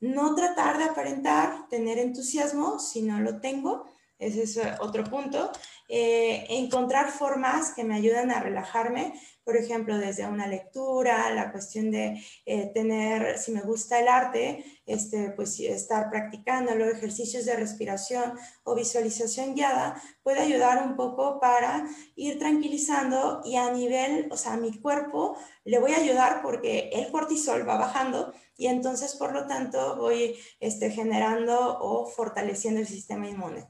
No 0.00 0.34
tratar 0.34 0.78
de 0.78 0.84
aparentar, 0.84 1.68
tener 1.68 1.98
entusiasmo 1.98 2.78
si 2.78 3.02
no 3.02 3.20
lo 3.20 3.40
tengo, 3.40 3.86
ese 4.18 4.42
es 4.42 4.60
otro 4.80 5.04
punto. 5.04 5.50
Eh, 5.88 6.46
encontrar 6.50 7.10
formas 7.10 7.72
que 7.72 7.84
me 7.84 7.94
ayuden 7.94 8.30
a 8.30 8.40
relajarme, 8.40 9.14
por 9.44 9.56
ejemplo, 9.56 9.96
desde 9.96 10.26
una 10.26 10.48
lectura, 10.48 11.30
la 11.32 11.52
cuestión 11.52 11.92
de 11.92 12.20
eh, 12.44 12.72
tener, 12.74 13.38
si 13.38 13.52
me 13.52 13.60
gusta 13.60 14.00
el 14.00 14.08
arte, 14.08 14.64
este, 14.84 15.30
pues 15.30 15.60
estar 15.60 16.10
practicándolo, 16.10 16.90
ejercicios 16.90 17.44
de 17.44 17.54
respiración 17.54 18.36
o 18.64 18.74
visualización 18.74 19.54
guiada, 19.54 20.02
puede 20.24 20.40
ayudar 20.40 20.84
un 20.84 20.96
poco 20.96 21.38
para 21.38 21.86
ir 22.16 22.40
tranquilizando 22.40 23.40
y 23.44 23.54
a 23.54 23.70
nivel, 23.70 24.28
o 24.32 24.36
sea, 24.36 24.54
a 24.54 24.56
mi 24.56 24.76
cuerpo 24.80 25.36
le 25.64 25.78
voy 25.78 25.92
a 25.92 25.98
ayudar 25.98 26.42
porque 26.42 26.90
el 26.92 27.12
cortisol 27.12 27.68
va 27.68 27.76
bajando 27.76 28.34
y 28.56 28.66
entonces, 28.66 29.14
por 29.14 29.32
lo 29.32 29.46
tanto, 29.46 29.96
voy 29.96 30.36
este, 30.58 30.90
generando 30.90 31.78
o 31.78 32.06
fortaleciendo 32.06 32.80
el 32.80 32.88
sistema 32.88 33.28
inmune. 33.28 33.68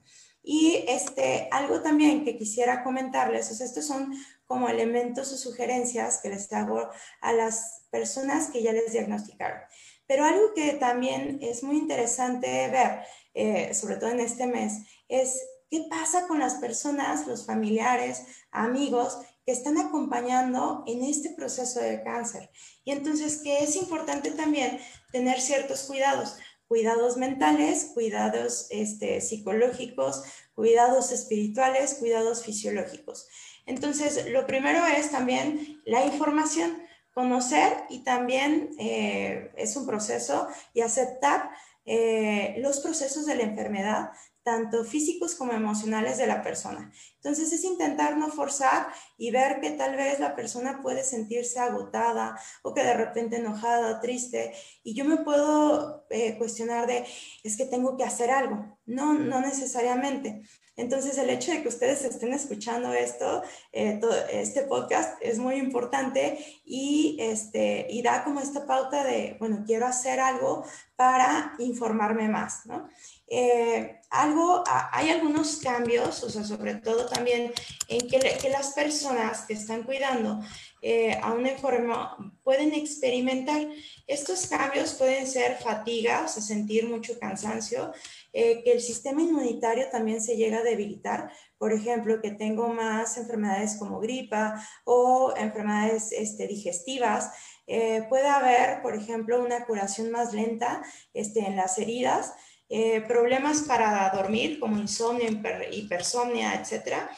Y 0.48 0.84
este, 0.86 1.48
algo 1.50 1.82
también 1.82 2.05
que 2.24 2.36
quisiera 2.38 2.82
comentarles, 2.84 3.50
o 3.50 3.54
sea, 3.54 3.66
estos 3.66 3.86
son 3.86 4.14
como 4.46 4.68
elementos 4.68 5.32
o 5.32 5.36
sugerencias 5.36 6.20
que 6.22 6.28
les 6.28 6.52
hago 6.52 6.88
a 7.20 7.32
las 7.32 7.82
personas 7.90 8.48
que 8.50 8.62
ya 8.62 8.72
les 8.72 8.92
diagnosticaron. 8.92 9.60
Pero 10.06 10.24
algo 10.24 10.54
que 10.54 10.74
también 10.74 11.38
es 11.42 11.62
muy 11.62 11.78
interesante 11.78 12.68
ver, 12.68 13.00
eh, 13.34 13.74
sobre 13.74 13.96
todo 13.96 14.10
en 14.10 14.20
este 14.20 14.46
mes, 14.46 14.82
es 15.08 15.42
qué 15.68 15.86
pasa 15.90 16.26
con 16.28 16.38
las 16.38 16.54
personas, 16.54 17.26
los 17.26 17.44
familiares, 17.44 18.22
amigos 18.52 19.18
que 19.44 19.52
están 19.52 19.78
acompañando 19.78 20.84
en 20.86 21.04
este 21.04 21.30
proceso 21.30 21.80
de 21.80 22.02
cáncer. 22.02 22.50
Y 22.84 22.92
entonces 22.92 23.40
que 23.42 23.62
es 23.62 23.76
importante 23.76 24.30
también 24.30 24.78
tener 25.12 25.40
ciertos 25.40 25.84
cuidados, 25.84 26.36
cuidados 26.68 27.16
mentales, 27.16 27.92
cuidados 27.94 28.66
este, 28.70 29.20
psicológicos, 29.20 30.24
cuidados 30.54 31.12
espirituales, 31.12 31.94
cuidados 31.94 32.42
fisiológicos. 32.42 33.28
Entonces, 33.66 34.30
lo 34.30 34.46
primero 34.46 34.84
es 34.86 35.10
también 35.10 35.82
la 35.84 36.04
información, 36.04 36.82
conocer 37.12 37.72
y 37.88 38.04
también 38.04 38.70
eh, 38.78 39.50
es 39.56 39.76
un 39.76 39.86
proceso 39.86 40.48
y 40.74 40.82
aceptar 40.82 41.50
eh, 41.84 42.56
los 42.58 42.80
procesos 42.80 43.26
de 43.26 43.36
la 43.36 43.44
enfermedad, 43.44 44.10
tanto 44.46 44.84
físicos 44.84 45.34
como 45.34 45.52
emocionales 45.52 46.18
de 46.18 46.28
la 46.28 46.40
persona. 46.40 46.92
Entonces 47.16 47.52
es 47.52 47.64
intentar 47.64 48.16
no 48.16 48.28
forzar 48.28 48.86
y 49.18 49.32
ver 49.32 49.60
que 49.60 49.72
tal 49.72 49.96
vez 49.96 50.20
la 50.20 50.36
persona 50.36 50.80
puede 50.80 51.02
sentirse 51.02 51.58
agotada 51.58 52.38
o 52.62 52.72
que 52.72 52.84
de 52.84 52.94
repente 52.94 53.38
enojada, 53.38 54.00
triste, 54.00 54.54
y 54.84 54.94
yo 54.94 55.04
me 55.04 55.16
puedo 55.16 56.06
eh, 56.10 56.38
cuestionar 56.38 56.86
de, 56.86 57.04
es 57.42 57.56
que 57.56 57.64
tengo 57.64 57.96
que 57.96 58.04
hacer 58.04 58.30
algo. 58.30 58.78
No, 58.86 59.14
no 59.14 59.40
necesariamente. 59.40 60.42
Entonces, 60.76 61.16
el 61.16 61.30
hecho 61.30 61.52
de 61.52 61.62
que 61.62 61.68
ustedes 61.68 62.04
estén 62.04 62.34
escuchando 62.34 62.92
esto, 62.92 63.42
eh, 63.72 63.98
este 64.30 64.62
podcast 64.62 65.18
es 65.22 65.38
muy 65.38 65.54
importante 65.56 66.38
y, 66.64 67.16
este, 67.18 67.86
y 67.90 68.02
da 68.02 68.22
como 68.22 68.40
esta 68.40 68.66
pauta 68.66 69.02
de, 69.02 69.36
bueno, 69.40 69.64
quiero 69.66 69.86
hacer 69.86 70.20
algo 70.20 70.64
para 70.94 71.54
informarme 71.58 72.28
más, 72.28 72.66
¿no? 72.66 72.88
Eh, 73.28 74.00
algo, 74.10 74.62
hay 74.92 75.10
algunos 75.10 75.56
cambios, 75.56 76.22
o 76.22 76.30
sea, 76.30 76.44
sobre 76.44 76.76
todo 76.76 77.06
también 77.06 77.52
en 77.88 78.08
que, 78.08 78.48
las 78.48 78.72
personas 78.72 79.42
que 79.42 79.54
están 79.54 79.82
cuidando 79.82 80.40
eh, 80.80 81.18
a 81.20 81.32
un 81.32 81.44
enfermo 81.46 82.10
pueden 82.44 82.72
experimentar. 82.72 83.66
Estos 84.06 84.46
cambios 84.46 84.94
pueden 84.94 85.26
ser 85.26 85.56
fatiga, 85.56 86.22
o 86.24 86.28
sea, 86.28 86.40
sentir 86.40 86.88
mucho 86.88 87.18
cansancio, 87.18 87.92
eh, 88.32 88.62
que 88.62 88.72
el 88.72 88.80
sistema 88.80 89.20
inmunitario 89.20 89.88
también 89.90 90.20
se 90.20 90.36
llega 90.36 90.58
a 90.58 90.62
debilitar. 90.62 91.32
Por 91.58 91.72
ejemplo, 91.72 92.20
que 92.22 92.30
tengo 92.30 92.68
más 92.68 93.16
enfermedades 93.16 93.76
como 93.76 93.98
gripa 93.98 94.64
o 94.84 95.34
enfermedades 95.36 96.12
este, 96.12 96.46
digestivas. 96.46 97.32
Puede 97.66 98.28
haber, 98.28 98.80
por 98.82 98.94
ejemplo, 98.94 99.42
una 99.42 99.64
curación 99.64 100.12
más 100.12 100.32
lenta 100.32 100.84
este, 101.12 101.40
en 101.40 101.56
las 101.56 101.78
heridas. 101.78 102.34
Problemas 103.06 103.62
para 103.62 104.10
dormir 104.10 104.58
como 104.58 104.78
insomnio, 104.78 105.28
hipersomnia, 105.70 106.54
etc. 106.54 107.08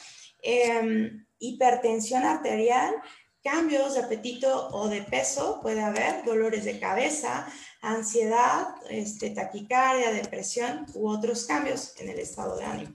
Em, 0.43 1.27
hipertensión 1.39 2.25
arterial, 2.25 2.95
cambios 3.43 3.95
de 3.95 4.01
apetito 4.01 4.69
o 4.69 4.89
de 4.89 5.03
peso, 5.03 5.61
puede 5.63 5.81
haber 5.81 6.25
dolores 6.25 6.65
de 6.65 6.79
cabeza, 6.79 7.47
ansiedad, 7.81 8.75
este, 8.91 9.31
taquicardia, 9.31 10.13
depresión 10.13 10.87
u 10.95 11.09
otros 11.09 11.47
cambios 11.47 11.95
en 11.99 12.11
el 12.11 12.19
estado 12.19 12.57
de 12.57 12.65
ánimo. 12.65 12.95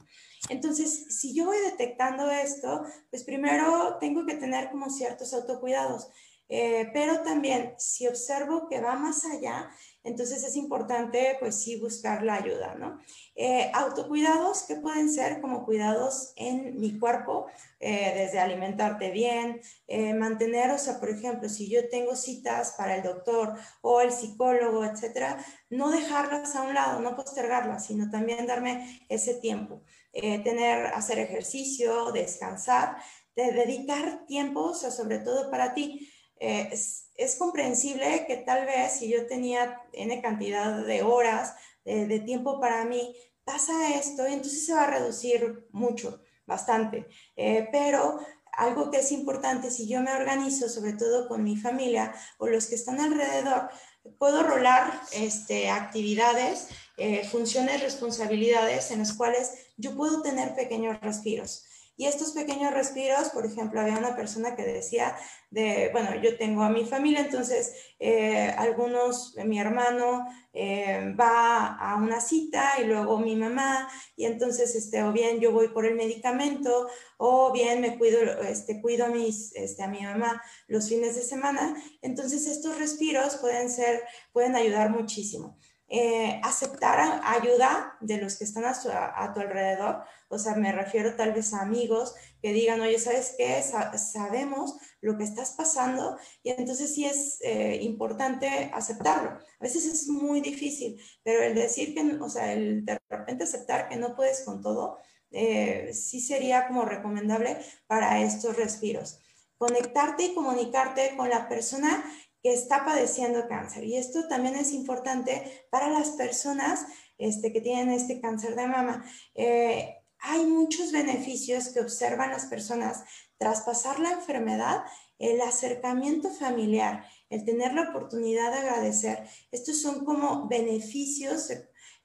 Entonces, 0.49 1.18
si 1.20 1.34
yo 1.34 1.45
voy 1.45 1.58
detectando 1.60 2.30
esto, 2.30 2.84
pues 3.10 3.24
primero 3.24 3.97
tengo 3.99 4.26
que 4.26 4.36
tener 4.36 4.70
como 4.70 4.89
ciertos 4.89 5.34
autocuidados. 5.34 6.10
Eh, 6.49 6.89
pero 6.93 7.22
también 7.22 7.74
si 7.78 8.06
observo 8.08 8.68
que 8.68 8.82
va 8.82 8.95
más 8.95 9.24
allá, 9.26 9.70
entonces 10.04 10.43
es 10.43 10.58
importante, 10.58 11.38
pues 11.39 11.56
sí, 11.56 11.80
buscar 11.80 12.24
la 12.24 12.36
ayuda, 12.36 12.76
¿no? 12.76 12.99
Eh, 13.36 13.72
autocuidados, 13.74 14.64
que 14.64 14.76
pueden 14.76 15.10
ser 15.10 15.39
como 15.39 15.66
cuidados 15.66 16.34
en 16.36 16.78
mi 16.80 16.99
cuerpo, 16.99 17.47
eh, 17.80 18.12
desde 18.16 18.39
alimentarte 18.39 19.12
bien, 19.12 19.62
eh, 19.88 20.14
mantener, 20.14 20.72
o 20.72 20.78
sea, 20.78 20.99
por 20.99 21.10
ejemplo, 21.10 21.47
si 21.47 21.70
yo 21.70 21.88
tengo 21.89 22.16
citas 22.16 22.76
para 22.78 22.97
el 22.97 23.04
doctor 23.04 23.56
o 23.82 24.01
el 24.01 24.12
psicólogo, 24.12 24.84
etcétera, 24.84 25.43
no 25.70 25.89
dejarlas 25.89 26.56
a 26.56 26.64
un 26.64 26.74
lado, 26.74 26.99
no 26.99 27.16
postergarlas, 27.16 27.86
sino 27.86 28.10
también 28.10 28.45
darme 28.45 29.06
ese 29.10 29.36
tiempo. 29.36 29.84
tener, 30.12 30.88
hacer 30.93 31.18
ejercicio, 31.18 32.12
descansar, 32.12 32.97
de 33.36 33.51
dedicar 33.51 34.28
tiempo, 34.28 34.62
o 34.62 34.74
sea, 34.76 34.91
sobre 34.91 35.18
todo 35.20 35.49
para 35.49 35.74
ti. 35.74 36.08
Es, 36.38 37.03
es, 37.16 37.36
comprensible 37.36 38.26
que 38.28 38.38
tal 38.38 38.66
vez 38.66 38.93
si 38.93 39.09
yo 39.09 39.28
tenía 39.28 39.82
N 39.93 40.22
cantidad 40.22 40.86
de 40.86 41.01
horas 41.03 41.55
de, 41.86 42.20
tiempo 42.20 42.59
para 42.59 42.86
mí, 42.86 43.16
pasa 43.43 43.95
esto 43.95 44.28
y 44.28 44.34
entonces 44.34 44.66
se 44.66 44.74
va 44.74 44.84
a 44.84 44.91
reducir 44.91 45.68
mucho, 45.72 46.22
bastante. 46.45 47.07
Eh, 47.36 47.68
pero 47.72 48.20
algo 48.53 48.91
que 48.91 48.99
es 48.99 49.11
importante, 49.11 49.72
si 49.72 49.88
yo 49.88 50.01
me 50.01 50.14
organizo, 50.14 50.70
sobre 50.70 50.93
todo 50.93 51.28
con 51.28 51.43
mi 51.43 51.57
familia 51.57 52.14
o 52.38 52.47
los 52.47 52.68
que 52.68 52.76
están 52.76 52.99
alrededor, 52.99 53.70
puedo 54.18 54.43
rolar 54.43 55.01
este, 55.14 55.70
actividades, 55.70 56.68
eh, 56.97 57.28
funciones, 57.28 57.82
responsabilidades 57.82 58.91
en 58.91 58.99
las 58.99 59.14
cuales 59.14 59.51
yo 59.78 59.95
puedo 59.95 60.22
tener 60.22 60.55
pequeños 60.55 60.99
respiros. 61.01 61.66
Y 61.96 62.06
estos 62.06 62.32
pequeños 62.32 62.74
respiros, 62.74 63.30
por 63.30 63.46
ejemplo, 63.46 63.80
había 63.80 63.98
una 63.98 64.16
persona 64.16 64.56
que 64.56 64.64
decía 64.64 65.16
de, 65.52 65.89
bueno, 65.91 66.16
yo 66.22 66.38
tengo 66.38 66.64
a 66.64 66.70
mi 66.70 66.86
familia, 66.86 67.20
entonces 67.22 67.74
eh, 68.00 68.52
algunos, 68.58 69.36
mi 69.46 69.60
hermano 69.60 70.26
eh, 70.54 71.14
va 71.20 71.76
a 71.78 71.96
una 71.96 72.20
cita 72.20 72.72
y 72.82 72.86
luego 72.86 73.20
mi 73.20 73.36
mamá, 73.36 73.88
y 74.16 74.26
entonces, 74.26 74.74
este, 74.76 75.04
o 75.04 75.12
bien 75.12 75.39
yo 75.39 75.52
voy 75.52 75.68
por 75.68 75.86
el 75.86 75.96
medicamento, 75.96 76.88
o 77.18 77.52
bien 77.52 77.82
me 77.82 77.98
cuido, 78.00 78.20
este, 78.41 78.82
cuido 78.82 79.06
a, 79.06 79.10
mis, 79.10 79.56
este, 79.56 79.84
a 79.84 79.88
mi 79.88 80.02
mamá 80.02 80.41
los 80.68 80.89
fines 80.89 81.16
de 81.16 81.22
semana. 81.22 81.76
Entonces, 82.02 82.48
estos 82.48 82.80
respiros 82.80 83.38
pueden 83.38 83.70
ser, 83.70 84.02
pueden 84.32 84.56
ayudar 84.56 84.89
muchísimo. 84.89 85.58
Eh, 85.90 86.40
aceptar 86.44 87.22
ayuda 87.24 87.98
de 88.00 88.18
los 88.18 88.38
que 88.38 88.46
están 88.46 88.64
a, 88.66 89.34
tu 89.34 89.40
alrededor, 89.40 90.04
o 90.30 90.40
sea, 90.40 90.56
me 90.56 90.72
refiero 90.72 91.16
tal 91.16 91.34
vez 91.34 91.54
a 91.54 91.62
amigos 91.62 92.16
que 92.42 92.52
digan, 92.52 92.82
oye, 92.82 92.98
¿sabes 92.98 93.36
qué? 93.38 93.62
sabemos 93.62 94.76
lo 95.02 95.18
que 95.18 95.26
estás 95.26 95.52
pasando 95.52 96.18
y 96.42 96.50
entonces 96.50 96.96
sí 96.96 97.06
es 97.06 97.38
eh, 97.42 97.80
importante 97.82 98.72
aceptarlo. 98.74 99.32
A 99.32 99.40
veces 99.60 99.86
es 99.86 100.08
muy 100.08 100.42
difícil, 100.42 101.00
pero 101.22 101.44
el 101.44 101.54
decir 101.54 101.94
que, 101.94 102.02
o 102.20 102.30
sea, 102.30 102.54
el 102.54 102.86
de 102.86 103.00
repente 103.10 103.44
aceptar 103.44 103.90
que 103.90 103.98
no 103.98 104.16
puedes 104.16 104.42
con 104.42 104.62
todo, 104.62 104.98
eh, 105.32 105.92
sí 105.94 106.22
sería 106.22 106.68
como 106.68 106.86
recomendable 106.86 107.58
para 107.88 108.22
estos 108.22 108.56
respiros. 108.56 109.20
Conectarte 109.58 110.26
y 110.26 110.34
comunicarte 110.34 111.16
con 111.18 111.30
la 111.30 111.50
persona 111.50 112.04
que 112.44 112.54
está 112.54 112.84
padeciendo 112.84 113.48
cáncer. 113.48 113.86
Y 113.86 113.96
esto 113.96 114.28
también 114.28 114.56
es 114.56 114.74
importante 114.74 115.66
para 115.72 115.89
las 115.89 116.10
personas 116.10 116.86
este, 117.18 117.54
que 117.54 117.62
tienen 117.62 117.89
este 117.89 118.20
cáncer 118.20 118.56
de 118.56 118.68
mama. 118.68 119.06
Eh, 119.34 119.96
hay 120.20 120.46
muchos 120.46 120.91
beneficios 120.91 121.70
que 121.70 121.80
observan 121.80 122.32
las 122.32 122.46
personas 122.46 123.04
tras 123.38 123.62
pasar 123.62 124.00
la 124.00 124.12
enfermedad, 124.12 124.84
el 125.20 125.39
acercamiento 125.41 126.30
familiar, 126.30 127.06
el 127.30 127.46
tener 127.46 127.74
la 127.74 127.89
oportunidad 127.89 128.52
de 128.52 128.60
agradecer. 128.60 129.28
Estos 129.52 129.82
son 129.82 130.04
como 130.04 130.48
beneficios 130.48 131.50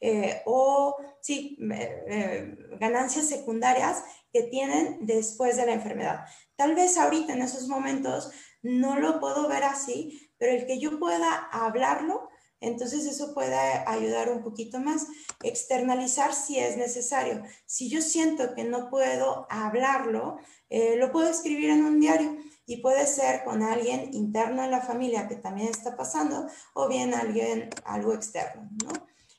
eh, 0.00 0.42
o, 0.46 0.96
sí, 1.20 1.58
eh, 1.72 2.56
ganancias 2.78 3.28
secundarias 3.28 4.04
que 4.32 4.42
tienen 4.44 4.98
después 5.00 5.56
de 5.56 5.66
la 5.66 5.72
enfermedad. 5.72 6.24
Tal 6.56 6.74
vez 6.74 6.96
ahorita 6.96 7.32
en 7.32 7.42
esos 7.42 7.66
momentos 7.66 8.30
no 8.62 8.98
lo 8.98 9.20
puedo 9.20 9.48
ver 9.48 9.64
así, 9.64 10.27
pero 10.38 10.52
el 10.52 10.66
que 10.66 10.78
yo 10.78 10.98
pueda 10.98 11.48
hablarlo, 11.52 12.28
entonces 12.60 13.06
eso 13.06 13.34
puede 13.34 13.56
ayudar 13.86 14.30
un 14.30 14.42
poquito 14.42 14.80
más. 14.80 15.06
Externalizar 15.42 16.34
si 16.34 16.58
es 16.58 16.76
necesario. 16.76 17.42
Si 17.66 17.88
yo 17.88 18.02
siento 18.02 18.54
que 18.54 18.64
no 18.64 18.90
puedo 18.90 19.46
hablarlo, 19.50 20.38
eh, 20.70 20.96
lo 20.96 21.12
puedo 21.12 21.28
escribir 21.28 21.70
en 21.70 21.84
un 21.84 22.00
diario 22.00 22.36
y 22.66 22.78
puede 22.78 23.06
ser 23.06 23.44
con 23.44 23.62
alguien 23.62 24.12
interno 24.12 24.64
en 24.64 24.70
la 24.70 24.82
familia 24.82 25.28
que 25.28 25.36
también 25.36 25.68
está 25.68 25.96
pasando 25.96 26.48
o 26.74 26.88
bien 26.88 27.14
alguien, 27.14 27.70
algo 27.84 28.12
externo, 28.12 28.68
¿no? 28.84 28.92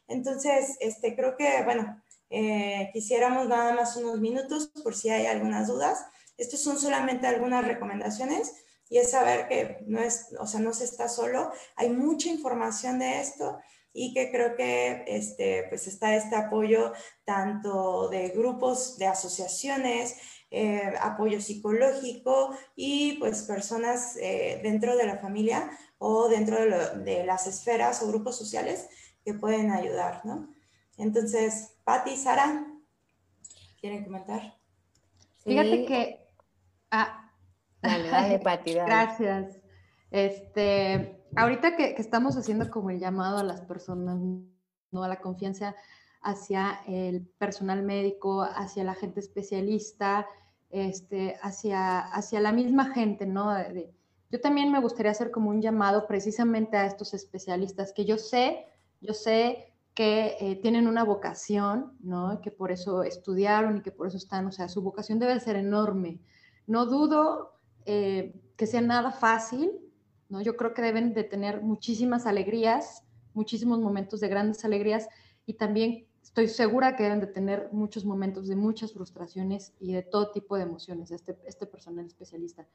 Entonces, 0.08 0.78
este, 0.80 1.16
creo 1.16 1.38
que, 1.38 1.62
bueno, 1.64 2.02
eh, 2.32 2.90
quisiéramos 2.94 3.48
nada 3.48 3.74
más 3.74 3.96
unos 3.98 4.20
minutos 4.20 4.72
por 4.84 4.96
si 4.96 5.10
hay 5.10 5.28
algunas 5.28 5.68
dudas. 5.68 6.06
Estos 6.38 6.62
son 6.62 6.80
solamente 6.80 7.28
algunas 7.28 7.66
recomendaciones 7.66 8.54
y 8.90 8.98
es 8.98 9.12
saber 9.12 9.48
que 9.48 9.84
no 9.86 10.00
es, 10.00 10.36
o 10.40 10.48
sea, 10.48 10.60
no 10.60 10.74
se 10.74 10.86
está 10.86 11.08
solo, 11.08 11.52
hay 11.76 11.90
mucha 11.90 12.30
información 12.30 13.00
de 13.00 13.22
esto 13.22 13.60
y 13.94 14.14
que 14.14 14.32
creo 14.32 14.56
que 14.56 15.04
este, 15.08 15.66
pues 15.70 15.88
está 15.88 16.16
este 16.16 16.36
apoyo 16.36 16.94
tanto 17.24 18.10
de 18.10 18.30
grupos, 18.30 18.98
de 18.98 19.08
asociaciones, 19.08 20.18
eh, 20.52 20.94
apoyo 21.02 21.40
psicológico 21.42 22.56
y 22.76 23.14
pues 23.20 23.44
personas 23.44 24.18
eh, 24.18 24.60
dentro 24.64 24.98
de 24.98 25.06
la 25.06 25.18
familia 25.18 25.70
o 26.00 26.28
dentro 26.28 26.58
de, 26.58 27.24
las 27.26 27.46
esferas 27.46 28.02
o 28.02 28.08
grupos 28.08 28.38
sociales 28.38 28.88
que 29.24 29.34
pueden 29.34 29.72
ayudar, 29.72 30.26
¿no? 30.26 30.50
Entonces, 30.98 31.76
Patti, 31.84 32.16
Sara, 32.16 32.66
¿quieren 33.80 34.04
comentar? 34.04 34.58
Fíjate 35.44 35.86
que 35.86 36.28
ah, 36.92 37.29
Dale, 37.82 38.10
dale, 38.10 38.40
Pati, 38.44 38.74
Gracias. 38.74 39.60
Este, 40.12 41.24
ahorita 41.36 41.76
que, 41.76 41.96
estamos 41.98 42.36
haciendo 42.38 42.70
como 42.70 42.90
el 42.90 43.00
llamado 43.00 43.38
a 43.38 43.44
las 43.44 43.62
personas, 43.62 44.20
¿no? 44.92 45.04
A 45.04 45.08
la 45.08 45.20
confianza 45.20 45.76
hacia 46.22 46.82
el 46.88 47.28
personal 47.38 47.84
médico, 47.84 48.42
hacia 48.44 48.84
la 48.84 48.96
gente 48.96 49.20
especialista, 49.20 50.28
este, 50.70 51.38
hacia, 51.42 52.00
hacia 52.00 52.40
la 52.42 52.52
misma 52.52 52.94
gente, 52.94 53.26
¿no? 53.26 53.52
yo 54.32 54.40
también 54.40 54.72
me 54.72 54.80
gustaría 54.80 55.12
hacer 55.12 55.32
como 55.32 55.50
un 55.50 55.62
llamado 55.62 56.06
precisamente 56.06 56.78
a 56.78 56.86
estos 56.86 57.16
especialistas 57.16 57.94
que 57.94 58.06
yo 58.06 58.18
sé, 58.18 58.68
yo 59.02 59.14
sé 59.14 59.74
que 59.96 60.38
eh, 60.40 60.56
tienen 60.62 60.88
una 60.88 61.04
vocación, 61.04 61.98
¿no? 62.00 62.40
Que 62.42 62.52
por 62.52 62.72
eso 62.72 63.02
estudiaron 63.02 63.78
y 63.78 63.82
que 63.82 63.92
por 63.92 64.08
eso 64.08 64.18
están, 64.18 64.46
o 64.46 64.52
sea, 64.52 64.70
su 64.70 64.82
vocación 64.82 65.18
debe 65.18 65.40
ser 65.40 65.56
enorme. 65.56 66.22
No 66.68 66.86
dudo 66.86 67.59
eh, 67.86 68.34
que 68.56 68.68
sea 68.68 68.82
nada 68.82 69.12
fácil, 69.12 69.72
¿no? 70.30 70.42
Yo 70.42 70.56
creo 70.56 70.74
que 70.74 70.82
deben 70.82 71.14
de 71.14 71.24
tener 71.24 71.62
muchísimas 71.62 72.26
alegrías, 72.26 73.04
muchísimos 73.34 73.80
momentos 73.80 74.20
de 74.20 74.28
grandes 74.28 74.64
alegrías 74.66 75.08
y 75.46 75.54
también 75.54 76.06
estoy 76.22 76.48
segura 76.48 76.96
que 76.96 77.04
deben 77.04 77.20
de 77.20 77.28
tener 77.28 77.70
muchos 77.72 78.06
momentos 78.06 78.48
de 78.48 78.56
muchas 78.56 78.94
frustraciones 78.94 79.74
y 79.80 79.94
de 79.94 80.04
todo 80.04 80.32
tipo 80.32 80.56
de 80.56 80.64
emociones, 80.64 81.12
este, 81.12 81.38
este 81.46 81.66
personal 81.66 82.06
especialista. 82.06 82.68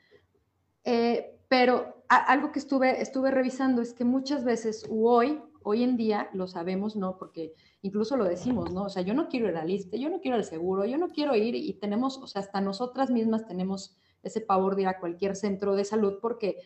Eh, 0.85 1.39
pero 1.49 2.05
algo 2.09 2.53
que 2.53 2.59
estuve, 2.59 3.01
estuve 3.01 3.31
revisando 3.31 3.81
es 3.81 3.95
que 3.95 4.05
muchas 4.05 4.45
veces 4.45 4.87
hoy, 4.91 5.41
hoy 5.63 5.83
en 5.83 5.97
día, 5.97 6.29
lo 6.35 6.47
sabemos, 6.47 6.97
¿no? 6.97 7.17
Porque 7.17 7.55
incluso 7.81 8.17
lo 8.17 8.25
decimos, 8.25 8.73
¿no? 8.73 8.85
O 8.85 8.89
sea, 8.89 9.03
yo 9.03 9.15
no 9.15 9.29
quiero 9.29 9.49
ir 9.49 9.57
al 9.57 9.69
lista, 9.69 9.97
yo 9.97 10.11
no 10.11 10.21
quiero 10.21 10.37
el 10.37 10.45
seguro, 10.45 10.85
yo 10.85 10.99
no 10.99 11.09
quiero 11.09 11.35
ir 11.37 11.55
y 11.55 11.73
tenemos, 11.75 12.19
o 12.19 12.27
sea, 12.27 12.41
hasta 12.41 12.61
nosotras 12.61 13.11
mismas 13.11 13.47
tenemos 13.47 13.97
ese 14.25 14.41
pavor 14.41 14.77
de 14.77 14.83
ir 14.83 14.89
a 14.89 14.99
cualquier 14.99 15.37
centro 15.37 15.75
de 15.77 15.85
salud 15.85 16.18
porque, 16.20 16.59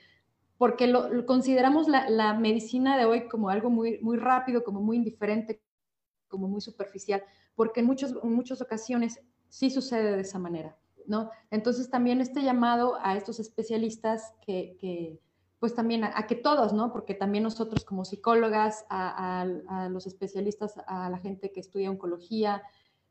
porque 0.57 0.87
lo, 0.87 1.27
consideramos 1.27 1.89
la, 1.89 2.35
medicina 2.35 2.97
de 2.97 3.05
hoy 3.05 3.29
como 3.29 3.49
algo 3.49 3.71
muy, 3.71 3.99
muy 4.01 4.17
rápido, 4.17 4.65
como 4.65 4.81
muy 4.81 4.97
indiferente, 4.97 5.63
como 6.29 6.49
muy 6.49 6.61
superficial, 6.61 7.23
porque 7.55 7.81
en, 7.81 7.87
muchos, 7.87 8.15
en 8.23 8.33
muchas 8.33 8.61
ocasiones 8.61 9.21
sí 9.49 9.71
sucede 9.71 10.17
de 10.17 10.23
esa 10.23 10.39
manera, 10.39 10.77
¿no? 11.07 11.31
Entonces 11.51 11.91
también 11.91 12.21
este 12.21 12.43
llamado 12.43 12.99
a 13.03 13.17
estos 13.17 13.41
especialistas 13.41 14.35
que, 14.45 15.21
pues 15.59 15.75
también 15.75 16.05
a, 16.05 16.27
que 16.27 16.37
todos, 16.37 16.73
¿no? 16.73 16.93
Porque 16.93 17.15
también 17.15 17.45
nosotros 17.45 17.85
como 17.85 18.05
psicólogas, 18.05 18.85
a, 18.89 19.43
a, 19.69 19.89
los 19.89 20.07
especialistas, 20.07 20.75
a 20.87 21.11
la 21.11 21.19
gente 21.19 21.51
que 21.51 21.61
estudia 21.61 21.91
oncología, 21.91 22.63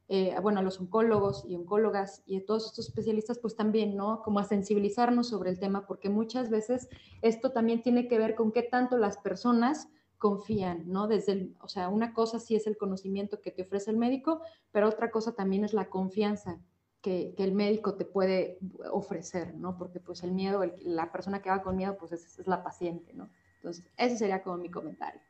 eh, 0.10 0.34
bueno, 0.41 0.60
a 0.60 0.64
los 0.64 0.80
oncólogos 0.80 1.43
y 1.47 1.55
oncólogas 1.55 2.24
y 2.26 2.38
a 2.38 2.45
todos 2.45 2.68
estos 2.68 2.88
especialistas, 2.88 3.39
pues 3.39 3.55
también, 3.55 3.97
¿no? 3.97 4.22
Como 4.24 4.39
a 4.39 4.45
sensibilizarnos 4.45 5.28
sobre 5.28 5.49
el 5.49 5.60
tema, 5.60 5.86
porque 5.86 6.10
muchas 6.10 6.49
veces 6.49 6.88
esto 7.22 7.51
también 7.51 7.82
tiene 7.82 8.08
que 8.08 8.18
ver 8.18 8.36
con 8.36 8.53
qué 8.53 8.64
tanto 8.64 8.97
las 8.97 9.18
personas 9.18 9.89
confían, 10.18 10.84
¿no? 10.88 11.08
Desde, 11.08 11.34
el, 11.34 11.55
o 11.60 11.68
sea, 11.68 11.89
una 11.89 12.14
cosa 12.14 12.39
sí 12.39 12.55
es 12.55 12.68
el 12.68 12.78
conocimiento 12.78 13.41
que 13.41 13.51
te 13.51 13.64
ofrece 13.64 13.91
el 13.91 13.97
médico, 13.97 14.41
pero 14.72 14.88
otra 14.88 15.12
cosa 15.12 15.34
también 15.34 15.66
es 15.66 15.74
la 15.74 15.89
confianza 15.89 16.60
que, 17.01 17.36
el 17.38 17.53
médico 17.53 17.95
te 17.95 18.05
puede 18.05 18.60
ofrecer, 18.91 19.55
¿no? 19.55 19.78
Porque 19.78 19.99
pues 19.99 20.24
el 20.24 20.32
miedo, 20.32 20.64
la 20.82 21.12
persona 21.12 21.41
que 21.41 21.49
va 21.49 21.62
con 21.62 21.76
miedo, 21.76 21.97
pues 21.97 22.14
es, 22.14 22.39
es, 22.39 22.47
la 22.47 22.64
paciente, 22.64 23.14
¿no? 23.14 23.30
Entonces, 23.58 23.86
ese 23.97 24.18
sería 24.18 24.41
como 24.41 24.58
mi 24.58 24.70
comentario. 24.70 25.22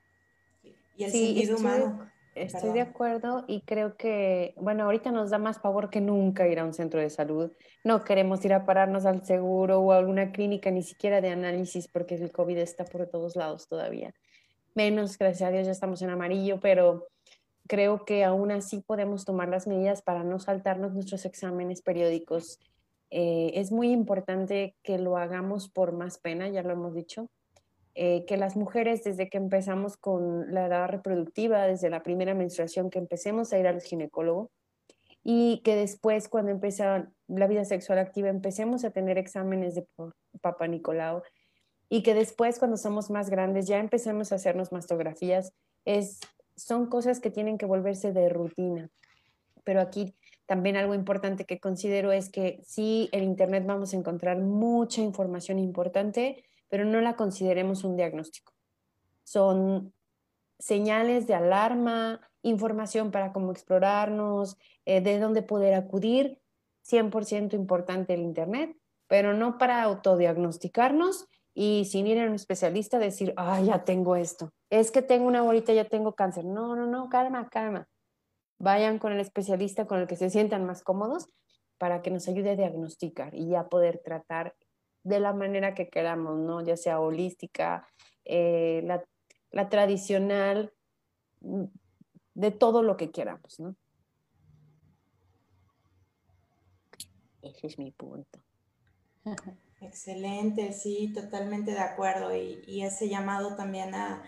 Y 0.95 1.03
el 1.03 1.11
sí, 1.11 1.35
sentido 1.35 1.57
humano. 1.57 2.11
Estoy 2.37 2.71
de 2.71 2.81
acuerdo 2.81 3.45
y 3.47 3.61
creo 3.61 3.97
que, 3.97 4.53
bueno, 4.57 4.83
ahorita 4.83 5.11
nos 5.11 5.31
da 5.31 5.37
más 5.37 5.59
pavor 5.59 5.89
que 5.89 6.01
nunca 6.01 6.47
ir 6.47 6.59
a 6.59 6.65
un 6.65 6.73
centro 6.73 6.99
de 6.99 7.09
salud. 7.09 7.51
No 7.83 8.03
queremos 8.03 8.45
ir 8.45 8.53
a 8.53 8.65
pararnos 8.65 9.05
al 9.05 9.25
seguro 9.25 9.79
o 9.79 9.91
a 9.91 9.97
alguna 9.97 10.31
clínica, 10.31 10.69
ni 10.69 10.83
siquiera 10.83 11.19
de 11.19 11.29
análisis, 11.29 11.87
porque 11.87 12.15
el 12.15 12.31
COVID 12.31 12.57
está 12.57 12.85
por 12.85 13.07
todos 13.07 13.35
lados 13.35 13.67
todavía. 13.67 14.13
Menos, 14.75 15.17
gracias 15.17 15.49
a 15.49 15.51
Dios, 15.51 15.65
ya 15.65 15.71
estamos 15.71 16.01
en 16.03 16.11
amarillo, 16.11 16.59
pero 16.59 17.07
creo 17.67 18.05
que 18.05 18.23
aún 18.23 18.51
así 18.51 18.81
podemos 18.81 19.25
tomar 19.25 19.49
las 19.49 19.67
medidas 19.67 20.01
para 20.01 20.23
no 20.23 20.39
saltarnos 20.39 20.93
nuestros 20.93 21.25
exámenes 21.25 21.81
periódicos. 21.81 22.59
Eh, 23.09 23.51
es 23.55 23.71
muy 23.71 23.91
importante 23.91 24.75
que 24.83 24.97
lo 24.97 25.17
hagamos 25.17 25.69
por 25.69 25.93
más 25.93 26.17
pena, 26.19 26.49
ya 26.49 26.61
lo 26.61 26.73
hemos 26.73 26.93
dicho, 26.93 27.29
eh, 27.99 28.25
que 28.25 28.37
las 28.37 28.55
mujeres 28.55 29.03
desde 29.03 29.27
que 29.27 29.39
empezamos 29.39 29.97
con 29.97 30.53
la 30.53 30.67
edad 30.67 30.87
reproductiva, 30.87 31.65
desde 31.65 31.89
la 31.89 32.03
primera 32.03 32.35
menstruación, 32.35 32.91
que 32.91 32.99
empecemos 32.99 33.51
a 33.51 33.57
ir 33.57 33.65
al 33.65 33.81
ginecólogo 33.81 34.51
y 35.23 35.61
que 35.63 35.75
después 35.75 36.29
cuando 36.29 36.51
empieza 36.51 37.09
la 37.27 37.47
vida 37.47 37.65
sexual 37.65 37.97
activa 37.97 38.29
empecemos 38.29 38.85
a 38.85 38.91
tener 38.91 39.17
exámenes 39.17 39.73
de 39.73 39.87
Papa 40.41 40.67
Nicolau 40.67 41.23
y 41.89 42.03
que 42.03 42.13
después 42.13 42.59
cuando 42.59 42.77
somos 42.77 43.09
más 43.09 43.31
grandes 43.31 43.65
ya 43.65 43.79
empecemos 43.79 44.31
a 44.31 44.35
hacernos 44.35 44.71
mastografías. 44.71 45.51
Es, 45.83 46.19
son 46.55 46.85
cosas 46.85 47.19
que 47.19 47.31
tienen 47.31 47.57
que 47.57 47.65
volverse 47.65 48.13
de 48.13 48.29
rutina. 48.29 48.91
Pero 49.63 49.81
aquí 49.81 50.13
también 50.45 50.77
algo 50.77 50.93
importante 50.93 51.45
que 51.45 51.59
considero 51.59 52.11
es 52.11 52.29
que 52.29 52.61
sí, 52.63 53.09
en 53.11 53.23
Internet 53.23 53.63
vamos 53.65 53.93
a 53.93 53.97
encontrar 53.97 54.37
mucha 54.37 55.01
información 55.01 55.57
importante, 55.57 56.43
pero 56.69 56.85
no 56.85 57.01
la 57.01 57.15
consideremos 57.15 57.83
un 57.83 57.95
diagnóstico. 57.95 58.53
Son 59.23 59.93
señales 60.59 61.27
de 61.27 61.35
alarma, 61.35 62.21
información 62.41 63.11
para 63.11 63.33
cómo 63.33 63.51
explorarnos, 63.51 64.57
eh, 64.85 65.01
de 65.01 65.19
dónde 65.19 65.43
poder 65.43 65.73
acudir, 65.73 66.39
100% 66.83 67.53
importante 67.53 68.13
el 68.13 68.21
Internet, 68.21 68.75
pero 69.07 69.33
no 69.33 69.57
para 69.57 69.83
autodiagnosticarnos 69.83 71.27
y 71.53 71.85
sin 71.85 72.07
ir 72.07 72.19
a 72.19 72.25
un 72.25 72.35
especialista 72.35 72.99
decir, 72.99 73.33
ah, 73.35 73.59
ya 73.61 73.83
tengo 73.83 74.15
esto, 74.15 74.53
es 74.69 74.91
que 74.91 75.01
tengo 75.01 75.27
una 75.27 75.41
bolita, 75.41 75.73
ya 75.73 75.85
tengo 75.85 76.13
cáncer. 76.13 76.45
No, 76.45 76.75
no, 76.75 76.85
no, 76.85 77.09
calma, 77.09 77.49
calma. 77.49 77.87
Vayan 78.59 78.99
con 78.99 79.11
el 79.11 79.19
especialista 79.19 79.85
con 79.85 79.99
el 79.99 80.07
que 80.07 80.15
se 80.15 80.29
sientan 80.29 80.65
más 80.65 80.83
cómodos 80.83 81.29
para 81.77 82.01
que 82.01 82.11
nos 82.11 82.27
ayude 82.27 82.51
a 82.51 82.55
diagnosticar 82.55 83.35
y 83.35 83.49
ya 83.49 83.69
poder 83.69 84.01
tratar 84.03 84.55
de 85.07 85.19
la 85.21 85.33
manera 85.33 85.73
que 85.73 85.89
queramos, 85.89 86.37
¿no? 86.37 86.61
Ya 86.61 86.75
sea 86.75 86.99
holística, 86.99 87.87
eh, 88.25 88.83
la, 89.51 89.69
tradicional, 89.69 90.73
mm, 91.39 91.63
de 92.33 92.51
todo 92.51 92.83
lo 92.83 92.97
que 92.97 93.09
queramos, 93.09 93.59
¿no? 93.59 93.75
Ese 97.41 97.67
es 97.67 97.79
mi 97.79 97.91
punto. 97.91 98.39
Excelente, 99.79 100.73
sí, 100.73 101.13
totalmente 101.13 101.71
de 101.71 101.79
acuerdo. 101.79 102.35
Y, 102.35 102.83
ese 102.83 103.07
llamado 103.07 103.55
también 103.55 103.95
a, 103.95 104.23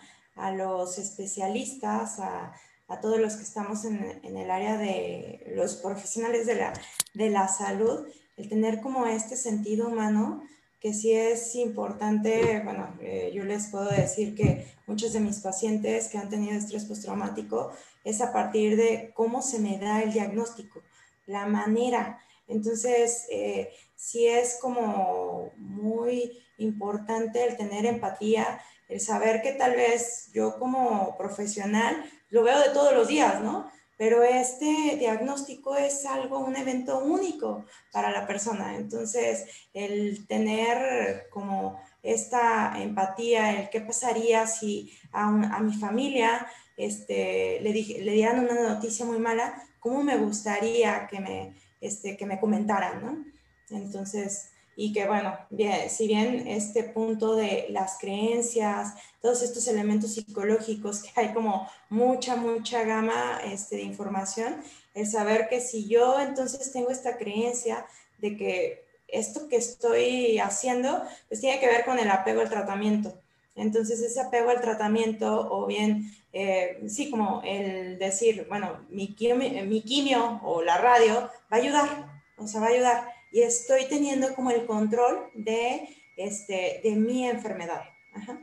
los 0.56 0.98
especialistas, 0.98 2.20
a, 2.20 2.54
todos 3.02 3.20
los 3.20 3.36
que 3.36 3.44
estamos 3.44 3.84
en, 3.84 4.22
en, 4.24 4.38
el 4.38 4.50
área 4.50 4.78
de 4.78 5.52
los 5.56 5.76
profesionales 5.76 6.48
de 6.48 6.56
la, 6.56 6.74
de 7.14 7.30
la 7.30 7.50
salud, 7.50 8.08
el 8.38 8.48
tener 8.48 8.80
como 8.80 9.06
este 9.06 9.36
sentido 9.36 9.90
humano 9.90 10.42
que 10.80 10.94
sí 10.94 11.12
es 11.14 11.56
importante, 11.56 12.62
bueno, 12.64 12.96
eh, 13.02 13.32
yo 13.34 13.44
les 13.44 13.68
puedo 13.68 13.90
decir 13.90 14.34
que 14.34 14.66
muchos 14.88 15.14
de 15.14 15.20
mis 15.20 15.40
pacientes 15.40 16.08
que 16.08 16.18
han 16.18 16.30
tenido 16.30 16.58
estrés 16.58 16.86
postraumático 16.86 17.72
es 18.04 18.22
a 18.22 18.32
partir 18.32 18.78
de 18.78 19.12
cómo 19.14 19.42
se 19.42 19.60
me 19.60 19.78
da 19.78 20.02
el 20.02 20.14
diagnóstico, 20.14 20.82
la 21.26 21.46
manera. 21.46 22.22
Entonces, 22.48 23.26
eh, 23.30 23.72
sí 23.96 24.26
es 24.28 24.58
como 24.62 25.52
muy 25.58 26.40
importante 26.58 27.46
el 27.46 27.58
tener 27.58 27.86
empatía, 27.86 28.62
el 28.88 29.02
saber 29.02 29.42
que 29.42 29.52
tal 29.52 29.76
vez 29.76 30.30
yo 30.34 30.58
como 30.58 31.18
profesional 31.18 32.04
lo 32.30 32.44
veo 32.44 32.60
de 32.60 32.70
todos 32.70 32.94
los 32.94 33.08
días, 33.08 33.42
¿no? 33.42 33.70
Pero 34.00 34.24
este 34.24 34.96
diagnóstico 34.98 35.76
es 35.76 36.06
algo, 36.06 36.40
un 36.40 36.56
evento 36.56 37.04
único 37.04 37.66
para 37.92 38.12
la 38.12 38.26
persona. 38.26 38.78
Entonces, 38.78 39.46
el 39.74 40.26
tener 40.26 41.28
como 41.30 41.82
esta 42.02 42.82
empatía, 42.82 43.60
el 43.60 43.70
qué 43.70 43.82
pasaría 43.82 44.48
si 44.48 44.90
a, 45.12 45.60
mi 45.60 45.74
familia 45.74 46.48
este, 46.78 47.60
le, 47.60 47.74
le 47.74 48.12
dieran 48.14 48.40
una 48.40 48.70
noticia 48.70 49.06
muy 49.06 49.20
mala, 49.20 49.62
cómo 49.82 50.02
me 50.02 50.16
gustaría 50.16 51.06
que 51.08 51.20
me, 51.20 51.56
este, 51.82 52.16
que 52.16 52.26
me 52.26 52.40
comentaran, 52.40 53.06
¿no? 53.06 53.26
Entonces, 53.70 54.54
y 54.82 54.94
que 54.94 55.08
bueno, 55.08 55.38
bien, 55.50 55.90
si 55.90 56.08
bien 56.08 56.48
este 56.48 56.84
punto 56.84 57.36
de 57.36 57.66
las 57.70 57.98
creencias, 58.00 58.94
todos 59.22 59.42
estos 59.42 59.68
elementos 59.68 60.14
psicológicos, 60.14 61.04
que 61.04 61.12
hay 61.20 61.34
como 61.34 61.70
mucha, 61.90 62.38
mucha 62.38 62.86
gama 62.86 63.42
este, 63.44 63.76
de 63.76 63.82
información, 63.82 64.56
el 64.94 65.06
saber 65.06 65.50
que 65.50 65.60
si 65.60 65.90
yo 65.90 66.22
entonces 66.22 66.72
tengo 66.72 66.92
esta 66.92 67.18
creencia 67.18 67.86
de 68.20 68.38
que 68.38 68.86
esto 69.10 69.50
que 69.50 69.58
estoy 69.58 70.40
haciendo, 70.40 71.04
pues 71.28 71.42
tiene 71.42 71.60
que 71.60 71.68
ver 71.68 71.84
con 71.84 72.00
el 72.00 72.10
apego 72.10 72.40
al 72.40 72.50
tratamiento. 72.50 73.14
Entonces 73.56 74.00
ese 74.00 74.22
apego 74.22 74.50
al 74.50 74.62
tratamiento 74.62 75.50
o 75.52 75.66
bien, 75.66 76.10
eh, 76.32 76.82
sí, 76.88 77.10
como 77.10 77.42
el 77.44 78.00
decir, 78.00 78.46
bueno, 78.48 78.86
mi 78.88 79.14
quimio, 79.14 79.66
mi 79.66 79.82
quimio 79.82 80.40
o 80.42 80.62
la 80.62 80.78
radio 80.78 81.16
va 81.16 81.30
a 81.50 81.56
ayudar, 81.56 82.22
o 82.38 82.48
sea, 82.48 82.62
va 82.62 82.68
a 82.68 82.70
ayudar 82.70 83.19
y 83.32 83.42
estoy 83.42 83.86
teniendo 83.88 84.34
como 84.36 84.52
el 84.52 84.66
control 84.66 85.30
de, 85.34 85.90
este, 86.18 86.82
de 86.84 86.96
mi 86.96 87.28
enfermedad. 87.28 87.82
Ajá. 88.14 88.40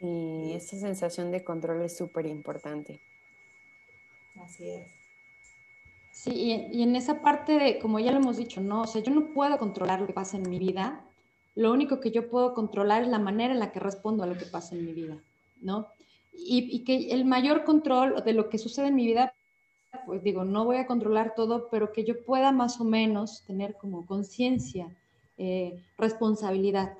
Sí, 0.00 0.52
esa 0.54 0.78
sensación 0.78 1.30
de 1.30 1.44
control 1.44 1.82
es 1.82 1.96
súper 1.96 2.26
importante. 2.26 3.00
Así 4.40 4.68
es. 4.68 4.88
Sí, 6.10 6.30
y, 6.72 6.82
en 6.82 6.96
esa 6.96 7.22
parte 7.22 7.58
de, 7.58 7.78
como 7.78 7.98
ya 7.98 8.10
lo 8.10 8.18
hemos 8.18 8.36
dicho, 8.36 8.60
¿no? 8.60 8.82
O 8.82 8.86
sea, 8.86 9.02
yo 9.02 9.12
no 9.12 9.32
puedo 9.32 9.56
controlar 9.58 10.00
lo 10.00 10.06
que 10.06 10.12
pasa 10.12 10.36
en 10.36 10.48
mi 10.48 10.58
vida, 10.58 11.04
lo 11.54 11.72
único 11.72 12.00
que 12.00 12.10
yo 12.10 12.28
puedo 12.28 12.52
controlar 12.54 13.02
es 13.02 13.08
la 13.08 13.18
manera 13.18 13.52
en 13.52 13.60
la 13.60 13.72
que 13.72 13.80
respondo 13.80 14.22
a 14.22 14.26
lo 14.26 14.36
que 14.36 14.46
pasa 14.46 14.74
en 14.74 14.84
mi 14.84 14.92
vida, 14.92 15.22
¿no? 15.60 15.88
Y, 16.32 16.68
y 16.70 16.84
que 16.84 17.12
el 17.12 17.24
mayor 17.24 17.64
control 17.64 18.22
de 18.24 18.32
lo 18.32 18.48
que 18.48 18.58
sucede 18.58 18.88
en 18.88 18.94
mi 18.94 19.06
vida 19.06 19.34
pues 20.06 20.22
digo, 20.22 20.44
no 20.44 20.64
voy 20.64 20.76
a 20.76 20.86
controlar 20.86 21.34
todo, 21.34 21.68
pero 21.70 21.92
que 21.92 22.04
yo 22.04 22.22
pueda 22.24 22.52
más 22.52 22.80
o 22.80 22.84
menos 22.84 23.44
tener 23.46 23.76
como 23.76 24.06
conciencia, 24.06 24.94
eh, 25.38 25.82
responsabilidad 25.98 26.98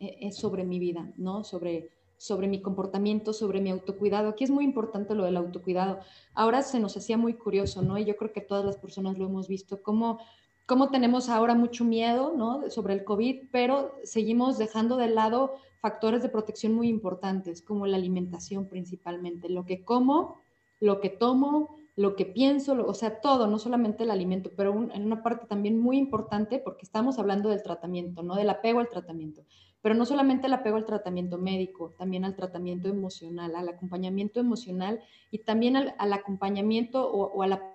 eh, 0.00 0.18
eh, 0.20 0.32
sobre 0.32 0.64
mi 0.64 0.78
vida, 0.78 1.12
¿no? 1.16 1.44
Sobre, 1.44 1.90
sobre 2.16 2.48
mi 2.48 2.60
comportamiento, 2.60 3.32
sobre 3.32 3.60
mi 3.60 3.70
autocuidado. 3.70 4.28
Aquí 4.28 4.44
es 4.44 4.50
muy 4.50 4.64
importante 4.64 5.14
lo 5.14 5.24
del 5.24 5.36
autocuidado. 5.36 6.00
Ahora 6.34 6.62
se 6.62 6.80
nos 6.80 6.96
hacía 6.96 7.16
muy 7.16 7.34
curioso, 7.34 7.82
¿no? 7.82 7.98
Y 7.98 8.04
yo 8.04 8.16
creo 8.16 8.32
que 8.32 8.40
todas 8.40 8.64
las 8.64 8.76
personas 8.76 9.18
lo 9.18 9.26
hemos 9.26 9.48
visto, 9.48 9.82
cómo, 9.82 10.20
cómo 10.66 10.90
tenemos 10.90 11.28
ahora 11.28 11.54
mucho 11.54 11.84
miedo, 11.84 12.34
¿no? 12.36 12.70
Sobre 12.70 12.94
el 12.94 13.04
COVID, 13.04 13.48
pero 13.50 13.96
seguimos 14.04 14.58
dejando 14.58 14.96
de 14.96 15.08
lado 15.08 15.54
factores 15.80 16.22
de 16.22 16.28
protección 16.28 16.74
muy 16.74 16.88
importantes, 16.88 17.62
como 17.62 17.86
la 17.86 17.96
alimentación 17.96 18.68
principalmente, 18.68 19.48
lo 19.48 19.64
que 19.64 19.84
como, 19.84 20.40
lo 20.80 21.00
que 21.00 21.08
tomo, 21.08 21.77
lo 21.98 22.14
que 22.14 22.26
pienso, 22.26 22.74
o 22.86 22.94
sea, 22.94 23.20
todo, 23.20 23.48
no 23.48 23.58
solamente 23.58 24.04
el 24.04 24.12
alimento, 24.12 24.52
pero 24.56 24.72
en 24.92 25.04
una 25.04 25.20
parte 25.20 25.48
también 25.48 25.80
muy 25.80 25.98
importante, 25.98 26.60
porque 26.60 26.84
estamos 26.84 27.18
hablando 27.18 27.48
del 27.48 27.64
tratamiento, 27.64 28.22
¿no? 28.22 28.36
Del 28.36 28.50
apego 28.50 28.78
al 28.78 28.88
tratamiento, 28.88 29.42
pero 29.82 29.96
no 29.96 30.06
solamente 30.06 30.46
el 30.46 30.52
apego 30.52 30.76
al 30.76 30.84
tratamiento 30.84 31.38
médico, 31.38 31.96
también 31.98 32.24
al 32.24 32.36
tratamiento 32.36 32.88
emocional, 32.88 33.56
al 33.56 33.68
acompañamiento 33.68 34.38
emocional 34.38 35.00
y 35.32 35.38
también 35.38 35.74
al, 35.74 36.12
acompañamiento 36.12 37.10
o, 37.10 37.42
a 37.42 37.48
la 37.48 37.74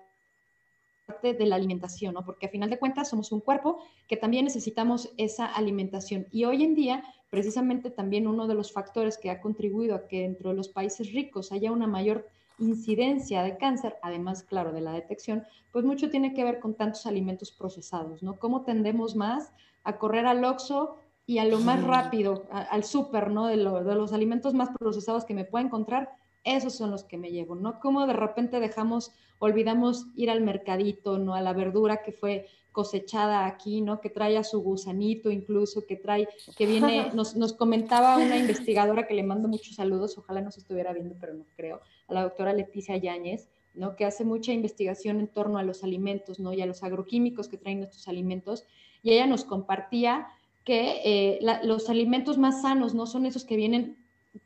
parte 1.04 1.34
de 1.34 1.44
la 1.44 1.56
alimentación, 1.56 2.14
¿no? 2.14 2.24
Porque 2.24 2.46
a 2.46 2.48
final 2.48 2.70
de 2.70 2.78
cuentas 2.78 3.10
somos 3.10 3.30
un 3.30 3.40
cuerpo 3.40 3.82
que 4.08 4.16
también 4.16 4.46
necesitamos 4.46 5.12
esa 5.18 5.44
alimentación. 5.44 6.28
Y 6.30 6.46
hoy 6.46 6.64
en 6.64 6.74
día, 6.74 7.04
precisamente 7.28 7.90
también 7.90 8.26
uno 8.26 8.46
de 8.46 8.54
los 8.54 8.72
factores 8.72 9.18
que 9.18 9.30
ha 9.30 9.42
contribuido 9.42 9.94
a 9.94 10.08
que 10.08 10.22
dentro 10.22 10.48
de 10.48 10.56
los 10.56 10.70
países 10.70 11.12
ricos 11.12 11.52
haya 11.52 11.70
una 11.70 11.86
mayor 11.86 12.26
incidencia 12.58 13.42
de 13.42 13.56
cáncer, 13.56 13.96
además, 14.02 14.42
claro, 14.42 14.72
de 14.72 14.80
la 14.80 14.92
detección, 14.92 15.44
pues 15.72 15.84
mucho 15.84 16.10
tiene 16.10 16.34
que 16.34 16.44
ver 16.44 16.60
con 16.60 16.74
tantos 16.74 17.06
alimentos 17.06 17.50
procesados, 17.50 18.22
¿no? 18.22 18.38
¿Cómo 18.38 18.62
tendemos 18.62 19.16
más 19.16 19.52
a 19.82 19.98
correr 19.98 20.26
al 20.26 20.44
oxo 20.44 20.96
y 21.26 21.38
a 21.38 21.44
lo 21.44 21.58
más 21.58 21.82
rápido, 21.82 22.46
al 22.50 22.84
súper, 22.84 23.30
¿no? 23.30 23.46
De, 23.46 23.56
de, 23.56 23.94
los 23.94 24.12
alimentos 24.12 24.54
más 24.54 24.70
procesados 24.78 25.24
que 25.24 25.34
me 25.34 25.44
pueda 25.44 25.64
encontrar, 25.64 26.10
esos 26.44 26.74
son 26.74 26.90
los 26.90 27.04
que 27.04 27.16
me 27.16 27.30
llevo, 27.30 27.54
¿no? 27.54 27.80
Como 27.80 28.06
de 28.06 28.12
repente 28.12 28.60
dejamos, 28.60 29.12
olvidamos 29.38 30.06
ir 30.14 30.30
al 30.30 30.42
mercadito, 30.42 31.18
¿no? 31.18 31.34
A 31.34 31.40
la 31.40 31.54
verdura 31.54 32.02
que 32.02 32.12
fue 32.12 32.46
cosechada 32.70 33.46
aquí, 33.46 33.80
¿no? 33.80 34.00
Que 34.00 34.10
trae 34.10 34.36
a 34.36 34.44
su 34.44 34.60
gusanito 34.60 35.30
incluso, 35.30 35.86
que 35.86 35.96
trae, 35.96 36.28
que 36.56 36.66
viene, 36.66 37.10
nos, 37.14 37.36
nos 37.36 37.54
comentaba 37.54 38.18
una 38.18 38.36
investigadora 38.36 39.06
que 39.06 39.14
le 39.14 39.22
mando 39.22 39.48
muchos 39.48 39.76
saludos, 39.76 40.18
ojalá 40.18 40.42
nos 40.42 40.58
estuviera 40.58 40.92
viendo, 40.92 41.14
pero 41.18 41.32
no 41.32 41.44
creo, 41.56 41.80
a 42.08 42.14
la 42.14 42.22
doctora 42.22 42.52
Leticia 42.52 42.96
Yáñez, 42.96 43.48
¿no? 43.74 43.96
Que 43.96 44.04
hace 44.04 44.24
mucha 44.24 44.52
investigación 44.52 45.20
en 45.20 45.28
torno 45.28 45.58
a 45.58 45.62
los 45.62 45.84
alimentos, 45.84 46.38
¿no? 46.38 46.52
Y 46.52 46.60
a 46.60 46.66
los 46.66 46.82
agroquímicos 46.82 47.48
que 47.48 47.58
traen 47.58 47.78
nuestros 47.78 48.08
alimentos, 48.08 48.64
y 49.02 49.12
ella 49.12 49.26
nos 49.26 49.44
compartía 49.44 50.26
que 50.64 51.02
eh, 51.04 51.38
los 51.62 51.90
alimentos 51.90 52.38
más 52.38 52.62
sanos 52.62 52.94
no 52.94 53.06
son 53.06 53.26
esos 53.26 53.44
que 53.44 53.56
vienen 53.56 53.98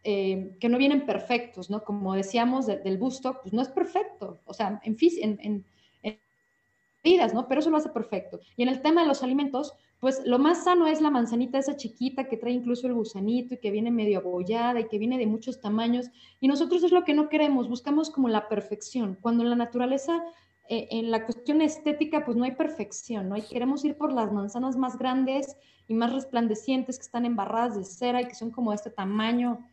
eh, 0.04 0.54
que 0.60 0.68
no 0.68 0.76
vienen 0.76 1.06
perfectos, 1.06 1.70
¿no? 1.70 1.82
Como 1.82 2.14
decíamos 2.14 2.66
del 2.66 2.98
busto, 2.98 3.38
pues 3.42 3.54
no 3.54 3.62
es 3.62 3.68
perfecto, 3.68 4.38
o 4.44 4.52
sea, 4.52 4.82
en, 4.84 4.96
en, 5.40 5.64
¿no? 7.34 7.48
Pero 7.48 7.60
eso 7.60 7.70
lo 7.70 7.76
hace 7.76 7.88
perfecto. 7.88 8.40
Y 8.56 8.62
en 8.62 8.68
el 8.68 8.82
tema 8.82 9.02
de 9.02 9.08
los 9.08 9.22
alimentos, 9.22 9.74
pues 10.00 10.22
lo 10.24 10.38
más 10.38 10.64
sano 10.64 10.86
es 10.86 11.00
la 11.00 11.10
manzanita 11.10 11.58
esa 11.58 11.76
chiquita 11.76 12.28
que 12.28 12.36
trae 12.36 12.52
incluso 12.52 12.86
el 12.86 12.94
gusanito 12.94 13.54
y 13.54 13.58
que 13.58 13.70
viene 13.70 13.90
medio 13.90 14.18
abollada 14.18 14.80
y 14.80 14.88
que 14.88 14.98
viene 14.98 15.18
de 15.18 15.26
muchos 15.26 15.60
tamaños. 15.60 16.06
Y 16.40 16.48
nosotros 16.48 16.82
es 16.84 16.92
lo 16.92 17.04
que 17.04 17.14
no 17.14 17.28
queremos, 17.28 17.68
buscamos 17.68 18.10
como 18.10 18.28
la 18.28 18.48
perfección, 18.48 19.18
cuando 19.20 19.42
en 19.42 19.50
la 19.50 19.56
naturaleza 19.56 20.22
eh, 20.70 20.86
en 20.90 21.10
la 21.10 21.24
cuestión 21.24 21.62
estética, 21.62 22.26
pues 22.26 22.36
no 22.36 22.44
hay 22.44 22.52
perfección, 22.52 23.30
¿no? 23.30 23.38
Y 23.38 23.42
queremos 23.42 23.84
ir 23.86 23.96
por 23.96 24.12
las 24.12 24.30
manzanas 24.32 24.76
más 24.76 24.98
grandes 24.98 25.56
y 25.86 25.94
más 25.94 26.12
resplandecientes 26.12 26.98
que 26.98 27.04
están 27.04 27.24
embarradas 27.24 27.74
de 27.74 27.84
cera 27.84 28.20
y 28.20 28.26
que 28.26 28.34
son 28.34 28.50
como 28.50 28.70
de 28.70 28.76
este 28.76 28.90
tamaño 28.90 29.66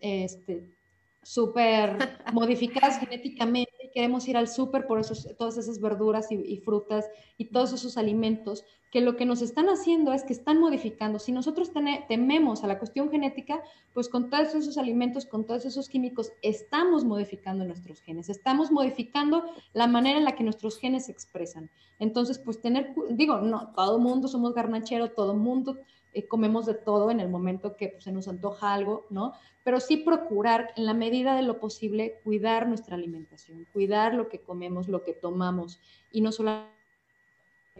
este, 0.00 0.72
súper 1.20 1.98
modificadas 2.32 3.00
genéticamente 3.00 3.75
queremos 3.96 4.28
ir 4.28 4.36
al 4.36 4.46
súper 4.46 4.86
por 4.86 5.00
todas 5.38 5.56
esas 5.56 5.80
verduras 5.80 6.30
y, 6.30 6.58
frutas 6.58 7.08
y 7.38 7.46
todos 7.46 7.72
esos 7.72 7.96
alimentos 7.96 8.62
que 8.90 9.00
lo 9.00 9.16
que 9.16 9.24
nos 9.24 9.40
están 9.40 9.70
haciendo 9.70 10.12
es 10.12 10.22
que 10.22 10.34
están 10.34 10.60
modificando. 10.60 11.18
Si 11.18 11.32
nosotros 11.32 11.70
tememos 12.06 12.62
a 12.62 12.66
la 12.66 12.78
cuestión 12.78 13.08
genética, 13.08 13.62
pues 13.94 14.10
con 14.10 14.28
todos 14.28 14.54
esos 14.54 14.76
alimentos, 14.76 15.24
con 15.24 15.46
todos 15.46 15.64
esos 15.64 15.88
químicos, 15.88 16.30
estamos 16.42 17.04
modificando 17.06 17.64
nuestros 17.64 18.02
genes, 18.02 18.28
estamos 18.28 18.70
modificando 18.70 19.44
la 19.72 19.86
manera 19.86 20.18
en 20.18 20.26
la 20.26 20.34
que 20.34 20.44
nuestros 20.44 20.78
genes 20.78 21.06
se 21.06 21.12
expresan. 21.12 21.70
Entonces, 21.98 22.38
pues 22.38 22.60
tener, 22.60 22.94
digo, 23.08 23.38
no, 23.38 23.72
todo 23.74 23.98
mundo 23.98 24.28
somos 24.28 24.52
garnachero, 24.52 25.12
todo 25.12 25.32
mundo 25.34 25.78
eh, 26.16 26.26
comemos 26.26 26.64
de 26.64 26.72
todo 26.72 27.10
en 27.10 27.20
el 27.20 27.28
momento 27.28 27.76
que 27.76 27.90
pues, 27.90 28.04
se 28.04 28.10
nos 28.10 28.26
antoja 28.26 28.72
algo, 28.72 29.04
¿no? 29.10 29.34
Pero 29.64 29.80
sí 29.80 29.98
procurar 29.98 30.72
en 30.74 30.86
la 30.86 30.94
medida 30.94 31.36
de 31.36 31.42
lo 31.42 31.60
posible 31.60 32.20
cuidar 32.24 32.66
nuestra 32.66 32.96
alimentación, 32.96 33.66
cuidar 33.70 34.14
lo 34.14 34.30
que 34.30 34.40
comemos, 34.40 34.88
lo 34.88 35.04
que 35.04 35.12
tomamos 35.12 35.78
y 36.10 36.22
no 36.22 36.32
solamente 36.32 36.70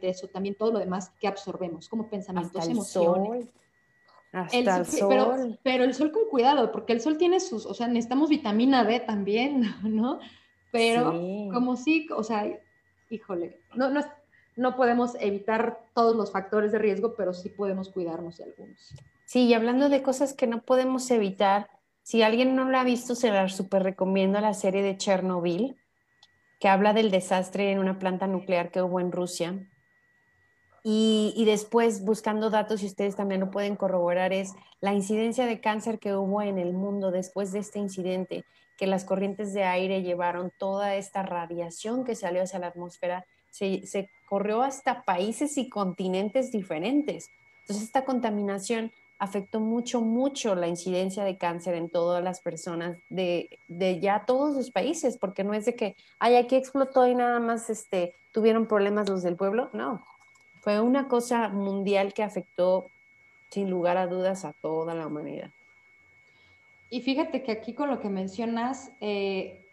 eso, 0.03 0.28
también 0.28 0.55
todo 0.55 0.70
lo 0.70 0.78
demás 0.80 1.14
que 1.18 1.28
absorbemos, 1.28 1.89
como 1.89 2.11
pensamientos, 2.11 2.57
Hasta 2.57 2.70
el 2.70 2.76
emociones. 2.76 3.45
Sol. 3.45 3.53
Hasta 4.32 4.76
el, 4.80 4.84
sol. 4.84 5.09
Pero, 5.09 5.59
pero, 5.62 5.84
el 5.84 5.95
sol 5.95 6.12
con 6.12 6.28
cuidado, 6.28 6.70
porque 6.72 6.93
el 6.93 7.01
sol 7.01 7.16
tiene 7.16 7.41
sus, 7.41 7.64
o 7.64 7.72
sea, 7.72 7.89
necesitamos 7.89 8.28
vitamina 8.28 8.84
D 8.84 9.01
también, 9.01 9.62
¿no? 9.82 10.18
Pero 10.70 11.11
como 11.51 11.74
sí, 11.76 12.07
o 12.14 12.22
sea, 12.22 12.47
híjole, 13.09 13.62
no, 13.74 13.89
no, 13.89 14.01
no 14.57 14.75
podemos 14.75 15.15
evitar 15.21 15.79
todos 15.95 16.17
los 16.17 16.33
factores 16.33 16.73
de 16.73 16.79
riesgo, 16.79 17.15
pero 17.15 17.35
sí 17.35 17.51
podemos 17.51 17.91
cuidarnos 17.91 18.39
de 18.39 18.45
algunos. 18.45 18.95
Sí, 19.27 19.45
y 19.45 19.55
hablando 19.55 19.89
de 19.89 20.03
cosas 20.03 20.33
que 20.33 20.47
no 20.47 20.63
podemos 20.63 21.11
evitar, 21.11 21.69
si 22.03 22.23
alguien 22.23 22.57
no 22.57 22.69
la 22.71 22.81
ha 22.81 22.85
visto, 22.85 23.15
se 23.15 23.31
la 23.31 23.49
súper 23.49 23.83
recomiendo 23.83 24.41
la 24.41 24.55
serie 24.55 24.83
de 24.83 24.97
Chernobyl, 24.97 25.77
que 26.59 26.69
habla 26.69 26.95
del 26.95 27.11
desastre 27.11 27.71
en 27.71 27.79
una 27.79 27.99
planta 27.99 28.27
nuclear 28.27 28.71
que 28.71 28.81
hubo 28.81 28.99
en 28.99 29.13
Rusia. 29.13 29.69
Y, 30.83 31.35
y, 31.37 31.45
después, 31.45 32.05
buscando 32.05 32.49
datos, 32.49 32.83
y 32.83 32.87
ustedes 32.87 33.17
también 33.17 33.41
lo 33.41 33.51
pueden 33.51 33.77
corroborar, 33.77 34.33
es 34.33 34.55
la 34.81 34.95
incidencia 34.95 35.45
de 35.45 35.61
cáncer 35.61 35.99
que 35.99 36.15
hubo 36.15 36.41
en 36.43 36.59
el 36.59 36.73
mundo 36.73 37.11
después 37.11 37.51
de 37.53 37.59
este 37.59 37.81
incidente, 37.81 38.45
que 38.79 38.87
las 38.87 39.05
corrientes 39.05 39.53
de 39.53 39.65
aire 39.65 40.03
llevaron 40.03 40.53
toda 40.57 40.95
esta 40.95 41.25
radiación 41.25 42.05
que 42.05 42.15
salió 42.15 42.43
hacia 42.43 42.61
la 42.61 42.69
atmósfera 42.69 43.27
se, 43.57 44.09
corrió 44.27 44.63
hasta 44.63 45.03
países 45.03 45.57
y 45.57 45.69
continentes 45.69 46.51
diferentes. 46.51 47.31
Entonces, 47.61 47.85
esta 47.85 48.05
contaminación 48.05 48.93
afectó 49.19 49.61
mucho, 49.61 50.01
mucho 50.01 50.55
la 50.55 50.69
incidencia 50.69 51.25
de 51.25 51.39
cáncer 51.39 51.75
en 51.75 51.89
todas 51.89 52.23
las 52.23 52.41
personas 52.41 52.99
de, 53.09 53.49
ya 54.01 54.25
todos 54.27 54.55
los 54.57 54.71
países, 54.71 55.17
porque 55.17 55.43
no 55.43 55.55
es 55.55 55.65
de 55.65 55.75
que, 55.75 55.97
ay, 56.19 56.37
aquí 56.37 56.57
explotó 56.57 57.07
y 57.07 57.15
nada 57.15 57.41
más 57.41 57.71
este, 57.71 58.15
tuvieron 58.33 58.67
problemas 58.67 59.09
los 59.09 59.23
del 59.23 59.37
pueblo, 59.37 59.71
no, 59.73 60.05
fue 60.61 60.81
una 60.81 61.09
cosa 61.09 61.49
mundial 61.49 62.13
que 62.13 62.23
afectó 62.23 62.91
sin 63.51 63.71
lugar 63.71 63.97
a 63.97 64.07
dudas 64.07 64.45
a 64.45 64.53
toda 64.53 64.95
la 64.95 65.07
humanidad. 65.07 65.51
Y 66.91 67.01
fíjate 67.01 67.43
que 67.43 67.53
aquí 67.53 67.73
con 67.73 67.89
lo 67.89 68.01
que 68.01 68.09
mencionas, 68.09 68.93
eh, 69.01 69.66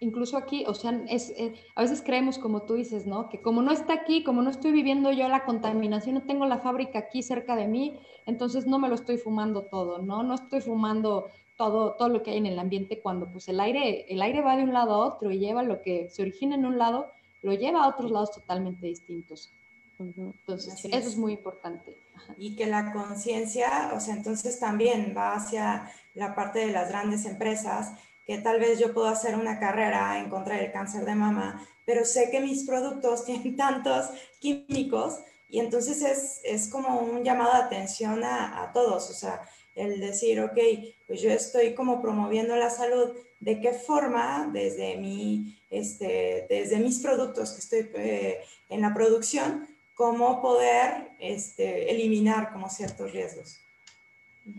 incluso 0.00 0.36
aquí, 0.36 0.64
o 0.66 0.74
sea, 0.74 1.02
es, 1.08 1.30
eh, 1.36 1.54
a 1.74 1.82
veces 1.82 2.02
creemos, 2.02 2.38
como 2.38 2.62
tú 2.62 2.74
dices, 2.74 3.06
¿no? 3.06 3.28
Que 3.28 3.40
como 3.40 3.62
no 3.62 3.70
está 3.70 3.92
aquí, 3.92 4.24
como 4.24 4.42
no 4.42 4.50
estoy 4.50 4.72
viviendo 4.72 5.12
yo 5.12 5.28
la 5.28 5.44
contaminación, 5.44 6.14
no 6.14 6.22
tengo 6.22 6.46
la 6.46 6.58
fábrica 6.58 6.98
aquí 6.98 7.22
cerca 7.22 7.54
de 7.54 7.68
mí, 7.68 7.98
entonces 8.26 8.66
no 8.66 8.78
me 8.78 8.88
lo 8.88 8.94
estoy 8.94 9.18
fumando 9.18 9.62
todo, 9.62 9.98
¿no? 9.98 10.22
No 10.22 10.34
estoy 10.34 10.62
fumando 10.62 11.28
todo, 11.56 11.92
todo 11.92 12.08
lo 12.08 12.22
que 12.22 12.30
hay 12.30 12.38
en 12.38 12.46
el 12.46 12.58
ambiente 12.58 13.00
cuando 13.00 13.26
pues 13.30 13.48
el 13.48 13.60
aire, 13.60 14.06
el 14.12 14.22
aire 14.22 14.40
va 14.40 14.56
de 14.56 14.64
un 14.64 14.72
lado 14.72 14.94
a 14.94 15.06
otro 15.06 15.30
y 15.30 15.38
lleva 15.38 15.62
lo 15.62 15.82
que 15.82 16.08
se 16.08 16.22
origina 16.22 16.54
en 16.54 16.64
un 16.64 16.78
lado, 16.78 17.12
lo 17.42 17.52
lleva 17.52 17.84
a 17.84 17.88
otros 17.88 18.10
lados 18.10 18.32
totalmente 18.32 18.86
distintos. 18.86 19.52
Entonces, 19.98 20.82
eso 20.86 21.08
es 21.08 21.16
muy 21.18 21.34
importante. 21.34 21.98
Y 22.38 22.56
que 22.56 22.66
la 22.66 22.90
conciencia, 22.92 23.92
o 23.94 24.00
sea, 24.00 24.14
entonces 24.14 24.58
también 24.58 25.12
va 25.14 25.34
hacia 25.34 25.90
la 26.14 26.34
parte 26.34 26.60
de 26.60 26.72
las 26.72 26.88
grandes 26.88 27.26
empresas 27.26 27.92
que 28.26 28.38
tal 28.38 28.60
vez 28.60 28.78
yo 28.78 28.94
puedo 28.94 29.08
hacer 29.08 29.34
una 29.34 29.58
carrera 29.58 30.18
en 30.18 30.30
contra 30.30 30.56
del 30.56 30.72
cáncer 30.72 31.04
de 31.04 31.14
mama, 31.14 31.66
pero 31.84 32.04
sé 32.04 32.30
que 32.30 32.40
mis 32.40 32.64
productos 32.64 33.24
tienen 33.26 33.56
tantos 33.56 34.10
químicos 34.38 35.18
y 35.48 35.58
entonces 35.58 36.02
es, 36.02 36.40
es 36.44 36.68
como 36.68 37.00
un 37.00 37.24
llamado 37.24 37.52
de 37.54 37.64
atención 37.64 38.22
a, 38.22 38.62
a, 38.62 38.72
todos, 38.72 39.10
o 39.10 39.12
sea, 39.12 39.42
el 39.74 39.98
decir, 40.00 40.40
ok, 40.40 40.58
pues 41.06 41.20
yo 41.20 41.30
estoy 41.30 41.74
como 41.74 42.00
promoviendo 42.00 42.54
la 42.54 42.70
salud, 42.70 43.10
¿de 43.40 43.60
qué 43.60 43.72
forma 43.72 44.48
desde, 44.52 44.96
mi, 44.96 45.58
este, 45.70 46.46
desde 46.48 46.78
mis 46.78 47.00
productos 47.00 47.52
que 47.52 47.60
estoy 47.60 47.90
eh, 47.94 48.40
en 48.68 48.80
la 48.80 48.94
producción, 48.94 49.66
cómo 49.94 50.40
poder 50.40 51.08
este, 51.18 51.90
eliminar 51.90 52.52
como 52.52 52.70
ciertos 52.70 53.12
riesgos? 53.12 53.60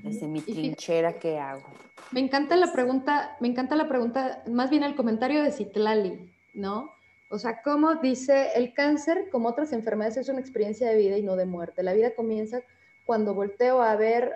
Desde 0.03 0.27
mi 0.27 0.41
trinchera, 0.41 1.19
¿qué 1.19 1.37
hago? 1.37 1.63
Me 2.11 2.19
encanta 2.19 2.55
la 2.55 2.71
pregunta, 2.71 3.37
me 3.39 3.47
encanta 3.47 3.75
la 3.75 3.87
pregunta, 3.87 4.43
más 4.47 4.69
bien 4.69 4.83
el 4.83 4.95
comentario 4.95 5.43
de 5.43 5.51
Citlali, 5.51 6.29
¿no? 6.53 6.91
O 7.29 7.39
sea, 7.39 7.61
¿cómo 7.61 7.95
dice 7.95 8.49
el 8.55 8.73
cáncer, 8.73 9.29
como 9.31 9.47
otras 9.47 9.71
enfermedades, 9.71 10.17
es 10.17 10.29
una 10.29 10.41
experiencia 10.41 10.89
de 10.89 10.97
vida 10.97 11.17
y 11.17 11.23
no 11.23 11.35
de 11.37 11.45
muerte? 11.45 11.83
La 11.83 11.93
vida 11.93 12.13
comienza 12.13 12.61
cuando 13.05 13.33
volteo 13.33 13.81
a 13.81 13.95
ver, 13.95 14.33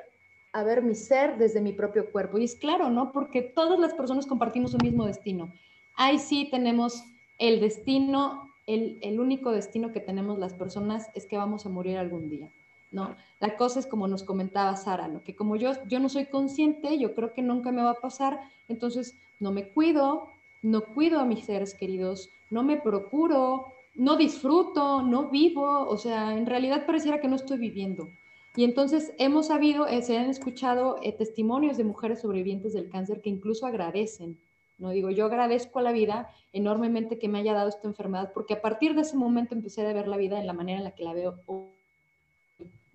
a 0.53 0.64
ver 0.64 0.82
mi 0.82 0.95
ser 0.95 1.38
desde 1.38 1.60
mi 1.60 1.74
propio 1.74 2.12
cuerpo. 2.12 2.38
Y 2.38 2.45
es 2.45 2.56
claro, 2.56 2.89
¿no? 2.89 3.12
Porque 3.12 3.41
todas 3.41 3.80
las 3.80 3.93
personas 3.93 4.26
compartimos 4.26 4.74
un 4.74 4.82
mismo 4.82 5.06
destino. 5.06 5.53
Ahí 5.95 6.20
sí 6.20 6.47
tenemos 6.49 7.03
el 7.38 7.60
destino, 7.60 8.49
el, 8.66 8.97
el 9.01 9.20
único 9.20 9.51
destino 9.51 9.91
que 9.91 9.99
tenemos 9.99 10.39
las 10.39 10.53
personas 10.53 11.10
es 11.16 11.26
que 11.26 11.38
vamos 11.38 11.66
a 11.66 11.70
morir 11.70 11.97
algún 11.97 12.30
día. 12.30 12.49
¿No? 12.92 13.16
La 13.40 13.58
cosa 13.58 13.80
es 13.80 13.88
como 13.88 14.08
nos 14.08 14.24
comentaba 14.24 14.76
Sara. 14.76 15.10
Que 15.24 15.36
como 15.36 15.56
yo, 15.56 15.72
yo 15.88 16.00
no 16.00 16.10
soy 16.10 16.26
consciente, 16.26 16.98
yo 16.98 17.16
creo 17.16 17.34
que 17.34 17.42
nunca 17.42 17.72
me 17.72 17.84
va 17.84 17.92
a 17.92 18.02
pasar, 18.02 18.40
entonces 18.68 19.16
no 19.40 19.52
me 19.52 19.70
cuido, 19.70 20.28
no 20.62 20.82
cuido 20.82 21.20
a 21.20 21.26
mis 21.26 21.46
seres 21.46 21.74
queridos, 21.74 22.30
no 22.50 22.64
me 22.64 22.78
procuro, 22.78 23.66
no 23.96 24.18
disfruto, 24.18 25.02
no 25.02 25.30
vivo, 25.30 25.88
o 25.88 25.98
sea, 25.98 26.38
en 26.38 26.46
realidad 26.46 26.86
pareciera 26.86 27.20
que 27.20 27.28
no 27.28 27.36
estoy 27.36 27.58
viviendo. 27.58 28.08
Y 28.56 28.64
entonces 28.64 29.14
hemos 29.18 29.48
sabido, 29.48 29.88
eh, 29.88 30.02
se 30.02 30.18
han 30.18 30.30
escuchado 30.30 30.98
eh, 31.02 31.12
testimonios 31.12 31.78
de 31.78 31.84
mujeres 31.84 32.22
sobrevivientes 32.22 32.74
del 32.74 32.90
cáncer 32.90 33.22
que 33.22 33.30
incluso 33.30 33.66
agradecen, 33.66 34.40
no 34.78 34.90
digo, 34.90 35.10
yo 35.10 35.26
agradezco 35.26 35.80
a 35.80 35.82
la 35.82 35.92
vida 35.92 36.30
enormemente 36.52 37.18
que 37.18 37.30
me 37.30 37.40
haya 37.40 37.54
dado 37.54 37.70
esta 37.70 37.88
enfermedad, 37.88 38.32
porque 38.34 38.56
a 38.56 38.62
partir 38.62 38.94
de 38.96 39.02
ese 39.02 39.16
momento 39.16 39.56
empecé 39.56 39.86
a 39.86 39.94
ver 39.94 40.08
la 40.08 40.18
vida 40.18 40.40
en 40.40 40.48
la 40.48 40.54
manera 40.54 40.80
en 40.80 40.84
la 40.84 40.96
que 40.96 41.04
la 41.04 41.14
veo 41.14 41.42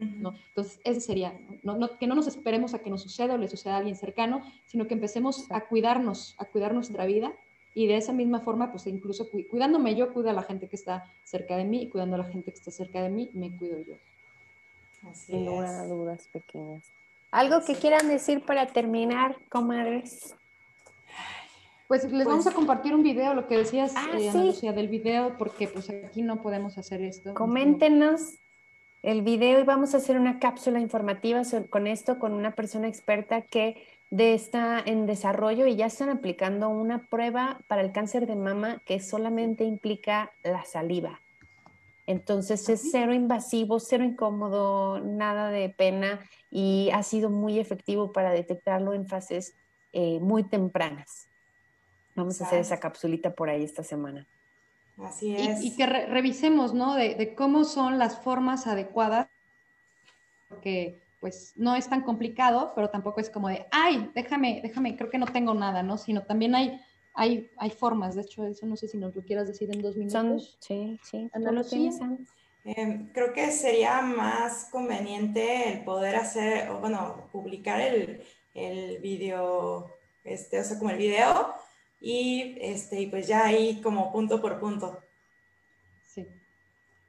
¿no? 0.00 0.34
Entonces, 0.48 0.80
ese 0.84 1.00
sería, 1.00 1.38
¿no? 1.62 1.98
que 1.98 2.06
no 2.06 2.14
nos 2.14 2.26
esperemos 2.26 2.74
a 2.74 2.78
que 2.80 2.90
nos 2.90 3.02
suceda 3.02 3.34
o 3.34 3.38
le 3.38 3.48
suceda 3.48 3.74
a 3.74 3.78
alguien 3.78 3.96
cercano, 3.96 4.42
sino 4.66 4.86
que 4.86 4.94
empecemos 4.94 5.50
a 5.50 5.60
cuidarnos, 5.62 6.34
a 6.38 6.44
cuidar 6.46 6.74
nuestra 6.74 7.04
vida 7.06 7.32
y 7.74 7.86
de 7.86 7.96
esa 7.96 8.12
misma 8.12 8.40
forma, 8.40 8.70
pues 8.72 8.86
incluso 8.86 9.28
cuidándome 9.48 9.94
yo, 9.94 10.12
cuido 10.12 10.30
a 10.30 10.32
la 10.32 10.42
gente 10.42 10.68
que 10.68 10.76
está 10.76 11.04
cerca 11.24 11.56
de 11.56 11.64
mí 11.64 11.82
y 11.82 11.88
cuidando 11.88 12.16
a 12.16 12.18
la 12.18 12.24
gente 12.24 12.50
que 12.50 12.58
está 12.58 12.70
cerca 12.70 13.02
de 13.02 13.10
mí, 13.10 13.30
me 13.32 13.56
cuido 13.56 13.78
yo. 13.86 13.94
Así 15.08 15.32
Sin 15.32 15.46
lugar 15.46 15.74
a 15.74 15.86
dudas 15.86 16.28
pequeñas. 16.32 16.82
¿Algo 17.30 17.64
que 17.64 17.74
quieran 17.76 18.08
decir 18.08 18.44
para 18.44 18.66
terminar, 18.66 19.36
comadres? 19.50 20.34
Pues 21.86 22.04
les 22.12 22.26
vamos 22.26 22.46
a 22.46 22.50
Pues- 22.50 22.54
compartir 22.56 22.94
un 22.94 23.02
video, 23.02 23.34
lo 23.34 23.46
que 23.48 23.56
decías, 23.56 23.92
Ah, 23.96 24.08
eh, 24.18 24.28
Ana 24.30 24.40
sí. 24.40 24.46
Lucía, 24.48 24.72
del 24.72 24.88
video, 24.88 25.36
porque 25.38 25.66
pues 25.68 25.90
aquí 25.90 26.22
no 26.22 26.40
podemos 26.42 26.76
hacer 26.78 27.02
esto. 27.02 27.34
Coméntenos 27.34 28.34
el 29.02 29.22
video 29.22 29.60
y 29.60 29.64
vamos 29.64 29.94
a 29.94 29.98
hacer 29.98 30.18
una 30.18 30.38
cápsula 30.38 30.80
informativa 30.80 31.44
so- 31.44 31.68
con 31.70 31.86
esto, 31.86 32.18
con 32.18 32.32
una 32.32 32.54
persona 32.54 32.88
experta 32.88 33.42
que 33.42 33.82
de 34.10 34.34
está 34.34 34.82
en 34.84 35.06
desarrollo 35.06 35.66
y 35.66 35.76
ya 35.76 35.86
están 35.86 36.08
aplicando 36.10 36.68
una 36.68 37.06
prueba 37.08 37.60
para 37.68 37.82
el 37.82 37.92
cáncer 37.92 38.26
de 38.26 38.36
mama 38.36 38.82
que 38.84 38.98
solamente 39.00 39.64
implica 39.64 40.32
la 40.42 40.64
saliva. 40.64 41.20
Entonces 42.06 42.68
es 42.68 42.88
cero 42.90 43.14
invasivo, 43.14 43.78
cero 43.78 44.02
incómodo, 44.02 44.98
nada 45.00 45.50
de 45.50 45.68
pena 45.68 46.20
y 46.50 46.90
ha 46.92 47.04
sido 47.04 47.30
muy 47.30 47.60
efectivo 47.60 48.10
para 48.10 48.32
detectarlo 48.32 48.94
en 48.94 49.06
fases 49.06 49.54
eh, 49.92 50.18
muy 50.20 50.42
tempranas. 50.42 51.28
Vamos 52.16 52.40
a 52.40 52.46
hacer 52.46 52.58
esa 52.58 52.80
capsulita 52.80 53.34
por 53.34 53.48
ahí 53.48 53.62
esta 53.62 53.84
semana. 53.84 54.26
Así 55.04 55.30
Y, 55.36 55.46
es. 55.48 55.62
y 55.64 55.76
que 55.76 55.86
re- 55.86 56.06
revisemos, 56.06 56.74
¿no? 56.74 56.94
De, 56.94 57.14
de 57.14 57.34
cómo 57.34 57.64
son 57.64 57.98
las 57.98 58.20
formas 58.20 58.66
adecuadas, 58.66 59.28
porque 60.48 61.00
pues 61.20 61.52
no 61.56 61.76
es 61.76 61.88
tan 61.88 62.02
complicado, 62.02 62.72
pero 62.74 62.88
tampoco 62.88 63.20
es 63.20 63.28
como 63.28 63.48
de, 63.48 63.66
ay, 63.70 64.10
déjame, 64.14 64.60
déjame, 64.62 64.96
creo 64.96 65.10
que 65.10 65.18
no 65.18 65.26
tengo 65.26 65.52
nada, 65.54 65.82
¿no? 65.82 65.98
Sino 65.98 66.22
también 66.22 66.54
hay, 66.54 66.80
hay, 67.14 67.50
hay 67.58 67.70
formas, 67.70 68.14
de 68.14 68.22
hecho, 68.22 68.46
eso 68.46 68.64
no 68.66 68.76
sé 68.76 68.88
si 68.88 68.96
nos 68.96 69.14
lo 69.14 69.22
quieras 69.22 69.46
decir 69.46 69.70
en 69.70 69.82
dos 69.82 69.94
Son, 69.94 70.26
minutos. 70.28 70.56
sí, 70.60 70.98
sí, 71.02 71.30
¿tú 71.32 71.40
lo? 71.40 71.62
Eh, 72.64 73.06
creo 73.14 73.32
que 73.32 73.50
sería 73.50 74.00
más 74.02 74.68
conveniente 74.70 75.72
el 75.72 75.84
poder 75.84 76.16
hacer, 76.16 76.70
o 76.70 76.78
bueno, 76.80 77.28
publicar 77.32 77.80
el, 77.80 78.22
el 78.54 78.98
video, 78.98 79.90
este, 80.24 80.60
o 80.60 80.64
sea, 80.64 80.78
como 80.78 80.90
el 80.90 80.98
video, 80.98 81.54
y, 82.00 82.56
este, 82.60 83.06
pues 83.08 83.26
ya 83.26 83.44
ahí 83.44 83.80
como 83.82 84.10
punto 84.10 84.40
por 84.40 84.58
punto. 84.58 84.98
Sí. 86.06 86.26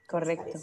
Correcto. 0.07 0.59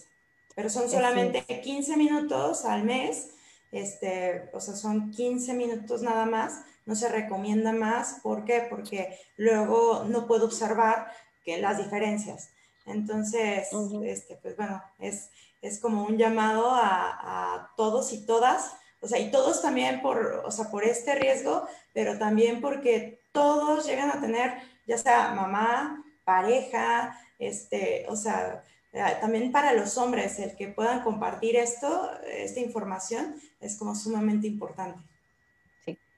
Pero 0.54 0.68
son 0.68 0.90
solamente 0.90 1.44
15 1.60 1.96
minutos 1.96 2.64
al 2.64 2.84
mes, 2.84 3.30
este, 3.72 4.50
o 4.52 4.60
sea, 4.60 4.74
son 4.74 5.10
15 5.10 5.54
minutos 5.54 6.02
nada 6.02 6.26
más, 6.26 6.62
no 6.84 6.94
se 6.94 7.08
recomienda 7.08 7.72
más, 7.72 8.20
¿por 8.22 8.44
qué? 8.44 8.66
Porque 8.68 9.18
luego 9.36 10.04
no 10.04 10.26
puedo 10.26 10.46
observar 10.46 11.12
que 11.44 11.58
las 11.58 11.78
diferencias. 11.78 12.50
Entonces, 12.86 13.68
este, 14.04 14.36
pues 14.36 14.56
bueno, 14.56 14.82
es, 14.98 15.30
es 15.62 15.78
como 15.78 16.04
un 16.04 16.16
llamado 16.16 16.70
a, 16.70 17.54
a 17.54 17.70
todos 17.76 18.12
y 18.12 18.24
todas, 18.24 18.72
o 19.00 19.06
sea, 19.06 19.18
y 19.18 19.30
todos 19.30 19.62
también 19.62 20.00
por, 20.02 20.42
o 20.44 20.50
sea, 20.50 20.70
por 20.70 20.84
este 20.84 21.14
riesgo, 21.14 21.66
pero 21.92 22.18
también 22.18 22.60
porque 22.60 23.17
todos 23.32 23.86
llegan 23.86 24.10
a 24.10 24.20
tener, 24.20 24.54
ya 24.86 24.98
sea 24.98 25.32
mamá, 25.34 26.04
pareja, 26.24 27.18
este, 27.38 28.06
o 28.08 28.16
sea, 28.16 28.62
eh, 28.92 29.02
también 29.20 29.52
para 29.52 29.72
los 29.74 29.96
hombres, 29.98 30.38
el 30.38 30.56
que 30.56 30.68
puedan 30.68 31.02
compartir 31.02 31.56
esto, 31.56 32.10
esta 32.26 32.60
información, 32.60 33.36
es 33.60 33.78
como 33.78 33.94
sumamente 33.94 34.46
importante. 34.46 35.00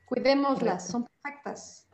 Cuidémoslas, 0.07 0.89
son 0.89 1.07
perfectas. 1.23 1.87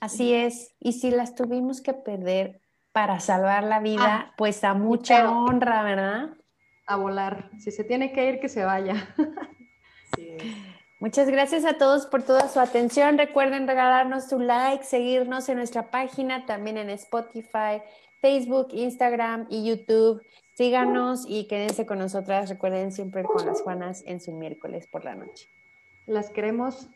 Así 0.00 0.34
es. 0.34 0.74
Y 0.80 0.94
si 0.94 1.10
las 1.12 1.34
tuvimos 1.36 1.80
que 1.80 1.92
perder 1.94 2.60
para 2.92 3.20
salvar 3.20 3.62
la 3.64 3.78
vida, 3.80 4.02
Ah, 4.28 4.34
pues 4.36 4.64
a 4.64 4.74
mucha 4.74 5.18
pero- 5.18 5.44
honra, 5.44 5.82
¿verdad? 5.84 6.30
A 6.88 6.96
volar. 6.96 7.50
Si 7.58 7.70
se 7.70 7.84
tiene 7.84 8.12
que 8.12 8.28
ir, 8.28 8.40
que 8.40 8.48
se 8.48 8.64
vaya. 8.64 8.94
Es. 10.18 10.42
Muchas 10.98 11.28
gracias 11.28 11.66
a 11.66 11.76
todos 11.76 12.06
por 12.06 12.22
toda 12.22 12.48
su 12.48 12.58
atención. 12.58 13.18
Recuerden 13.18 13.68
regalarnos 13.68 14.28
su 14.28 14.38
like, 14.38 14.82
seguirnos 14.82 15.48
en 15.50 15.58
nuestra 15.58 15.90
página, 15.90 16.46
también 16.46 16.78
en 16.78 16.88
Spotify, 16.88 17.82
Facebook, 18.22 18.68
Instagram 18.72 19.46
y 19.50 19.68
YouTube. 19.68 20.22
Síganos 20.54 21.26
y 21.28 21.46
quédense 21.48 21.84
con 21.84 21.98
nosotras. 21.98 22.48
Recuerden 22.48 22.92
siempre 22.92 23.24
con 23.24 23.44
las 23.44 23.60
Juanas 23.60 24.04
en 24.06 24.22
su 24.22 24.32
miércoles 24.32 24.86
por 24.86 25.04
la 25.04 25.14
noche. 25.14 25.48
Las 26.06 26.30
queremos 26.30 26.88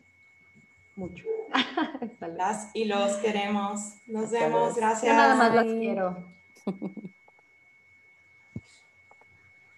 mucho. 0.97 1.25
Las 2.21 2.71
y 2.75 2.85
los 2.85 3.17
queremos. 3.17 3.97
Nos 4.07 4.31
vemos. 4.31 4.77
Gracias. 4.77 5.11
Yo 5.11 5.17
nada 5.17 5.35
más 5.35 5.55
las 5.55 5.65
quiero. 5.65 6.17